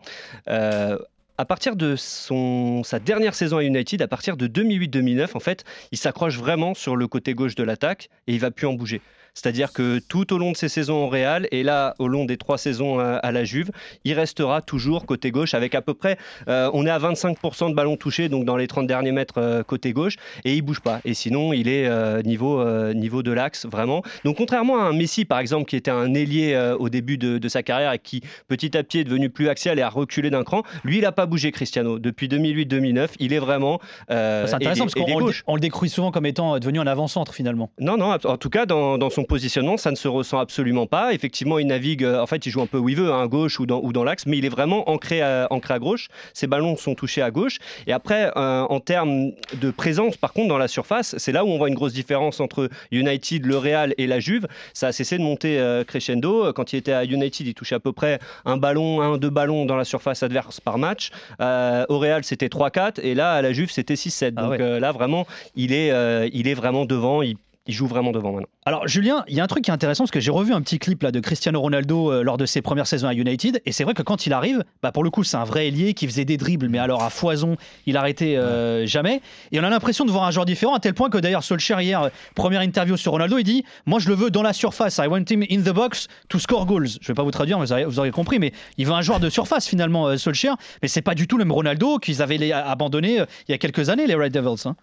euh, 0.50 0.98
à 1.38 1.46
partir 1.46 1.76
de 1.76 1.96
son, 1.96 2.84
sa 2.84 3.00
dernière 3.00 3.36
saison 3.36 3.58
à 3.58 3.64
United, 3.64 4.02
à 4.02 4.08
partir 4.08 4.38
de 4.38 4.48
2008-2009, 4.48 5.36
en 5.36 5.40
fait, 5.40 5.64
il 5.92 5.98
s'accroche 5.98 6.38
vraiment 6.38 6.74
sur 6.74 6.96
le 6.96 7.08
côté 7.08 7.34
gauche 7.34 7.56
de 7.56 7.64
l'attaque 7.64 8.10
et 8.28 8.34
il 8.34 8.40
va 8.40 8.52
plus 8.52 8.68
en 8.68 8.74
bouger. 8.74 9.02
C'est-à-dire 9.36 9.74
que 9.74 10.00
tout 10.00 10.34
au 10.34 10.38
long 10.38 10.52
de 10.54 10.58
ses 10.58 10.70
saisons 10.70 11.04
au 11.06 11.08
Real 11.10 11.48
et 11.52 11.62
là 11.62 11.94
au 12.00 12.08
long 12.08 12.26
des 12.26 12.38
trois 12.38 12.58
saisons 12.58 13.00
à, 13.00 13.16
à 13.18 13.32
la 13.32 13.44
Juve, 13.44 13.70
il 14.06 14.14
restera 14.14 14.62
toujours 14.62 15.06
côté 15.06 15.30
gauche 15.30 15.54
avec 15.54 15.76
à 15.76 15.82
peu 15.82 15.94
près, 15.94 16.18
euh, 16.48 16.70
on 16.74 16.86
est 16.86 16.90
à 16.90 16.98
25% 17.00 17.70
de 17.70 17.76
ballons 17.76 17.98
touchés 17.98 18.30
donc 18.30 18.46
dans 18.46 18.56
les 18.58 18.68
30 18.68 18.88
derniers 18.88 19.12
mètres 19.12 19.36
euh, 19.38 19.62
côté 19.62 19.92
gauche 19.94 20.16
et 20.46 20.56
il 20.56 20.62
bouge 20.62 20.80
pas. 20.80 21.02
Et 21.06 21.14
sinon 21.14 21.52
il 21.54 21.68
est 21.68 21.86
euh, 21.88 22.22
niveau 22.22 22.60
euh, 22.62 22.94
niveau 22.94 23.24
de 23.24 23.32
l'axe 23.32 23.66
vraiment. 23.66 24.02
Donc 24.24 24.38
contrairement 24.38 24.80
à 24.80 24.84
un 24.84 24.94
Messi 24.94 25.26
par 25.26 25.40
exemple 25.40 25.66
qui 25.66 25.76
était 25.76 25.92
un 25.92 26.14
ailier 26.14 26.54
euh, 26.54 26.78
au 26.78 26.88
début 26.88 27.18
de, 27.18 27.38
de 27.38 27.48
sa 27.50 27.62
carrière 27.62 27.92
et 27.92 28.00
qui 28.00 28.22
petit 28.48 28.76
à 28.78 28.84
petit 28.84 29.00
est 29.00 29.04
devenu 29.04 29.30
plus 29.30 29.50
axial 29.50 29.78
et 29.78 29.82
a 29.82 29.90
reculé 29.90 30.30
d'un 30.30 30.46
cran, 30.46 30.64
lui 30.86 31.00
il 31.00 31.06
a 31.06 31.12
pas 31.12 31.26
bougé 31.26 31.52
Cristiano 31.52 32.00
depuis 32.00 32.30
2008-2009. 32.30 33.10
Il 33.20 33.34
est 33.34 33.40
vraiment. 33.40 33.80
euh, 34.12 34.48
C'est 34.48 34.54
intéressant 34.56 34.86
ailier- 34.86 34.94
parce 34.96 35.12
qu'on 35.12 35.20
le, 35.28 35.34
on 35.48 35.56
le 35.56 35.62
décrit 35.62 35.90
souvent 35.90 36.12
comme 36.12 36.26
étant 36.26 36.56
euh, 36.56 36.60
devenu 36.60 36.80
un 36.80 36.88
avant-centre 36.88 37.34
finalement. 37.34 37.70
Non, 37.80 37.98
non, 37.98 38.16
en 38.24 38.38
tout 38.38 38.50
cas, 38.50 38.66
dans, 38.66 38.98
dans 38.98 39.10
son 39.10 39.25
positionnement, 39.26 39.78
ça 39.78 39.92
ne 39.92 39.96
se 39.96 40.08
ressent 40.08 40.40
absolument 40.40 40.88
pas. 40.88 41.14
Effectivement, 41.14 41.60
il 41.60 41.68
navigue, 41.68 42.04
euh, 42.04 42.22
en 42.22 42.28
fait, 42.28 42.46
il 42.46 42.50
joue 42.50 42.62
un 42.62 42.68
peu 42.68 42.78
où 42.78 42.90
il 42.90 42.96
veut, 42.96 43.12
hein, 43.12 43.24
à 43.24 43.28
gauche 43.28 43.60
ou 43.60 43.66
dans, 43.66 43.82
ou 43.82 43.94
dans 43.94 44.04
l'axe, 44.04 44.26
mais 44.26 44.38
il 44.38 44.46
est 44.46 44.50
vraiment 44.50 44.90
ancré 44.90 45.22
à, 45.22 45.48
ancré 45.50 45.74
à 45.74 45.80
gauche. 45.80 46.08
Ses 46.34 46.48
ballons 46.48 46.76
sont 46.76 46.96
touchés 46.96 47.22
à 47.22 47.32
gauche. 47.32 47.58
Et 47.88 47.94
après, 47.94 48.32
euh, 48.36 48.62
en 48.62 48.80
termes 48.80 49.32
de 49.62 49.72
présence, 49.72 50.18
par 50.18 50.34
contre, 50.34 50.48
dans 50.48 50.58
la 50.58 50.68
surface, 50.68 51.16
c'est 51.18 51.32
là 51.32 51.46
où 51.46 51.50
on 51.50 51.58
voit 51.58 51.70
une 51.70 51.76
grosse 51.76 51.94
différence 51.94 52.40
entre 52.40 52.70
United, 52.92 53.46
le 53.46 53.58
Real 53.58 53.94
et 53.98 54.08
la 54.08 54.20
Juve. 54.20 54.48
Ça 54.74 54.88
a 54.88 54.92
cessé 54.92 55.18
de 55.18 55.24
monter 55.24 55.60
euh, 55.60 55.84
crescendo. 55.84 56.52
Quand 56.54 56.74
il 56.74 56.78
était 56.78 56.94
à 56.94 57.04
United, 57.04 57.48
il 57.48 57.54
touchait 57.54 57.76
à 57.76 57.80
peu 57.80 57.94
près 57.94 58.20
un 58.46 58.58
ballon, 58.58 59.02
un, 59.02 59.18
deux 59.18 59.30
ballons 59.30 59.66
dans 59.66 59.76
la 59.76 59.86
surface 59.86 60.24
adverse 60.24 60.60
par 60.60 60.78
match. 60.78 61.10
Euh, 61.42 61.86
au 61.90 62.00
Real, 62.00 62.24
c'était 62.24 62.48
3-4. 62.48 63.00
Et 63.02 63.16
là, 63.16 63.34
à 63.34 63.42
la 63.42 63.54
Juve, 63.54 63.72
c'était 63.72 63.96
6-7. 63.96 64.34
Ah 64.36 64.42
Donc 64.44 64.52
ouais. 64.52 64.80
là, 64.80 64.92
vraiment, 64.92 65.26
il 65.56 65.74
est, 65.74 65.92
il 66.34 66.48
est 66.48 66.54
vraiment 66.54 66.86
devant. 66.86 67.22
Il, 67.22 67.38
il 67.68 67.74
joue 67.74 67.88
vraiment 67.88 68.12
devant 68.12 68.32
maintenant. 68.32 68.48
Alors 68.66 68.88
Julien, 68.88 69.24
il 69.28 69.36
y 69.36 69.40
a 69.40 69.44
un 69.44 69.48
truc 69.48 69.64
qui 69.64 69.72
est 69.72 69.74
intéressant 69.74 70.04
parce 70.04 70.12
que 70.12 70.20
j'ai 70.20 70.32
revu 70.32 70.54
un 70.54 70.62
petit 70.62 70.78
clip 70.78 71.02
là 71.02 71.12
de 71.12 71.20
Cristiano 71.20 71.60
Ronaldo 71.60 72.12
euh, 72.12 72.24
lors 72.24 72.38
de 72.38 72.46
ses 72.46 72.62
premières 72.62 72.86
saisons 72.86 73.08
à 73.08 73.14
United 73.14 73.62
et 73.66 73.72
c'est 73.72 73.84
vrai 73.84 73.94
que 73.94 74.04
quand 74.04 74.26
il 74.28 74.34
arrive, 74.34 74.64
bah 74.84 74.92
pour 74.92 75.04
le 75.04 75.10
coup 75.10 75.24
c'est 75.24 75.38
un 75.38 75.44
vrai 75.44 75.68
ailier 75.68 75.94
qui 75.94 76.08
faisait 76.08 76.26
des 76.26 76.38
dribbles 76.38 76.70
mais 76.70 76.78
alors 76.78 77.02
à 77.02 77.10
foison, 77.10 77.58
il 77.86 77.98
arrêtait 77.98 78.38
euh, 78.38 78.86
jamais 78.86 79.22
et 79.52 79.60
on 79.60 79.64
a 79.64 79.70
l'impression 79.70 80.06
de 80.06 80.12
voir 80.12 80.26
un 80.26 80.32
joueur 80.32 80.46
différent 80.46 80.76
à 80.76 80.80
tel 80.80 80.94
point 80.94 81.10
que 81.10 81.18
d'ailleurs 81.18 81.44
Solskjaer 81.44 81.82
hier 81.82 82.04
euh, 82.04 82.10
première 82.36 82.62
interview 82.62 82.98
sur 82.98 83.14
Ronaldo, 83.14 83.38
il 83.40 83.44
dit 83.44 83.64
"Moi 83.86 84.00
je 84.00 84.10
le 84.10 84.16
veux 84.16 84.30
dans 84.30 84.44
la 84.44 84.54
surface, 84.54 85.00
I 85.04 85.08
want 85.08 85.26
him 85.30 85.44
in 85.50 85.62
the 85.62 85.74
box 85.74 86.08
to 86.30 86.38
score 86.38 86.66
goals." 86.66 87.00
Je 87.02 87.08
vais 87.08 87.16
pas 87.16 87.24
vous 87.24 87.32
traduire, 87.32 87.60
mais 87.60 87.84
vous 87.86 88.00
aurez, 88.00 88.12
compris 88.12 88.38
mais 88.38 88.54
il 88.78 88.86
veut 88.86 88.94
un 88.94 89.02
joueur 89.02 89.20
de 89.20 89.30
surface 89.30 89.68
finalement 89.68 90.08
euh, 90.08 90.18
Solskjaer, 90.18 90.56
mais 90.82 90.88
c'est 90.88 91.02
pas 91.02 91.16
du 91.16 91.28
tout 91.28 91.38
le 91.38 91.46
même 91.46 91.52
Ronaldo 91.52 91.98
qu'ils 91.98 92.22
avaient 92.22 92.52
abandonné 92.52 93.24
il 93.48 93.52
y 93.52 93.54
a 93.54 93.58
quelques 93.58 93.90
années 93.90 94.06
les 94.06 94.16
Red 94.16 94.32
Devils 94.32 94.68
hein. 94.68 94.76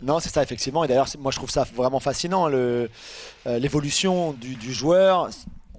Non, 0.00 0.20
c'est 0.20 0.28
ça, 0.28 0.42
effectivement. 0.42 0.84
Et 0.84 0.88
d'ailleurs, 0.88 1.08
moi, 1.18 1.32
je 1.32 1.36
trouve 1.36 1.50
ça 1.50 1.66
vraiment 1.74 2.00
fascinant, 2.00 2.48
euh, 2.50 2.86
l'évolution 3.46 4.32
du, 4.32 4.72
joueur. 4.72 5.28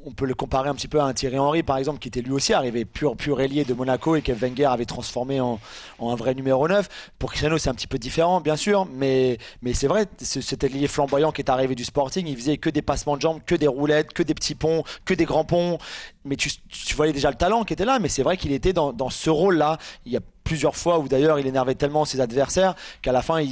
On 0.06 0.12
peut 0.12 0.26
le 0.26 0.34
comparer 0.34 0.70
un 0.70 0.76
petit 0.76 0.88
peu 0.88 1.00
à 1.00 1.04
un 1.06 1.14
Thierry 1.14 1.38
Henry, 1.38 1.62
par 1.64 1.78
exemple, 1.78 2.00
qui 2.00 2.08
était 2.08 2.22
lui 2.22 2.32
aussi 2.32 2.54
arrivé 2.54 2.86
pur, 2.86 3.16
pur 3.18 3.40
ailier 3.42 3.66
de 3.66 3.74
Monaco 3.74 4.16
et 4.16 4.22
que 4.22 4.32
Wenger 4.32 4.66
avait 4.66 4.86
transformé 4.86 5.40
en, 5.42 5.60
en 6.00 6.12
un 6.12 6.16
vrai 6.16 6.36
numéro 6.36 6.68
9. 6.68 6.88
Pour 7.18 7.30
Cristiano, 7.32 7.58
c'est 7.58 7.70
un 7.70 7.74
petit 7.74 7.88
peu 7.88 7.98
différent, 7.98 8.40
bien 8.42 8.56
sûr, 8.56 8.88
mais, 8.94 9.38
mais 9.62 9.74
c'est 9.74 9.88
vrai, 9.88 10.06
ce- 10.22 10.40
cet 10.42 10.64
ailier 10.64 10.88
flamboyant 10.88 11.32
qui 11.34 11.42
est 11.42 11.50
arrivé 11.50 11.76
du 11.76 11.84
Sporting, 11.84 12.26
il 12.28 12.36
faisait 12.38 12.58
que 12.58 12.70
des 12.70 12.82
passements 12.82 13.18
de 13.18 13.22
jambes, 13.22 13.42
que 13.46 13.56
des 13.56 13.68
roulettes, 13.68 14.14
que 14.14 14.24
des 14.24 14.34
petits 14.34 14.56
ponts, 14.56 14.84
que 15.04 15.14
des 15.14 15.26
grands 15.26 15.46
ponts. 15.46 15.78
Mais 16.24 16.36
tu, 16.38 16.50
voyais 16.96 17.14
déjà 17.14 17.30
le 17.30 17.38
talent 17.38 17.64
qui 17.66 17.74
était 17.74 17.86
là, 17.86 18.00
mais 18.00 18.10
c'est 18.10 18.24
vrai 18.24 18.38
qu'il 18.38 18.52
était 18.54 18.74
dans, 18.74 18.94
dans 18.94 19.10
ce 19.10 19.30
rôle-là. 19.30 19.78
Il 20.06 20.14
y 20.14 20.18
a 20.18 20.22
plusieurs 20.50 20.76
fois 20.76 20.98
où 20.98 21.08
d'ailleurs 21.08 21.38
il 21.40 21.46
énervait 21.46 21.76
tellement 21.76 22.06
ses 22.06 22.20
adversaires 22.22 22.74
qu'à 23.04 23.12
la 23.12 23.22
fin 23.22 23.40
il, 23.40 23.50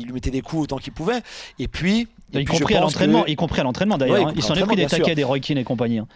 il 0.00 0.04
lui 0.06 0.12
mettait 0.12 0.30
des 0.30 0.42
coups 0.42 0.62
autant 0.62 0.76
qu'il 0.78 0.92
pouvait. 0.92 1.20
Et 1.58 1.66
puis, 1.66 2.06
et 2.32 2.40
y 2.40 2.44
puis, 2.44 2.58
compris 2.58 2.76
à 2.76 2.80
l'entraînement, 2.80 3.26
y 3.26 3.34
compris 3.34 3.60
à 3.60 3.64
l'entraînement 3.64 3.98
d'ailleurs, 3.98 4.16
Ouais, 4.18 4.24
hein. 4.26 4.32
il 4.36 4.42
s'en 4.44 4.54
est 4.54 4.62
pris 4.62 4.76
des 4.76 4.86
taquets 4.86 5.04
sûr. 5.06 5.14
des 5.16 5.24
Roy 5.24 5.40
Keane 5.40 5.58
et 5.58 5.64
compagnie. 5.64 5.98
hein. 5.98 6.06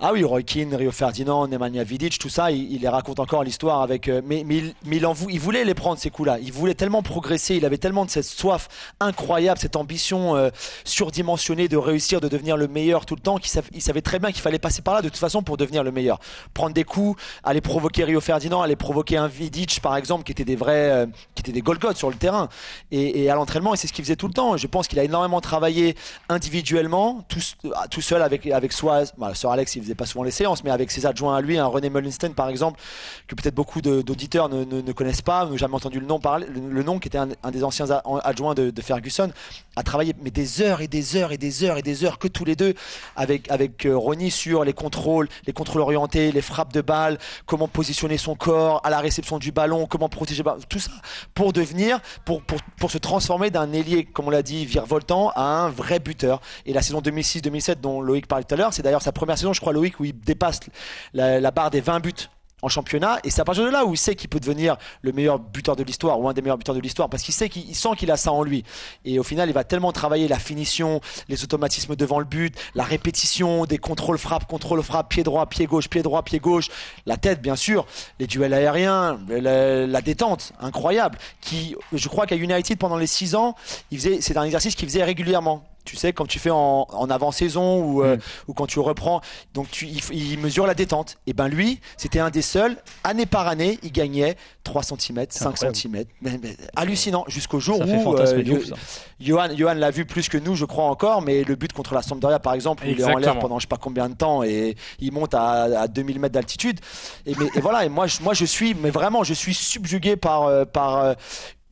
Ah 0.00 0.12
oui, 0.12 0.24
Roy 0.24 0.42
Keane, 0.42 0.74
Rio 0.74 0.90
Ferdinand, 0.90 1.46
Nemanja 1.46 1.84
Vidic, 1.84 2.18
tout 2.18 2.28
ça, 2.28 2.50
il, 2.50 2.80
les 2.80 2.88
raconte 2.88 3.20
encore 3.20 3.44
l'histoire 3.44 3.80
avec. 3.80 4.08
euh, 4.08 4.22
mais 4.24 4.40
il, 4.40 4.74
il, 4.90 5.06
en 5.06 5.14
il 5.30 5.38
voulait 5.38 5.64
les 5.64 5.74
prendre 5.74 6.00
ces 6.00 6.10
coups-là. 6.10 6.38
Il 6.42 6.52
voulait 6.52 6.74
tellement 6.74 7.00
progresser. 7.00 7.54
Il 7.54 7.64
avait 7.64 7.78
tellement 7.78 8.04
de 8.04 8.10
cette 8.10 8.24
soif 8.24 8.68
incroyable, 8.98 9.60
cette 9.60 9.76
ambition 9.76 10.34
euh, 10.34 10.50
surdimensionnée 10.82 11.68
de 11.68 11.76
réussir, 11.76 12.20
de 12.20 12.26
devenir 12.26 12.56
le 12.56 12.66
meilleur 12.66 13.06
tout 13.06 13.14
le 13.14 13.20
temps. 13.20 13.38
Qu'il 13.38 13.62
il 13.72 13.80
savait 13.80 14.00
très 14.00 14.18
bien 14.18 14.32
qu'il 14.32 14.42
fallait 14.42 14.58
passer 14.58 14.82
par 14.82 14.94
là 14.94 15.00
de 15.00 15.08
toute 15.08 15.16
façon 15.16 15.44
pour 15.44 15.56
devenir 15.56 15.84
le 15.84 15.92
meilleur. 15.92 16.18
Prendre 16.54 16.74
des 16.74 16.84
coups, 16.84 17.22
aller 17.44 17.60
provoquer 17.60 18.02
Rio 18.02 18.20
Ferdinand, 18.20 18.62
aller 18.62 18.76
provoquer 18.76 19.16
un 19.16 19.28
Vidic 19.28 19.80
par 19.80 19.96
exemple, 19.96 20.24
qui 20.24 20.32
était 20.32 20.44
des 20.44 20.56
vrais, 20.56 20.90
euh, 20.90 21.06
qui 21.36 21.42
étaient 21.48 21.52
des 21.52 21.62
sur 21.94 22.10
le 22.10 22.16
terrain. 22.16 22.48
Et, 22.90 23.30
à 23.30 23.36
l'entraînement, 23.36 23.74
et 23.74 23.76
c'est 23.76 23.86
ce 23.86 23.92
qu'il 23.92 24.04
faisait 24.04 24.16
tout 24.16 24.26
le 24.26 24.34
temps. 24.34 24.56
Je 24.56 24.66
pense 24.66 24.88
qu'il 24.88 24.98
a 24.98 25.04
énormément 25.04 25.40
travaillé 25.40 25.94
individuellement, 26.28 27.24
tout, 27.28 27.40
tout 27.90 28.00
seul 28.00 28.22
avec 28.22 28.46
avec 28.48 28.72
soi. 28.72 29.04
Bah, 29.18 29.32
Alex, 29.50 29.76
il 29.76 29.83
faisait 29.84 29.94
pas 29.94 30.06
souvent 30.06 30.24
les 30.24 30.30
séances, 30.30 30.64
mais 30.64 30.70
avec 30.70 30.90
ses 30.90 31.06
adjoints 31.06 31.36
à 31.36 31.40
lui, 31.40 31.58
un 31.58 31.66
René 31.66 31.90
Mullenstein 31.90 32.34
par 32.34 32.48
exemple, 32.48 32.80
que 33.26 33.34
peut-être 33.34 33.54
beaucoup 33.54 33.80
d'auditeurs 33.80 34.48
ne, 34.48 34.92
connaissent 34.92 35.22
pas, 35.22 35.46
n'ont 35.46 35.56
jamais 35.56 35.74
entendu 35.74 36.00
le 36.00 36.06
nom 36.06 36.20
le, 36.48 36.82
nom 36.82 36.98
qui 36.98 37.08
était 37.08 37.18
un, 37.18 37.50
des 37.50 37.64
anciens 37.64 37.86
adjoints 38.22 38.54
de, 38.54 38.72
Ferguson, 38.80 39.30
a 39.76 39.82
travaillé 39.82 40.14
mais 40.22 40.30
des 40.30 40.62
heures 40.62 40.80
et 40.80 40.88
des 40.88 41.16
heures 41.16 41.32
et 41.32 41.38
des 41.38 41.64
heures 41.64 41.78
et 41.78 41.82
des 41.82 42.04
heures 42.04 42.18
que 42.18 42.28
tous 42.28 42.44
les 42.44 42.56
deux 42.56 42.74
avec 43.16 43.50
avec 43.50 43.86
euh, 43.86 43.96
Ronnie 43.96 44.30
sur 44.30 44.64
les 44.64 44.72
contrôles, 44.72 45.28
les 45.46 45.52
contrôles 45.52 45.82
orientés, 45.82 46.32
les 46.32 46.42
frappes 46.42 46.72
de 46.72 46.80
balles, 46.80 47.18
comment 47.46 47.68
positionner 47.68 48.18
son 48.18 48.34
corps 48.34 48.80
à 48.84 48.90
la 48.90 49.00
réception 49.00 49.38
du 49.38 49.52
ballon, 49.52 49.86
comment 49.86 50.08
protéger 50.08 50.42
tout 50.68 50.78
ça 50.78 50.90
pour 51.34 51.52
devenir, 51.52 52.00
pour, 52.24 52.42
pour, 52.42 52.58
pour 52.78 52.90
se 52.90 52.98
transformer 52.98 53.50
d'un 53.50 53.72
ailier, 53.72 54.04
comme 54.04 54.28
on 54.28 54.30
l'a 54.30 54.42
dit, 54.42 54.66
virevoltant 54.66 55.30
à 55.34 55.42
un 55.42 55.68
vrai 55.68 55.98
buteur. 55.98 56.40
Et 56.66 56.72
la 56.72 56.82
saison 56.82 57.00
2006-2007 57.00 57.80
dont 57.80 58.00
Loïc 58.00 58.26
parlait 58.26 58.44
tout 58.44 58.54
à 58.54 58.58
l'heure, 58.58 58.72
c'est 58.72 58.82
d'ailleurs 58.82 59.02
sa 59.02 59.12
première 59.12 59.38
saison, 59.38 59.52
je 59.52 59.60
crois, 59.60 59.72
Loïc, 59.74 60.00
où 60.00 60.04
il 60.04 60.18
dépasse 60.18 60.60
la, 61.12 61.50
barre 61.50 61.70
des 61.70 61.80
20 61.80 62.00
buts 62.00 62.28
en 62.64 62.68
championnat. 62.68 63.18
Et 63.24 63.30
c'est 63.30 63.40
à 63.40 63.44
partir 63.44 63.64
de 63.64 63.70
là 63.70 63.84
où 63.84 63.92
il 63.92 63.98
sait 63.98 64.14
qu'il 64.14 64.30
peut 64.30 64.40
devenir 64.40 64.76
le 65.02 65.12
meilleur 65.12 65.38
buteur 65.38 65.76
de 65.76 65.82
l'histoire 65.82 66.18
ou 66.18 66.28
un 66.28 66.32
des 66.32 66.40
meilleurs 66.40 66.56
buteurs 66.56 66.74
de 66.74 66.80
l'histoire 66.80 67.10
parce 67.10 67.22
qu'il 67.22 67.34
sait 67.34 67.48
qu'il 67.48 67.68
il 67.68 67.74
sent 67.74 67.90
qu'il 67.98 68.10
a 68.10 68.16
ça 68.16 68.32
en 68.32 68.42
lui. 68.42 68.64
Et 69.04 69.18
au 69.18 69.22
final 69.22 69.48
il 69.48 69.52
va 69.52 69.64
tellement 69.64 69.92
travailler 69.92 70.28
la 70.28 70.38
finition 70.38 71.00
les 71.28 71.44
automatismes 71.44 71.94
devant 71.94 72.18
le 72.18 72.24
but 72.24 72.56
la 72.74 72.84
répétition 72.84 73.66
des 73.66 73.78
contrôles 73.78 74.18
frappe 74.18 74.46
contrôle 74.46 74.82
frappe 74.82 75.10
pied 75.10 75.22
droit 75.22 75.46
pied 75.46 75.66
gauche 75.66 75.88
pied 75.88 76.02
droit 76.02 76.22
pied 76.22 76.38
gauche 76.38 76.68
la 77.04 77.16
tête 77.16 77.42
bien 77.42 77.56
sûr 77.56 77.86
les 78.18 78.26
duels 78.26 78.54
aériens 78.54 79.18
la, 79.28 80.00
détente 80.00 80.52
incroyable 80.60 81.18
qui 81.40 81.76
je 81.92 82.08
crois 82.08 82.26
qu'à 82.26 82.36
United 82.36 82.78
pendant 82.78 82.96
les 82.96 83.06
6 83.06 83.34
ans 83.34 83.56
c'est 83.92 84.36
un 84.36 84.44
exercice 84.44 84.74
qu'il 84.74 84.88
faisait 84.88 85.04
régulièrement 85.04 85.64
Tu 85.84 85.96
sais, 85.96 86.12
quand 86.14 86.26
tu 86.26 86.38
fais 86.38 86.50
en, 86.50 86.86
en 86.90 87.10
avant-saison 87.10 87.82
ou, 87.84 88.02
euh, 88.02 88.16
Mm. 88.16 88.20
ou 88.48 88.54
quand 88.54 88.66
tu 88.66 88.78
reprends, 88.80 89.20
donc 89.52 89.70
tu, 89.70 89.86
il, 89.86 90.38
mesure 90.38 90.66
la 90.66 90.74
détente. 90.74 91.18
Et 91.26 91.32
ben 91.34 91.46
lui, 91.48 91.80
c'était 91.98 92.20
un 92.20 92.30
des 92.30 92.40
seuls, 92.42 92.76
année 93.02 93.26
par 93.26 93.48
année, 93.48 93.78
il 93.82 93.92
gagnait 93.92 94.36
3 94.62 94.82
cm, 94.82 95.26
5 95.28 95.46
incroyable. 95.50 95.76
cm. 95.76 96.04
Mais, 96.22 96.38
mais 96.42 96.56
hallucinant, 96.74 97.24
jusqu'au 97.28 97.60
jour 97.60 97.78
Ça 97.78 97.84
où 97.84 98.14
euh, 98.16 98.42
ouf. 98.56 98.70
Johan, 99.20 99.48
Johan 99.56 99.74
l'a 99.74 99.90
vu 99.90 100.06
plus 100.06 100.28
que 100.28 100.38
nous, 100.38 100.54
je 100.54 100.64
crois 100.64 100.84
encore, 100.84 101.20
mais 101.22 101.44
le 101.44 101.54
but 101.54 101.72
contre 101.72 101.94
la 101.94 102.02
Sampdoria, 102.02 102.38
par 102.38 102.54
exemple, 102.54 102.84
où 102.86 102.88
il 102.90 103.00
est 103.00 103.04
en 103.04 103.18
l'air 103.18 103.38
pendant 103.38 103.58
je 103.58 103.64
sais 103.64 103.68
pas 103.68 103.76
combien 103.76 104.08
de 104.08 104.14
temps 104.14 104.42
et 104.42 104.76
il 105.00 105.12
monte 105.12 105.34
à, 105.34 105.82
à 105.82 105.86
2000 105.88 106.18
mètres 106.18 106.32
d'altitude. 106.34 106.80
Et, 107.26 107.34
mais- 107.38 107.50
et 107.54 107.60
voilà, 107.60 107.84
et 107.84 107.88
moi, 107.90 108.06
je, 108.06 108.22
moi 108.22 108.32
je 108.34 108.44
suis, 108.46 108.74
mais 108.74 108.90
vraiment, 108.90 109.22
je 109.22 109.34
suis 109.34 109.54
subjugué 109.54 110.16
par, 110.16 110.44
euh, 110.44 110.64
par 110.64 111.14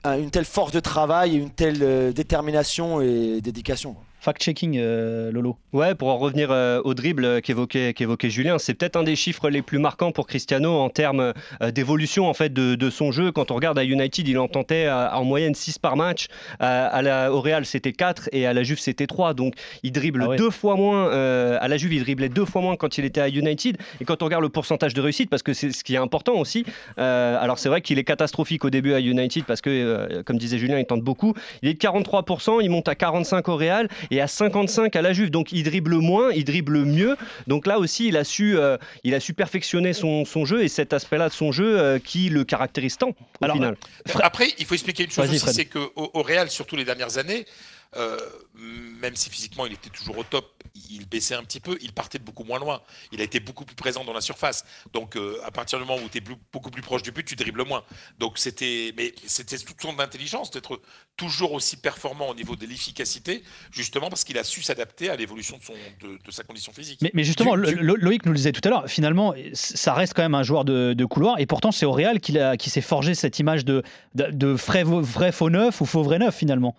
une 0.05 0.31
telle 0.31 0.45
force 0.45 0.73
de 0.73 0.81
travail 0.81 1.37
une 1.37 1.51
telle 1.51 1.83
euh, 1.83 2.13
détermination 2.13 3.01
et 3.01 3.41
dédication. 3.41 3.97
Fact-checking, 4.23 4.79
euh, 4.79 5.33
Lolo. 5.33 5.57
Ouais, 5.73 5.97
pour 5.97 6.09
en 6.09 6.17
revenir 6.17 6.53
euh, 6.53 6.81
au 6.85 6.95
dribble 6.95 7.25
euh, 7.25 7.41
qu'évoquait 7.41 7.93
qu'évoquait 7.93 8.31
Julien, 8.31 8.57
c'est 8.59 8.73
peut-être 8.73 8.95
un 8.95 9.03
des 9.03 9.17
chiffres 9.17 9.51
les 9.51 9.63
plus 9.63 9.81
marquants 9.81 10.13
pour 10.13 10.29
Cristiano 10.29 10.79
en 10.79 10.91
termes 10.91 11.33
d'évolution 11.75 12.29
en 12.29 12.35
fait 12.35 12.53
de, 12.53 12.77
de 12.77 12.91
son 12.91 13.11
jeu. 13.11 13.33
Quand 13.33 13.51
on 13.51 13.57
regarde 13.57 13.81
à 13.81 13.85
United, 13.85 14.29
il 14.29 14.39
en 14.39 14.47
tentait 14.47 14.89
en 14.89 15.25
moyenne 15.25 15.57
6 15.57 15.81
par 15.81 15.97
match. 15.97 16.29
À 16.61 17.03
la, 17.03 17.33
au 17.33 17.41
Real, 17.41 17.67
c'était 17.67 17.93
4 17.93 18.29
et 18.31 18.47
à 18.47 18.53
la 18.53 18.63
Juve, 18.63 18.79
c'était 18.79 19.09
3. 19.09 19.35
Donc 19.35 19.55
il 19.83 19.91
dribble 19.91 20.23
Ah 20.23 20.29
ouais. 20.29 20.37
deux 20.37 20.51
fois 20.51 20.77
moins. 20.77 21.11
à 21.11 21.67
la 21.67 21.77
Juve, 21.77 21.93
il 21.95 22.03
driblait 22.03 22.29
deux 22.29 22.45
fois 22.45 22.63
moins 22.63 22.77
quand 22.77 22.99
il 22.99 23.05
était 23.05 23.21
à 23.21 23.29
United. 23.29 23.77
Et 24.01 24.05
quand 24.05 24.23
on 24.23 24.27
regarde 24.27 24.43
le 24.43 24.51
pourcentage 24.51 24.95
de 24.95 25.01
réussite, 25.01 25.31
parce 25.31 25.43
que 25.43 25.53
c'est 25.53 25.73
ce 25.73 25.83
qui 25.83 25.95
est 25.95 25.99
important 25.99 26.35
aussi. 26.35 26.65
alors 26.97 27.59
c'est 27.59 27.69
vrai 27.69 27.81
qu'il 27.81 27.99
est 27.99 28.05
catastrophique 28.05 28.65
au 28.65 28.71
début 28.71 28.93
à 28.93 29.01
United 29.01 29.45
parce 29.47 29.61
que, 29.61 30.23
comme 30.23 30.39
disait 30.39 30.59
Julien, 30.59 30.79
il 30.79 30.87
tente 30.87 31.03
beaucoup. 31.03 31.35
Il 31.63 31.69
est 31.69 31.75
de 31.75 31.79
43%, 31.79 32.63
il 32.63 32.71
monte 32.71 32.87
à 32.87 32.95
45 32.95 33.49
au 33.49 33.57
Real 33.57 33.89
et 34.13 34.21
à 34.21 34.29
55 34.29 34.95
à 34.95 35.03
la 35.03 35.13
Juve. 35.13 35.31
Donc 35.31 35.53
il 35.53 35.65
dribble 35.65 35.97
moins, 35.97 36.31
il 36.33 36.45
dribble 36.45 36.85
mieux. 36.85 37.17
Donc 37.47 37.67
là 37.67 37.79
aussi, 37.79 38.09
il 38.09 38.17
a 38.17 38.25
su, 38.25 38.57
euh, 38.57 38.77
il 39.05 39.15
a 39.15 39.21
su 39.21 39.33
perfectionner 39.33 39.95
son, 39.95 40.25
son 40.25 40.45
jeu 40.45 40.63
et 40.63 40.69
cet 40.69 40.93
aspect-là 40.93 41.31
de 41.31 41.35
son 41.35 41.51
jeu 41.51 41.81
euh, 41.81 41.99
qui 41.99 42.29
le 42.29 42.45
caractérise 42.45 42.99
tant 42.99 43.09
au 43.09 43.15
Alors, 43.41 43.57
final. 43.57 43.77
Après, 44.23 44.49
il 44.59 44.67
faut 44.67 44.75
expliquer 44.75 45.05
une 45.05 45.11
chose 45.11 45.31
aussi, 45.31 45.53
c'est 45.53 45.65
qu'au 45.65 45.91
au 45.97 46.23
Real, 46.23 46.51
surtout 46.51 46.77
les 46.77 46.85
dernières 46.85 47.17
années, 47.17 47.47
euh, 47.97 48.19
même 49.01 49.17
si 49.17 49.31
physiquement 49.31 49.65
il 49.65 49.73
était 49.73 49.91
toujours 49.91 50.19
au 50.19 50.25
top, 50.25 50.62
il 50.91 51.07
baissait 51.09 51.35
un 51.35 51.43
petit 51.43 51.61
peu, 51.61 51.77
il 51.83 51.93
partait 51.93 52.19
de 52.19 52.25
beaucoup 52.25 52.45
moins 52.45 52.59
loin. 52.59 52.81
Il 53.13 53.21
a 53.21 53.25
été 53.25 53.41
beaucoup 53.41 53.65
plus 53.65 53.77
présent 53.77 54.05
dans 54.05 54.13
la 54.13 54.21
surface. 54.21 54.65
Donc 54.93 55.17
euh, 55.17 55.37
à 55.45 55.51
partir 55.51 55.79
du 55.79 55.85
moment 55.85 56.01
où 56.03 56.09
tu 56.09 56.19
es 56.19 56.23
beaucoup 56.53 56.71
plus 56.71 56.83
proche 56.83 57.03
du 57.03 57.13
but, 57.13 57.25
tu 57.25 57.37
dribbles 57.37 57.65
moins. 57.65 57.85
Donc 58.19 58.39
c'était, 58.39 58.95
mais 58.97 59.15
c'était 59.27 59.59
toute 59.59 59.81
son 59.81 59.99
intelligence 59.99 60.51
d'être 60.51 60.81
toujours 61.17 61.53
aussi 61.53 61.77
performant 61.77 62.29
au 62.29 62.35
niveau 62.35 62.57
de 62.57 62.67
l'efficacité, 62.67 63.43
justement 63.71 64.09
parce 64.09 64.25
qu'il 64.25 64.39
a 64.39 64.45
su 64.45 64.63
s'adapter 64.63 65.11
à 65.11 65.17
l'évolution 65.17 65.59
de, 65.59 65.63
son, 65.63 65.75
de, 66.01 66.19
de 66.25 66.31
sa 66.31 66.43
condition 66.43 66.73
physique. 66.73 66.99
Mais, 67.03 67.11
mais 67.15 67.25
justement, 67.25 67.55
Tu- 67.57 67.75
tu- 67.77 67.83
Loïc 67.83 68.25
nous 68.25 68.33
le 68.33 68.37
disait 68.37 68.53
tout 68.53 68.67
à 68.67 68.71
l'heure, 68.71 68.89
finalement, 68.89 69.35
ça 69.53 69.95
reste 69.95 70.15
quand 70.15 70.23
même 70.23 70.35
un 70.35 70.43
joueur 70.43 70.65
de, 70.65 70.95
de 70.95 71.05
couloir, 71.05 71.39
et 71.39 71.47
pourtant 71.47 71.71
c'est 71.73 71.87
au 71.87 71.93
Real 71.93 72.21
qu'il 72.21 72.39
a- 72.39 72.57
qui 72.57 72.71
s'est 72.71 72.81
forgé 72.81 73.15
cette 73.15 73.39
image 73.39 73.65
de, 73.65 73.83
de, 74.15 74.31
de 74.31 74.47
vrai, 74.49 74.85
vrai 74.85 75.33
faux 75.33 75.51
neuf 75.51 75.81
ou 75.81 75.87
faux 75.87 76.03
vrai 76.03 76.19
neuf 76.19 76.35
finalement. 76.35 76.75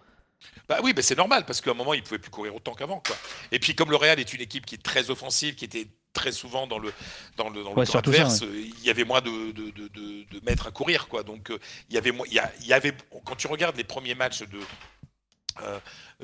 Bah 0.69 0.79
oui, 0.83 0.93
bah 0.93 1.01
c'est 1.01 1.17
normal 1.17 1.45
parce 1.45 1.59
qu'à 1.61 1.71
un 1.71 1.75
moment 1.75 1.93
il 1.93 2.03
pouvait 2.03 2.19
plus 2.19 2.31
courir 2.31 2.55
autant 2.55 2.73
qu'avant. 2.73 3.01
quoi. 3.05 3.15
Et 3.51 3.59
puis 3.59 3.75
comme 3.75 3.89
le 3.89 3.97
Real 3.97 4.19
est 4.19 4.33
une 4.33 4.41
équipe 4.41 4.65
qui 4.65 4.75
est 4.75 4.83
très 4.83 5.09
offensive, 5.09 5.55
qui 5.55 5.65
était 5.65 5.87
très 6.13 6.31
souvent 6.31 6.67
dans 6.67 6.77
le 6.79 6.93
dans 7.37 7.49
le 7.49 7.63
dans 7.63 7.73
Ouais, 7.73 7.85
ça, 7.85 7.97
adverse, 7.99 8.41
il 8.43 8.83
y 8.83 8.89
avait 8.89 9.03
moins 9.03 9.19
de 9.21 9.51
de, 9.51 9.71
de, 9.71 9.87
de- 9.89 10.23
de 10.23 10.45
mètres 10.45 10.67
à 10.67 10.71
courir 10.71 11.07
quoi. 11.07 11.23
Donc 11.23 11.49
euh, 11.51 11.59
il 11.89 11.95
y 11.95 11.97
avait 11.97 12.11
moins- 12.11 12.25
il 12.29 12.33
y, 12.35 12.39
a- 12.39 12.51
il 12.61 12.67
y 12.67 12.73
avait 12.73 12.93
quand 13.25 13.35
tu 13.35 13.47
regardes 13.47 13.75
les 13.77 13.83
premiers 13.83 14.15
matchs 14.15 14.43
de 14.43 14.59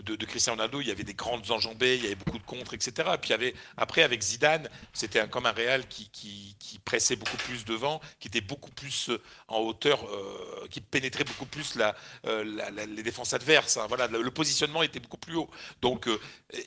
de, 0.02 0.15
de 0.15 0.26
Cristiano 0.26 0.56
Ronaldo, 0.58 0.82
il 0.82 0.88
y 0.88 0.92
avait 0.92 1.04
des 1.04 1.13
grandes 1.13 1.50
enjambées, 1.52 1.96
il 1.98 2.04
y 2.04 2.06
avait 2.08 2.15
beaucoup 2.15 2.38
de 2.38 2.44
contres, 2.44 2.74
etc. 2.74 3.10
Et 3.13 3.18
puis 3.18 3.30
il 3.30 3.32
y 3.32 3.34
avait, 3.34 3.54
après, 3.78 4.04
avec 4.04 4.22
Zidane, 4.22 4.70
c'était 4.94 5.20
un, 5.20 5.28
comme 5.28 5.46
un 5.46 5.52
Real 5.52 5.88
qui, 5.88 6.10
qui, 6.10 6.56
qui 6.60 6.80
pressait 6.80 7.15
beaucoup 7.15 7.38
plus 7.38 7.65
devant, 7.65 8.00
qui 8.20 8.28
était 8.30 8.42
beaucoup 8.42 8.72
plus 8.72 9.10
euh, 9.10 9.22
en 9.48 9.60
hauteur, 9.60 10.04
euh, 10.06 10.68
qui 10.70 10.82
pénétrait 10.82 11.24
beaucoup 11.26 11.46
plus 11.46 11.76
la, 11.76 11.96
euh, 12.26 12.44
la- 12.46 12.72
la- 12.72 12.86
les 12.86 13.04
défenses 13.04 13.34
adverses. 13.34 13.78
hein. 13.78 13.86
Voilà, 13.88 14.08
le, 14.08 14.22
le 14.22 14.32
positionnement 14.32 14.84
était 14.84 15.00
beaucoup 15.00 15.18
plus 15.18 15.36
haut. 15.36 15.50
Donc, 15.82 16.08
euh, 16.08 16.20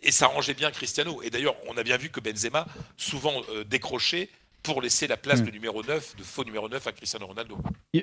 et, 0.03 0.13
ça 0.13 0.27
arrangeait 0.27 0.55
bien 0.55 0.71
Cristiano. 0.71 1.23
Et 1.23 1.31
d'ailleurs, 1.31 1.57
on 1.69 1.77
a 1.77 1.83
bien 1.83 1.97
vu 1.97 2.11
que 2.11 2.21
Benzema 2.21 2.67
souvent 2.97 3.43
euh, 3.51 3.65
décrochait 3.65 4.29
pour 4.63 4.81
laisser 4.81 5.07
la 5.09 5.17
place 5.17 5.41
Mm. 5.41 5.47
de 5.47 5.51
numéro 5.51 5.83
9, 5.83 6.17
de 6.17 6.23
faux 6.23 6.45
numéro 6.45 6.69
9 6.69 6.87
à 6.87 6.93
Cristiano 6.93 7.27
Ronaldo. 7.27 7.59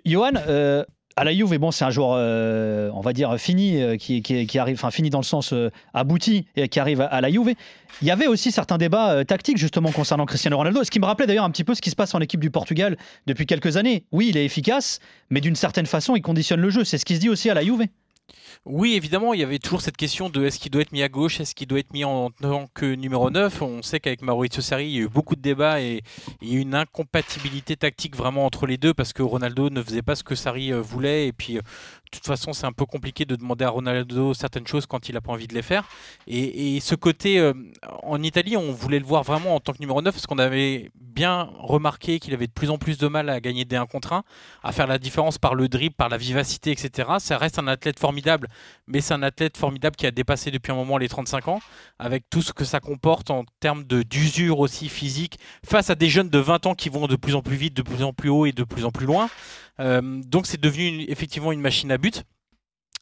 Johan, 0.06 0.32
euh, 0.36 0.84
à 1.19 1.25
la 1.25 1.34
Juve, 1.34 1.58
bon, 1.58 1.69
c'est 1.71 1.84
un 1.84 1.89
joueur, 1.89 2.12
euh, 2.13 2.89
on 2.93 3.01
va 3.01 3.12
dire, 3.12 3.38
fini, 3.38 3.82
euh, 3.82 3.97
qui, 3.97 4.58
arrive, 4.58 4.82
fini 4.89 5.10
dans 5.10 5.19
le 5.19 5.25
sens 5.25 5.51
euh, 5.51 5.69
abouti, 5.93 6.45
et 6.55 6.69
qui 6.69 6.79
arrive 6.79 7.01
à, 7.01 7.08
à 7.08 7.19
la 7.19 7.29
Juve. 7.29 7.53
Il 8.01 8.08
y 8.08 8.12
avait 8.12 8.27
aussi 8.27 8.53
certains 8.53 8.77
débats 8.77 9.25
tactiques 9.25 9.58
justement 9.58 9.91
concernant 9.91 10.25
Cristiano 10.25 10.55
Ronaldo, 10.55 10.82
ce 10.86 10.89
qui 10.89 11.01
me 11.01 11.05
rappelait 11.05 11.27
d'ailleurs 11.27 11.43
un 11.43 11.51
petit 11.51 11.65
peu 11.65 11.75
ce 11.75 11.82
qui 11.82 11.89
se 11.89 11.97
passe 11.97 12.15
en 12.15 12.21
équipe 12.21 12.39
du 12.39 12.51
Portugal 12.51 12.95
depuis 13.27 13.45
quelques 13.45 13.75
années. 13.75 14.05
Oui, 14.13 14.27
il 14.29 14.38
est 14.38 14.45
efficace, 14.45 14.99
mais 15.29 15.41
d'une 15.41 15.55
certaine 15.55 15.88
façon, 15.88 16.15
il 16.15 16.21
conditionne 16.21 16.62
le 16.62 16.69
jeu. 16.69 16.86
C'est 16.86 16.97
ce 16.97 17.03
qui 17.03 17.15
se 17.15 17.19
dit 17.19 17.29
aussi 17.29 17.49
à 17.49 17.53
la 17.53 17.63
Juve. 17.63 17.84
Oui, 18.65 18.93
évidemment, 18.93 19.33
il 19.33 19.39
y 19.39 19.43
avait 19.43 19.59
toujours 19.59 19.81
cette 19.81 19.97
question 19.97 20.29
de 20.29 20.45
est-ce 20.45 20.59
qu'il 20.59 20.71
doit 20.71 20.81
être 20.81 20.91
mis 20.91 21.03
à 21.03 21.09
gauche, 21.09 21.39
est-ce 21.39 21.55
qu'il 21.55 21.67
doit 21.67 21.79
être 21.79 21.93
mis 21.93 22.03
en 22.03 22.29
tant 22.29 22.67
que 22.73 22.85
numéro 22.85 23.29
9. 23.29 23.61
On 23.61 23.81
sait 23.81 23.99
qu'avec 23.99 24.21
Maurizio 24.21 24.61
Sarri, 24.61 24.85
il 24.85 24.91
y 24.91 24.97
a 24.99 25.01
eu 25.01 25.07
beaucoup 25.07 25.35
de 25.35 25.41
débats 25.41 25.81
et 25.81 26.03
une 26.41 26.75
incompatibilité 26.75 27.75
tactique 27.75 28.15
vraiment 28.15 28.45
entre 28.45 28.65
les 28.65 28.77
deux 28.77 28.93
parce 28.93 29.13
que 29.13 29.23
Ronaldo 29.23 29.69
ne 29.69 29.81
faisait 29.81 30.01
pas 30.01 30.15
ce 30.15 30.23
que 30.23 30.35
Sarri 30.35 30.71
euh, 30.71 30.81
voulait 30.81 31.27
et 31.27 31.33
puis 31.33 31.57
euh, 31.57 31.61
toute 32.12 32.26
façon, 32.26 32.54
c'est 32.54 32.65
un 32.65 32.72
peu 32.72 32.86
compliqué 32.86 33.26
de 33.26 33.36
demander 33.36 33.65
à 33.65 33.69
Ronaldo 33.69 34.34
certaines 34.34 34.67
choses 34.67 34.86
quand 34.86 35.10
il 35.10 35.13
n'a 35.13 35.22
pas 35.22 35.32
envie 35.32 35.48
de 35.48 35.54
les 35.54 35.62
faire. 35.62 35.88
Et, 36.28 36.80
ce 36.80 36.95
côté, 36.95 37.39
euh, 37.39 37.54
en 38.04 38.22
Italie, 38.24 38.58
on 38.58 38.72
voulait 38.72 39.00
le 39.00 39.06
voir 39.06 39.24
vraiment 39.24 39.56
en 39.56 39.60
tant 39.60 39.74
que 39.74 39.80
numéro 39.80 40.02
9 40.02 40.13
parce 40.13 40.26
qu'on 40.26 40.39
avait 40.39 40.91
bien 40.95 41.50
remarqué 41.58 42.19
qu'il 42.19 42.34
avait 42.34 42.48
de 42.48 42.52
plus 42.52 42.69
en 42.69 42.78
plus 42.78 42.98
de 42.98 43.08
mal 43.08 43.30
à 43.30 43.39
gagner 43.39 43.65
des 43.65 43.76
1 43.76 43.86
contre 43.86 44.13
1, 44.13 44.24
à 44.63 44.72
faire 44.72 44.88
la 44.88 44.98
différence 44.98 45.38
par 45.38 45.56
le 45.56 45.67
dribble, 45.67 45.95
par 45.95 46.10
la 46.10 46.17
vivacité, 46.17 46.72
etc. 46.72 47.10
Ça 47.19 47.38
reste 47.38 47.60
un 47.60 47.67
athlète 47.67 48.00
formidable, 48.00 48.48
mais 48.88 49.02
c'est 49.02 49.13
un 49.13 49.24
athlète 49.24 49.58
formidable 49.58 49.95
qui 49.95 50.08
a 50.08 50.12
dépassé 50.12 50.52
depuis 50.52 50.72
un 50.72 50.76
moment 50.76 50.98
les 50.98 51.10
35 51.10 51.48
ans, 51.48 51.60
avec 52.00 52.30
tout 52.30 52.41
ce 52.41 52.54
que 52.54 52.65
ça 52.65 52.80
comporte 52.80 53.30
en 53.30 53.43
termes 53.60 53.84
d'usure 53.84 54.60
aussi 54.60 54.89
physique, 54.89 55.39
face 55.65 55.89
à 55.89 55.95
des 55.95 56.10
jeunes 56.10 56.30
de 56.30 56.39
20 56.39 56.67
ans 56.67 56.76
qui 56.76 56.89
vont 56.89 57.08
de 57.08 57.15
plus 57.15 57.36
en 57.36 57.41
plus 57.41 57.58
vite, 57.58 57.76
de 57.76 57.82
plus 57.82 58.04
en 58.04 58.13
plus 58.13 58.30
haut 58.30 58.45
et 58.45 58.52
de 58.52 58.63
plus 58.63 58.86
en 58.86 58.91
plus 58.91 59.06
loin. 59.06 59.30
Euh, 59.79 60.21
donc 60.25 60.45
c'est 60.45 60.59
devenu 60.59 61.05
effectivement 61.09 61.51
une 61.51 61.61
machine 61.61 61.91
à 61.91 61.97
but. 61.97 62.23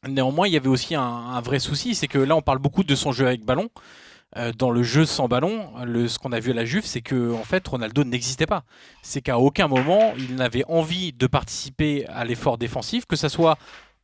Néanmoins, 0.08 0.48
il 0.48 0.54
y 0.54 0.58
avait 0.58 0.68
aussi 0.68 0.96
un, 0.96 1.42
vrai 1.42 1.60
souci, 1.60 1.96
c'est 1.96 2.08
que 2.08 2.20
là, 2.20 2.36
on 2.36 2.42
parle 2.42 2.60
beaucoup 2.60 2.84
de 2.84 2.96
son 2.96 3.12
jeu 3.12 3.28
avec 3.28 3.44
ballon. 3.44 3.70
Euh, 4.36 4.52
dans 4.52 4.72
le 4.72 4.84
jeu 4.84 5.06
sans 5.06 5.28
ballon, 5.28 5.72
ce 5.86 6.20
qu'on 6.20 6.34
a 6.34 6.40
vu 6.40 6.52
à 6.52 6.54
la 6.54 6.66
Juve, 6.66 6.86
c'est 6.86 7.02
que 7.02 7.34
en 7.34 7.44
fait, 7.44 7.68
Ronaldo 7.68 8.04
n'existait 8.04 8.46
pas. 8.46 8.64
C'est 9.02 9.22
qu'à 9.22 9.40
aucun 9.40 9.68
moment, 9.68 10.14
il 10.18 10.36
n'avait 10.36 10.66
envie 10.68 11.14
de 11.14 11.28
participer 11.28 12.06
à 12.08 12.26
l'effort 12.26 12.58
défensif, 12.58 13.06
que 13.06 13.16
ça 13.16 13.30
soit 13.30 13.58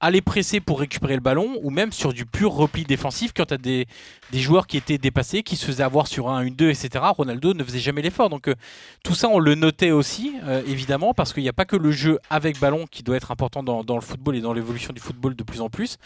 aller 0.04 0.22
presser 0.22 0.60
pour 0.60 0.82
récupérer 0.82 1.16
le 1.16 1.22
ballon 1.22 1.58
ou 1.64 1.70
même 1.70 1.94
sur 1.94 2.12
du 2.12 2.26
pur 2.26 2.52
repli 2.52 2.84
défensif 2.84 3.32
quand 3.34 3.46
tu 3.46 3.54
as 3.54 3.58
des, 3.58 3.88
joueurs 4.34 4.68
qui 4.68 4.76
étaient 4.76 4.98
dépassés, 4.98 5.44
qui 5.44 5.56
se 5.56 5.66
faisaient 5.66 5.84
avoir 5.84 6.08
sur 6.08 6.30
un, 6.30 6.42
une, 6.42 6.56
deux, 6.56 6.70
etc. 6.70 6.90
Ronaldo 7.16 7.54
ne 7.54 7.64
faisait 7.64 7.80
jamais 7.80 8.02
l'effort. 8.02 8.30
Donc 8.30 8.50
euh, 8.50 8.56
tout 9.02 9.16
ça, 9.16 9.30
on 9.30 9.40
le 9.40 9.56
notait 9.56 9.92
aussi, 9.92 10.36
euh, 10.44 10.62
évidemment, 10.68 11.14
parce 11.14 11.32
qu'il 11.32 11.44
n'y 11.44 11.50
a 11.50 11.54
pas 11.54 11.64
que 11.64 11.78
le 11.78 11.92
jeu 11.92 12.20
avec 12.30 12.60
ballon 12.60 12.86
qui 12.92 13.02
doit 13.02 13.16
être 13.16 13.32
important 13.32 13.64
dans 13.64 13.96
le 13.96 14.02
football 14.02 14.36
et 14.36 14.42
dans 14.42 14.52
l'évolution 14.52 14.92
du 14.92 15.00
football 15.00 15.36
de 15.36 15.44
plus 15.44 15.62
en 15.62 15.70
plus. 15.70 15.98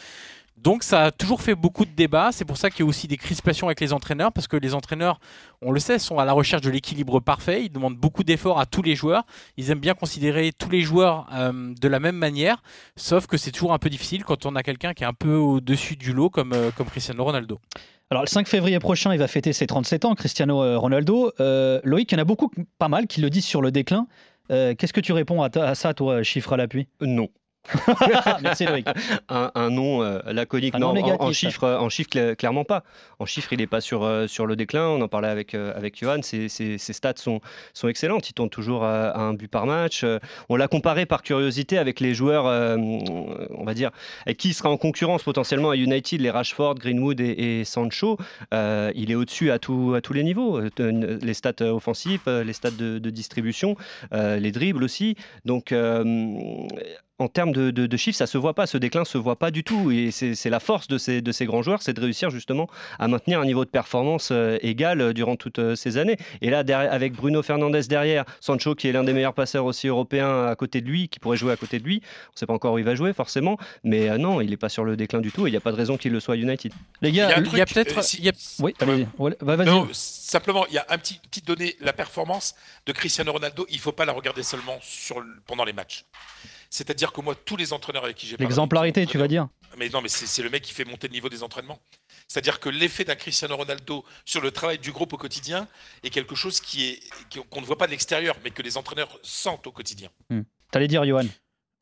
Donc 0.57 0.83
ça 0.83 1.03
a 1.05 1.11
toujours 1.11 1.41
fait 1.41 1.55
beaucoup 1.55 1.85
de 1.85 1.91
débats. 1.91 2.31
C'est 2.31 2.43
pour 2.45 2.57
ça 2.57 2.69
qu'il 2.69 2.79
y 2.79 2.83
a 2.83 2.89
aussi 2.89 3.07
des 3.07 3.17
crispations 3.17 3.67
avec 3.67 3.79
les 3.79 3.93
entraîneurs, 3.93 4.31
parce 4.33 4.47
que 4.47 4.57
les 4.57 4.73
entraîneurs, 4.73 5.19
on 5.61 5.71
le 5.71 5.79
sait, 5.79 5.99
sont 5.99 6.17
à 6.19 6.25
la 6.25 6.33
recherche 6.33 6.61
de 6.63 6.69
l'équilibre 6.69 7.19
parfait. 7.19 7.63
Ils 7.65 7.69
demandent 7.69 7.95
beaucoup 7.97 8.23
d'efforts 8.23 8.59
à 8.59 8.65
tous 8.65 8.81
les 8.81 8.95
joueurs. 8.95 9.23
Ils 9.57 9.69
aiment 9.71 9.79
bien 9.79 9.93
considérer 9.93 10.51
tous 10.57 10.69
les 10.69 10.81
joueurs 10.81 11.27
euh, 11.33 11.73
de 11.79 11.87
la 11.87 11.99
même 11.99 12.15
manière, 12.17 12.61
sauf 12.95 13.27
que 13.27 13.37
c'est 13.37 13.51
toujours 13.51 13.71
un 13.73 13.77
peu 13.79 13.89
difficile 13.89 14.23
quand 14.23 14.45
on 14.45 14.55
a 14.55 14.63
quelqu'un 14.63 14.93
qui 14.93 15.03
est 15.03 15.07
un 15.07 15.13
peu 15.13 15.35
au-dessus 15.35 15.95
du 15.95 16.11
lot, 16.11 16.29
comme, 16.29 16.53
euh, 16.53 16.71
comme 16.75 16.87
Cristiano 16.87 17.23
Ronaldo. 17.23 17.59
Alors 18.09 18.23
le 18.23 18.27
5 18.27 18.47
février 18.47 18.79
prochain, 18.79 19.13
il 19.13 19.19
va 19.19 19.27
fêter 19.27 19.53
ses 19.53 19.67
37 19.67 20.05
ans, 20.05 20.15
Cristiano 20.15 20.63
euh, 20.63 20.77
Ronaldo. 20.77 21.31
Euh, 21.39 21.79
Loïc, 21.83 22.11
il 22.11 22.15
y 22.15 22.17
en 22.17 22.21
a 22.21 22.25
beaucoup, 22.25 22.49
pas 22.79 22.87
mal, 22.87 23.05
qui 23.07 23.21
le 23.21 23.29
disent 23.29 23.45
sur 23.45 23.61
le 23.61 23.69
déclin. 23.71 24.07
Euh, 24.49 24.73
Qu'est-ce 24.75 24.93
que 24.93 25.01
tu 25.01 25.11
réponds 25.11 25.41
à, 25.43 25.49
ta- 25.49 25.67
à 25.67 25.75
ça, 25.75 25.93
toi, 25.93 26.23
chiffre 26.23 26.53
à 26.53 26.57
l'appui? 26.57 26.87
Non. 27.01 27.27
Merci 28.41 28.65
Loïc. 28.65 28.87
un, 29.29 29.51
un 29.55 29.69
nom 29.69 30.01
euh, 30.03 30.19
laconique. 30.27 30.75
Un 30.75 30.79
non, 30.79 30.93
nom 30.93 31.21
en- 31.21 31.31
chiffres, 31.31 31.63
euh, 31.63 31.77
en 31.79 31.89
chiffres, 31.89 32.09
cla- 32.09 32.35
clairement 32.35 32.63
pas. 32.63 32.83
En 33.19 33.25
chiffres, 33.25 33.51
il 33.53 33.59
n'est 33.59 33.67
pas 33.67 33.81
sur, 33.81 34.03
euh, 34.03 34.27
sur 34.27 34.45
le 34.45 34.55
déclin. 34.55 34.87
On 34.87 35.01
en 35.01 35.07
parlait 35.07 35.27
avec, 35.27 35.53
euh, 35.53 35.73
avec 35.75 35.99
Johan. 35.99 36.21
Ses, 36.21 36.49
ses- 36.49 36.77
ses 36.77 36.93
stats 36.93 37.13
sont, 37.17 37.41
sont 37.73 37.87
excellentes. 37.87 38.29
Il 38.29 38.33
tourne 38.33 38.49
toujours 38.49 38.83
à, 38.83 39.09
à 39.09 39.19
un 39.19 39.33
but 39.33 39.47
par 39.49 39.65
match. 39.65 40.05
On 40.49 40.55
l'a 40.55 40.67
comparé 40.67 41.05
par 41.05 41.23
curiosité 41.23 41.77
avec 41.77 41.99
les 41.99 42.13
joueurs, 42.13 42.45
on 42.79 43.63
va 43.65 43.73
dire, 43.73 43.91
avec 44.25 44.37
qui 44.37 44.49
il 44.49 44.53
sera 44.53 44.69
en 44.69 44.77
concurrence 44.77 45.23
potentiellement 45.23 45.69
à 45.71 45.75
United, 45.75 46.21
les 46.21 46.29
Rashford, 46.31 46.75
Greenwood 46.75 47.19
et, 47.19 47.59
et 47.59 47.65
Sancho. 47.65 48.17
Il 48.51 49.11
est 49.11 49.15
au-dessus 49.15 49.51
à, 49.51 49.59
tout- 49.59 49.93
à 49.95 50.01
tous 50.01 50.13
les 50.13 50.23
niveaux. 50.23 50.59
Les 50.79 51.33
stats 51.33 51.61
offensifs, 51.61 52.25
les 52.27 52.53
stats 52.53 52.71
de, 52.71 52.99
de 52.99 53.09
distribution, 53.09 53.75
les 54.13 54.51
dribbles 54.51 54.83
aussi. 54.83 55.15
Donc, 55.45 55.73
en 57.19 57.27
termes 57.29 57.51
de, 57.51 57.71
de- 57.71 57.87
de 57.87 57.97
chiffres, 57.97 58.17
ça 58.17 58.27
se 58.27 58.37
voit 58.37 58.53
pas, 58.53 58.67
ce 58.67 58.77
déclin 58.77 59.03
se 59.03 59.17
voit 59.17 59.37
pas 59.37 59.49
du 59.49 59.63
tout. 59.63 59.89
Et 59.91 60.11
c'est 60.11 60.49
la 60.49 60.59
force 60.59 60.87
de 60.87 60.97
ces, 60.99 61.21
de 61.21 61.31
ces 61.31 61.45
grands 61.45 61.63
joueurs, 61.63 61.81
c'est 61.81 61.93
de 61.93 62.01
réussir 62.01 62.29
justement 62.29 62.67
à 62.99 63.07
maintenir 63.07 63.39
un 63.39 63.45
niveau 63.45 63.65
de 63.65 63.69
performance 63.71 64.29
euh, 64.31 64.59
égal 64.61 65.01
euh, 65.01 65.13
durant 65.13 65.35
toutes 65.35 65.57
euh, 65.59 65.75
ces 65.75 65.97
années. 65.97 66.17
Et 66.41 66.49
là, 66.51 66.63
derrière- 66.63 66.93
avec 66.93 67.13
Bruno 67.13 67.41
Fernandez 67.41 67.81
derrière, 67.89 68.23
Sancho 68.39 68.75
qui 68.75 68.87
est 68.87 68.91
l'un 68.91 69.03
des 69.03 69.13
meilleurs 69.13 69.33
passeurs 69.33 69.65
aussi 69.65 69.87
européens 69.87 70.45
à 70.45 70.55
côté 70.55 70.79
de 70.81 70.87
lui, 70.87 71.09
qui 71.09 71.19
pourrait 71.19 71.37
jouer 71.37 71.53
à 71.53 71.57
côté 71.57 71.79
de 71.79 71.83
lui, 71.85 72.01
on 72.03 72.33
ne 72.35 72.37
sait 72.37 72.45
pas 72.45 72.53
encore 72.53 72.73
où 72.73 72.77
il 72.77 72.85
va 72.85 72.93
jouer 72.93 73.13
forcément, 73.13 73.57
mais 73.83 74.09
euh, 74.09 74.17
non, 74.19 74.39
il 74.41 74.51
n'est 74.51 74.57
pas 74.57 74.69
sur 74.69 74.83
le 74.83 74.95
déclin 74.95 75.19
du 75.19 75.31
tout 75.31 75.47
et 75.47 75.49
il 75.49 75.53
n'y 75.53 75.57
a 75.57 75.61
pas 75.61 75.71
de 75.71 75.77
raison 75.77 75.97
qu'il 75.97 76.11
le 76.11 76.19
soit 76.19 76.35
à 76.35 76.37
United. 76.37 76.71
Les 77.01 77.09
Il 77.09 77.15
y 77.15 77.21
a 77.21 77.29
gars, 77.29 77.43
Il 77.51 77.57
y 77.57 77.61
a 77.61 77.65
peut-être. 77.65 77.97
euh, 77.97 78.01
si- 78.03 78.29
a- 78.29 78.31
oui, 78.63 78.75
bah, 79.41 79.55
vas-y. 79.55 79.65
Non, 79.67 79.87
simplement, 79.91 80.65
il 80.67 80.75
y 80.75 80.77
a 80.77 80.85
un 80.89 80.97
petit 80.99 81.15
petite 81.19 81.47
donnée. 81.47 81.75
La 81.81 81.93
performance 81.93 82.53
de 82.85 82.91
Cristiano 82.91 83.31
Ronaldo, 83.31 83.65
il 83.69 83.79
faut 83.79 83.91
pas 83.91 84.05
la 84.05 84.11
regarder 84.13 84.43
seulement 84.43 84.77
sur 84.81 85.23
pendant 85.47 85.63
les 85.65 85.73
matchs. 85.73 86.05
C'est-à-dire 86.77 87.11
que 87.11 87.21
moi, 87.21 87.33
tous 87.33 87.55
les 87.57 87.73
entraîneurs 87.73 88.03
avec 88.03 88.15
qui 88.17 88.27
j'ai 88.27 88.37
parlé, 88.37 88.47
L'exemplarité, 88.47 89.07
tu 89.07 89.17
vas 89.17 89.27
dire. 89.27 89.47
mais 89.79 89.89
non, 89.89 89.99
mais 89.99 90.09
c'est 90.09 90.43
le 90.43 90.49
mec 90.51 90.61
qui 90.61 90.73
fait 90.73 90.85
monter 90.85 91.07
le 91.07 91.13
niveau 91.13 91.27
des 91.27 91.41
entraînements. 91.41 91.79
C'est-à-dire 92.27 92.59
que 92.59 92.69
l'effet 92.69 93.03
d'un 93.03 93.15
Cristiano 93.15 93.57
Ronaldo 93.57 94.05
sur 94.25 94.41
le 94.41 94.51
travail 94.51 94.77
du 94.77 94.91
groupe 94.91 95.11
au 95.13 95.17
quotidien 95.17 95.67
est 96.03 96.11
quelque 96.11 96.35
chose 96.35 96.59
qui 96.59 96.89
est 96.89 96.99
qu'on 97.49 97.61
ne 97.61 97.65
voit 97.65 97.79
pas 97.79 97.87
de 97.87 97.91
l'extérieur, 97.91 98.35
mais 98.43 98.51
que 98.51 98.61
les 98.61 98.77
entraîneurs 98.77 99.17
sentent 99.23 99.65
au 99.65 99.71
quotidien. 99.71 100.09
T'allais 100.69 100.87
dire, 100.87 101.03
Johan? 101.03 101.25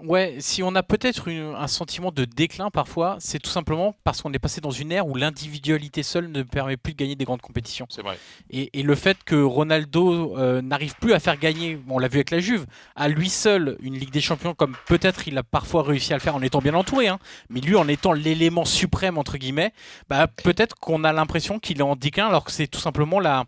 Ouais, 0.03 0.35
si 0.39 0.61
on 0.61 0.75
a 0.75 0.83
peut-être 0.83 1.31
un 1.31 1.67
sentiment 1.67 2.11
de 2.11 2.25
déclin 2.25 2.69
parfois, 2.69 3.15
c'est 3.19 3.39
tout 3.39 3.49
simplement 3.49 3.95
parce 4.03 4.21
qu'on 4.21 4.33
est 4.33 4.39
passé 4.39 4.59
dans 4.59 4.69
une 4.69 4.91
ère 4.91 5.07
où 5.07 5.15
l'individualité 5.15 6.03
seule 6.03 6.29
ne 6.29 6.43
permet 6.43 6.75
plus 6.75 6.91
de 6.91 6.97
gagner 6.97 7.15
des 7.15 7.23
grandes 7.23 7.41
compétitions. 7.41 7.87
C'est 7.89 8.01
vrai. 8.01 8.19
Et, 8.49 8.77
et 8.77 8.83
le 8.83 8.93
fait 8.95 9.23
que 9.23 9.41
Ronaldo 9.41 10.37
euh, 10.37 10.61
n'arrive 10.61 10.95
plus 10.95 11.13
à 11.13 11.21
faire 11.21 11.39
gagner, 11.39 11.79
on 11.87 11.97
l'a 11.97 12.09
vu 12.09 12.17
avec 12.17 12.31
la 12.31 12.39
Juve, 12.39 12.65
à 12.97 13.07
lui 13.07 13.29
seul 13.29 13.77
une 13.79 13.97
Ligue 13.97 14.11
des 14.11 14.19
Champions 14.19 14.53
comme 14.53 14.75
peut-être 14.85 15.29
il 15.29 15.37
a 15.37 15.43
parfois 15.43 15.83
réussi 15.83 16.11
à 16.11 16.17
le 16.17 16.21
faire 16.21 16.35
en 16.35 16.41
étant 16.41 16.59
bien 16.59 16.73
entouré, 16.73 17.07
hein, 17.07 17.17
mais 17.49 17.61
lui 17.61 17.77
en 17.77 17.87
étant 17.87 18.11
l'élément 18.11 18.65
suprême 18.65 19.17
entre 19.17 19.37
guillemets, 19.37 19.71
bah, 20.09 20.27
peut-être 20.27 20.75
qu'on 20.75 21.05
a 21.05 21.13
l'impression 21.13 21.57
qu'il 21.57 21.79
est 21.79 21.83
en 21.83 21.95
déclin 21.95 22.27
alors 22.27 22.43
que 22.43 22.51
c'est 22.51 22.67
tout 22.67 22.81
simplement 22.81 23.21
la, 23.21 23.45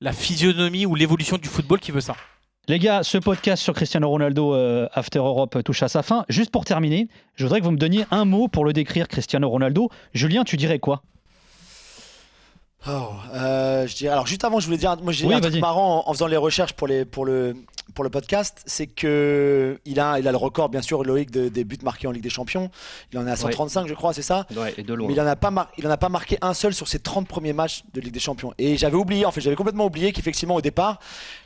la 0.00 0.14
physionomie 0.14 0.86
ou 0.86 0.94
l'évolution 0.94 1.36
du 1.36 1.48
football 1.48 1.78
qui 1.78 1.92
veut 1.92 2.00
ça. 2.00 2.16
Les 2.68 2.78
gars, 2.78 3.02
ce 3.02 3.18
podcast 3.18 3.62
sur 3.62 3.74
Cristiano 3.74 4.08
Ronaldo 4.08 4.54
euh, 4.54 4.86
After 4.92 5.18
Europe 5.18 5.62
touche 5.64 5.82
à 5.82 5.88
sa 5.88 6.02
fin. 6.02 6.24
Juste 6.28 6.50
pour 6.50 6.64
terminer, 6.64 7.08
je 7.34 7.44
voudrais 7.44 7.60
que 7.60 7.64
vous 7.64 7.70
me 7.70 7.78
donniez 7.78 8.04
un 8.10 8.24
mot 8.24 8.48
pour 8.48 8.64
le 8.64 8.72
décrire, 8.72 9.08
Cristiano 9.08 9.48
Ronaldo. 9.48 9.88
Julien, 10.12 10.44
tu 10.44 10.56
dirais 10.56 10.78
quoi? 10.78 11.02
Oh, 12.88 13.08
euh, 13.34 13.86
je 13.86 13.94
dirais. 13.94 14.12
Alors 14.12 14.26
juste 14.26 14.44
avant, 14.44 14.58
je 14.60 14.66
voulais 14.66 14.78
dire, 14.78 14.96
moi 15.02 15.12
j'ai 15.12 15.26
Oui, 15.26 15.34
un 15.34 15.40
truc 15.40 15.54
marrant 15.60 16.04
en, 16.06 16.10
en 16.10 16.12
faisant 16.14 16.26
les 16.26 16.36
recherches 16.38 16.72
pour 16.72 16.86
les 16.86 17.04
pour 17.04 17.24
le 17.26 17.54
pour 17.94 18.04
le 18.04 18.10
podcast, 18.10 18.62
c'est 18.66 18.86
que 18.86 19.78
il 19.84 19.98
a 20.00 20.18
il 20.20 20.26
a 20.28 20.30
le 20.30 20.36
record 20.36 20.68
bien 20.68 20.80
sûr 20.80 21.02
Loïc 21.02 21.30
de- 21.30 21.48
des 21.48 21.64
buts 21.64 21.76
marqués 21.82 22.06
en 22.06 22.12
Ligue 22.12 22.22
des 22.22 22.30
Champions. 22.30 22.70
Il 23.12 23.18
en 23.18 23.26
est 23.26 23.30
à 23.30 23.36
135, 23.36 23.86
je 23.88 23.94
crois, 23.94 24.14
c'est 24.14 24.22
ça? 24.22 24.46
Ouais, 24.56 24.72
et 24.78 24.82
de 24.84 24.94
loin. 24.94 25.08
Mais 25.08 25.14
il 25.14 25.20
en 25.20 25.26
a 25.26 25.34
pas 25.36 25.50
mar- 25.50 25.68
il 25.76 25.86
en 25.86 25.90
a 25.90 25.96
pas 25.96 26.08
marqué 26.08 26.38
un 26.40 26.54
seul 26.54 26.72
sur 26.72 26.86
ses 26.88 27.00
30 27.00 27.26
premiers 27.28 27.52
matchs 27.52 27.82
de 27.92 28.00
Ligue 28.00 28.12
des 28.14 28.20
Champions. 28.20 28.54
Et 28.58 28.76
j'avais 28.76 28.94
oublié, 28.96 29.26
en 29.26 29.32
fait, 29.32 29.40
j'avais 29.40 29.56
complètement 29.56 29.86
oublié 29.86 30.12
qu'effectivement 30.12 30.54
au 30.54 30.60
départ, 30.60 31.00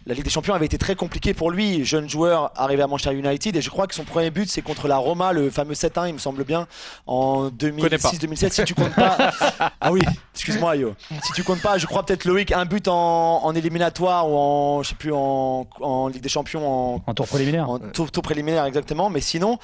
la 0.07 0.15
Ligue 0.15 0.25
des 0.25 0.31
Champions 0.31 0.53
avait 0.55 0.67
été 0.67 0.77
très 0.79 0.95
compliquée 0.97 1.33
pour 1.35 1.51
lui, 1.51 1.85
jeune 1.85 2.09
joueur 2.11 2.53
arrivé 2.57 2.83
à 2.83 2.87
Manchester 2.87 3.15
United. 3.17 3.57
Et 3.57 3.63
je 3.63 3.71
crois 3.71 3.87
que 3.87 3.95
son 3.95 4.05
premier 4.05 4.31
but 4.31 4.49
c'est 4.49 4.63
contre 4.63 4.87
la 4.87 4.99
Roma, 4.99 5.33
le 5.33 5.49
fameux 5.51 5.75
7-1, 5.75 6.09
il 6.09 6.13
me 6.15 6.19
semble 6.19 6.45
bien, 6.45 6.69
en 7.07 7.51
Connais 7.51 7.99
pas. 7.99 8.11
2006-2007. 8.11 8.51
Si 8.53 8.65
tu 8.65 8.75
comptes 8.75 8.95
pas, 8.95 9.17
ah 9.81 9.91
oui, 9.91 10.03
excuse-moi 10.35 10.77
Yo. 10.77 10.95
Si 11.27 11.33
tu 11.33 11.43
comptes 11.43 11.63
pas, 11.63 11.79
je 11.79 11.87
crois 11.87 12.05
peut-être 12.05 12.27
Loïc 12.27 12.53
un 12.53 12.67
but 12.67 12.87
en, 12.87 13.43
en 13.45 13.55
éliminatoire 13.55 14.29
ou 14.31 14.37
en 14.37 14.83
je 14.83 14.91
sais 14.91 14.95
plus 14.95 15.11
en, 15.13 15.67
en 15.81 16.09
Ligue 16.09 16.21
des 16.23 16.29
Champions 16.29 16.95
en 16.97 17.03
En 17.07 17.15
tour 17.15 17.27
préliminaire. 17.27 17.69
en 17.71 17.79
tour, 17.79 18.11
tour 18.13 18.23
préliminaire 18.23 18.67
exactement, 18.67 19.09
mais 19.09 19.23
sinon, 19.23 19.59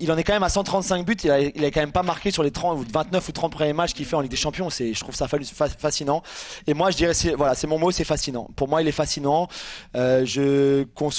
il 0.00 0.10
en 0.10 0.16
est 0.18 0.24
quand 0.24 0.32
même 0.32 0.42
à 0.42 0.48
135 0.48 1.06
buts. 1.06 1.14
Il 1.22 1.30
a, 1.30 1.40
il 1.40 1.64
a 1.64 1.70
quand 1.70 1.80
même 1.80 1.92
pas 1.92 2.02
marqué 2.02 2.32
sur 2.32 2.42
les 2.42 2.50
30 2.50 2.78
ou 2.80 2.84
29 2.92 3.28
ou 3.28 3.32
30 3.32 3.52
premiers 3.52 3.72
matchs 3.72 3.92
qu'il 3.94 4.06
fait 4.06 4.16
en 4.16 4.20
Ligue 4.22 4.30
des 4.32 4.36
Champions. 4.36 4.70
C'est, 4.70 4.92
je 4.92 4.98
trouve 5.00 5.14
ça 5.14 5.28
fa- 5.28 5.38
fa- 5.40 5.68
fascinant. 5.68 6.20
Et 6.66 6.74
moi, 6.74 6.90
je 6.90 6.96
dirais, 6.96 7.14
c'est, 7.14 7.34
voilà, 7.34 7.54
c'est 7.54 7.68
mon 7.68 7.78
mot, 7.78 7.92
c'est 7.92 8.02
fascinant. 8.04 8.48
Pour 8.56 8.66
moi, 8.68 8.82
il 8.82 8.88
est 8.88 8.92
fascinant. 8.92 9.46
Euh, 9.94 10.26
je 10.26 10.82
qu'on, 10.94 11.10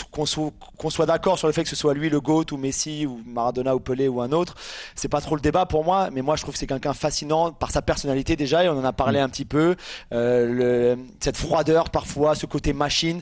soit 0.92 1.06
d'accord 1.06 1.38
sur 1.40 1.48
le 1.48 1.54
fait 1.54 1.64
que 1.64 1.70
ce 1.70 1.76
soit 1.78 1.94
lui 1.94 2.10
le 2.10 2.20
goat 2.20 2.44
ou 2.52 2.58
Messi 2.58 3.06
ou 3.06 3.22
Maradona 3.26 3.74
ou 3.74 3.80
Pelé 3.80 4.10
ou 4.10 4.20
un 4.22 4.34
autre, 4.34 4.56
c'est 4.94 5.08
pas 5.08 5.22
trop 5.22 5.36
le 5.36 5.42
débat 5.42 5.66
pour 5.66 5.86
moi. 5.86 6.10
Mais 6.12 6.22
moi, 6.22 6.36
je 6.36 6.42
trouve 6.42 6.54
que 6.54 6.60
c'est 6.60 6.68
quelqu'un 6.68 6.94
fascinant 6.94 7.54
par 7.54 7.72
sa 7.72 7.82
personnalité 7.82 8.36
déjà. 8.36 8.66
Et 8.66 8.68
on 8.70 8.78
en 8.78 8.84
a 8.84 8.92
parlé 8.94 9.20
un 9.20 9.30
petit 9.30 9.46
peu. 9.46 9.78
Euh, 10.13 10.95
cette 11.19 11.38
froideur 11.38 11.89
parfois, 11.89 12.36
ce 12.36 12.45
côté 12.45 12.74
machine 12.74 13.21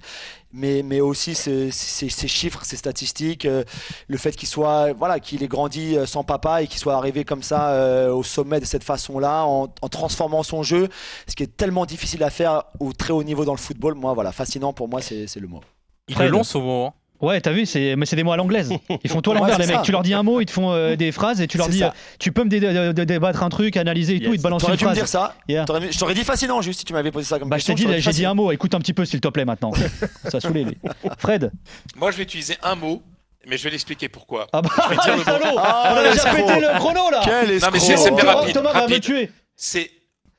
mais, 0.55 0.83
mais 0.83 1.01
aussi 1.01 1.33
ces, 1.33 1.71
chiffres, 1.71 2.59
ces 2.63 2.77
statistiques, 2.77 3.45
euh, 3.45 3.63
le 4.07 4.17
fait 4.17 4.33
qu'il 4.35 4.47
soit, 4.47 4.93
voilà, 4.93 5.19
qu'il 5.19 5.41
ait 5.41 5.47
grandi 5.47 5.97
euh, 5.97 6.05
sans 6.05 6.23
papa 6.23 6.61
et 6.61 6.67
qu'il 6.67 6.77
soit 6.77 6.93
arrivé 6.93 7.25
comme 7.25 7.41
ça 7.41 8.13
au 8.13 8.21
sommet 8.21 8.59
de 8.59 8.65
cette 8.65 8.83
façon-là, 8.83 9.45
en, 9.45 9.67
transformant 9.89 10.43
son 10.43 10.61
jeu, 10.61 10.89
ce 11.27 11.35
qui 11.35 11.41
est 11.41 11.57
tellement 11.57 11.87
difficile 11.87 12.23
à 12.23 12.29
faire 12.29 12.65
au 12.79 12.93
très 12.93 13.13
haut 13.13 13.23
niveau 13.23 13.45
dans 13.45 13.53
le 13.53 13.57
football. 13.57 13.95
Moi, 13.95 14.13
voilà, 14.13 14.31
fascinant 14.31 14.73
pour 14.73 14.87
moi, 14.87 15.01
c'est 15.01 15.35
le 15.37 15.47
mot. 15.47 15.61
Il 16.07 16.21
est 16.21 16.29
long 16.29 16.43
ce 16.43 16.59
mot. 16.59 16.91
Ouais, 17.23 17.39
t'as 17.41 17.51
vu, 17.53 17.65
c'est 17.65 17.95
mais 17.95 18.05
c'est 18.05 18.15
des 18.17 18.23
mots 18.23 18.33
à 18.33 18.37
l'anglaise. 18.37 18.71
Ils 19.03 19.09
font 19.09 19.21
tout 19.21 19.31
à 19.31 19.33
l'envers, 19.35 19.57
les 19.57 19.65
mecs. 19.65 19.81
Tu 19.83 19.91
leur 19.93 20.03
dis 20.03 20.13
un 20.13 20.23
mot, 20.23 20.41
ils 20.41 20.45
te 20.45 20.51
font 20.51 20.71
euh, 20.71 20.95
des 20.97 21.11
phrases 21.11 21.39
et 21.41 21.47
tu 21.47 21.57
leur 21.57 21.69
dis, 21.69 21.79
ça. 21.79 21.87
euh, 21.87 21.91
tu 22.19 22.31
peux 22.33 22.43
me 22.43 22.49
dé- 22.49 22.59
dé- 22.59 22.91
dé- 22.93 23.05
débattre 23.05 23.41
un 23.43 23.49
truc, 23.49 23.77
analyser 23.77 24.15
et 24.17 24.19
tout, 24.21 24.33
ils 24.33 24.37
te 24.37 24.43
balancent 24.43 24.61
T'aurais 24.61 24.73
une 24.73 24.79
dû 24.79 24.85
me 24.85 24.93
dire 24.93 25.07
ça. 25.07 25.33
Yeah. 25.47 25.65
Je 25.67 25.97
t'aurais 25.97 26.13
dit 26.13 26.23
fascinant 26.23 26.61
juste 26.61 26.79
si 26.79 26.85
tu 26.85 26.93
m'avais 26.93 27.11
posé 27.11 27.25
ça 27.25 27.39
comme 27.39 27.47
Bah, 27.49 27.57
je 27.57 27.65
t'ai 27.65 27.73
question. 27.73 27.89
dit, 27.89 27.93
t'aurais 27.95 28.01
j'ai 28.01 28.11
dit 28.19 28.25
un 28.25 28.33
mot. 28.33 28.51
Écoute 28.51 28.75
un 28.75 28.79
petit 28.79 28.93
peu, 28.93 29.05
s'il 29.05 29.21
te 29.21 29.27
plaît, 29.29 29.45
maintenant. 29.45 29.71
Ça 30.29 30.37
a 30.37 30.39
saoulé, 30.41 30.65
lui. 30.65 30.77
Fred. 31.17 31.51
Moi, 31.95 32.11
je 32.11 32.17
vais 32.17 32.23
utiliser 32.23 32.57
un 32.61 32.75
mot, 32.75 33.01
mais 33.47 33.57
je 33.57 33.63
vais 33.63 33.69
l'expliquer 33.69 34.09
pourquoi. 34.09 34.47
Ah 34.51 34.61
bah, 34.61 34.69
Je 34.83 34.89
vais 34.89 34.95
dire 34.97 35.15
le 35.17 35.23
Ah, 35.57 35.93
On 35.93 35.97
a 35.97 36.03
déjà 36.11 36.11
l'escroc. 36.25 36.35
pété 36.47 36.59
le 36.59 36.77
chrono, 36.79 37.09
là 37.09 37.21
Quel 37.23 37.33
Non, 37.59 37.67
mais 37.71 37.77
escroc. 37.77 37.97
c'est- 37.97 38.11
plus 38.11 38.17
Thomas- 38.19 38.33
rapide, 38.35 38.53
Thomas 38.53 38.71
va 38.73 38.75
me 38.79 38.81
rapide. 38.81 39.01
tuer. 39.03 39.31
C'est, 39.55 39.89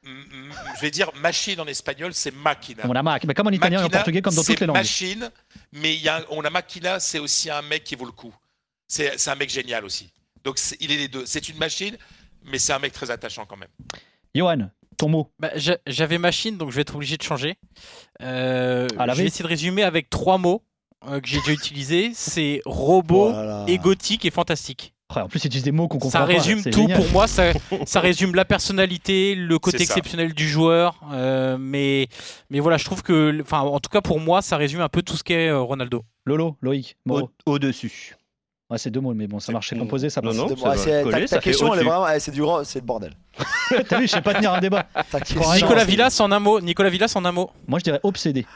je 0.04 0.80
vais 0.80 0.90
dire 0.90 1.10
machine 1.20 1.60
en 1.60 1.66
espagnol, 1.66 2.12
c'est 2.14 2.34
machina. 2.34 2.82
On 2.86 2.92
a 2.92 3.02
marque. 3.02 3.24
Mais 3.24 3.34
comme 3.34 3.46
en 3.46 3.50
italien 3.50 3.80
et 3.80 3.84
en 3.84 3.88
portugais, 3.90 4.22
comme 4.22 4.34
dans 4.34 4.42
toutes 4.44 4.60
les 4.60 4.66
langues. 4.66 4.76
machine, 4.76 5.30
mais 5.72 5.94
il 5.94 6.02
y 6.02 6.08
a, 6.08 6.24
on 6.30 6.42
a 6.44 6.50
machina, 6.50 7.00
c'est 7.00 7.18
aussi 7.18 7.50
un 7.50 7.62
mec 7.62 7.84
qui 7.84 7.94
vaut 7.94 8.04
le 8.06 8.12
coup. 8.12 8.34
C'est 8.86 9.28
un 9.28 9.34
mec 9.34 9.50
génial 9.50 9.84
aussi. 9.84 10.10
Donc 10.44 10.58
c'est- 10.58 10.76
il 10.80 10.92
est 10.92 10.96
les 10.96 11.08
deux. 11.08 11.24
C'est 11.26 11.48
une 11.48 11.56
machine, 11.58 11.96
mais 12.44 12.58
c'est 12.58 12.72
un 12.72 12.78
mec 12.78 12.92
très 12.92 13.10
attachant 13.10 13.46
quand 13.46 13.56
même. 13.56 13.70
Johan, 14.34 14.70
ton 14.98 15.08
mot. 15.08 15.30
Bah, 15.38 15.50
j'a- 15.56 15.78
J'avais 15.86 16.18
machine, 16.18 16.58
donc 16.58 16.70
je 16.70 16.76
vais 16.76 16.82
être 16.82 16.94
obligé 16.96 17.16
de 17.16 17.22
changer. 17.22 17.56
Euh, 18.20 18.86
À 18.98 19.06
la 19.06 19.14
je 19.14 19.22
vais 19.22 19.26
essayer 19.28 19.42
de 19.42 19.48
résumer 19.48 19.82
avec 19.82 20.10
trois 20.10 20.38
mots 20.38 20.62
euh, 21.06 21.20
que 21.20 21.26
j'ai 21.28 21.38
déjà 21.40 21.52
utilisés. 21.52 22.12
C'est 22.14 22.60
robot, 22.66 23.32
égotique 23.66 24.24
et 24.24 24.30
fantastique. 24.30 24.93
En 25.22 25.29
plus, 25.29 25.40
ils 25.44 25.46
utilisent 25.46 25.64
des 25.64 25.72
mots 25.72 25.88
qu'on 25.88 25.98
comprend 25.98 26.18
Ça 26.20 26.24
résume 26.24 26.62
tout 26.62 26.70
génial. 26.83 26.98
pour 26.98 27.09
moi. 27.11 27.27
Ça, 27.27 27.53
ça 27.87 28.00
résume 28.00 28.35
la 28.35 28.44
personnalité, 28.44 29.35
le 29.35 29.59
côté 29.59 29.83
exceptionnel 29.83 30.35
du 30.35 30.48
joueur. 30.48 31.00
euh, 31.12 31.57
mais, 31.59 32.09
mais 32.50 32.61
voilà, 32.61 32.77
je 32.77 32.85
trouve 32.85 33.03
que, 33.03 33.40
enfin, 33.42 33.61
en 33.61 33.81
tout 33.81 33.90
cas 33.90 34.00
pour 34.00 34.20
moi, 34.20 34.42
ça 34.42 34.57
résume 34.57 34.81
un 34.81 34.88
peu 34.88 35.03
tout 35.03 35.16
ce 35.16 35.24
qu'est 35.24 35.48
euh, 35.48 35.61
Ronaldo. 35.61 36.05
Lolo, 36.27 36.57
Loïc, 36.62 36.96
Moreau. 37.05 37.31
Au- 37.46 37.53
Au-dessus. 37.53 38.16
Ouais, 38.70 38.79
c'est 38.79 38.90
deux 38.90 39.00
mots, 39.00 39.12
mais 39.12 39.27
bon, 39.27 39.40
ça 39.40 39.53
marche, 39.53 39.68
c'est 39.68 39.74
Non, 39.77 39.83
composé, 39.83 40.09
ça 40.09 40.22
non, 40.22 40.29
passe. 40.31 40.37
non. 40.38 40.57
Ça 40.57 40.70
ouais, 40.70 41.03
coller, 41.03 41.27
ta, 41.27 41.38
question, 41.38 41.72
elle 41.74 41.81
est 41.81 41.85
vraiment, 41.85 42.05
ouais, 42.05 42.18
c'est 42.18 42.31
du 42.33 42.40
c'est 42.64 42.81
le 42.81 42.85
bordel. 42.87 43.12
T'as 43.88 43.98
vu, 44.00 44.07
je 44.07 44.12
sais 44.12 44.22
pas 44.22 44.33
tenir 44.35 44.55
un 44.55 44.61
débat. 44.61 44.87
Nicolas 45.55 45.85
Villas 45.85 46.16
en 46.20 46.33
un 46.33 46.38
mot. 46.38 46.61
Nicolas 46.61 46.88
Villas 46.88 47.12
en 47.14 47.24
un 47.27 47.33
mot. 47.33 47.50
Moi, 47.68 47.79
je 47.79 47.85
dirais 47.85 48.00
obsédé. 48.03 48.46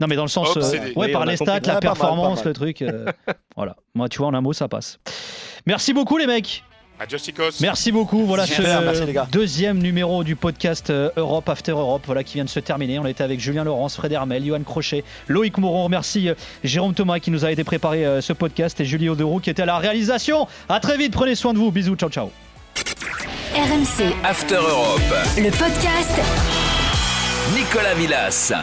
Non, 0.00 0.06
mais 0.08 0.16
dans 0.16 0.22
le 0.24 0.28
sens. 0.28 0.48
euh, 0.56 0.60
Obsédé. 0.60 0.86
ouais, 0.88 0.92
Oui, 1.06 1.12
par 1.12 1.24
les 1.26 1.36
stats, 1.36 1.46
la 1.46 1.54
Ouais, 1.54 1.60
pas 1.60 1.72
mal, 1.72 1.80
performance, 1.80 2.38
pas 2.40 2.44
mal. 2.44 2.48
le 2.48 2.52
truc. 2.54 2.82
euh, 2.82 3.06
voilà. 3.56 3.76
Moi, 3.94 4.08
tu 4.08 4.18
vois, 4.18 4.26
en 4.28 4.34
un 4.34 4.40
mot, 4.40 4.52
ça 4.52 4.68
passe. 4.68 4.98
Merci 5.66 5.92
beaucoup, 5.92 6.16
les 6.18 6.26
mecs. 6.26 6.62
Merci 7.60 7.92
beaucoup. 7.92 8.24
Voilà 8.24 8.46
ce 8.46 8.62
merci, 8.62 9.04
les 9.04 9.12
gars. 9.12 9.28
deuxième 9.30 9.76
numéro 9.80 10.24
du 10.24 10.34
podcast 10.34 10.88
euh, 10.88 11.10
Europe 11.18 11.46
After 11.50 11.72
Europe, 11.72 12.00
voilà 12.06 12.24
qui 12.24 12.34
vient 12.34 12.44
de 12.44 12.48
se 12.48 12.58
terminer. 12.58 12.98
On 12.98 13.04
était 13.04 13.22
avec 13.22 13.38
Julien 13.38 13.64
Laurence, 13.64 13.96
Fred 13.96 14.10
Hermel, 14.12 14.42
Johan 14.46 14.62
Crochet, 14.62 15.04
Loïc 15.28 15.58
Moron. 15.58 15.90
Merci 15.90 16.30
euh, 16.30 16.34
Jérôme 16.64 16.94
Thomas 16.94 17.18
qui 17.18 17.30
nous 17.30 17.44
a 17.44 17.52
aidé 17.52 17.64
préparer 17.64 18.06
euh, 18.06 18.22
ce 18.22 18.32
podcast 18.32 18.80
et 18.80 18.86
Julie 18.86 19.10
Auderoux 19.10 19.40
qui 19.40 19.50
était 19.50 19.60
à 19.60 19.66
la 19.66 19.76
réalisation. 19.76 20.48
À 20.70 20.80
très 20.80 20.96
vite. 20.96 21.12
Prenez 21.12 21.34
soin 21.34 21.52
de 21.52 21.58
vous. 21.58 21.70
Bisous. 21.70 21.96
Ciao, 21.96 22.08
ciao. 22.08 22.30
RMC, 23.54 24.14
After 24.24 24.54
Europe. 24.54 25.00
le 25.36 25.50
podcast. 25.50 26.18
Nicolas 27.54 27.92
Villas. 27.94 28.54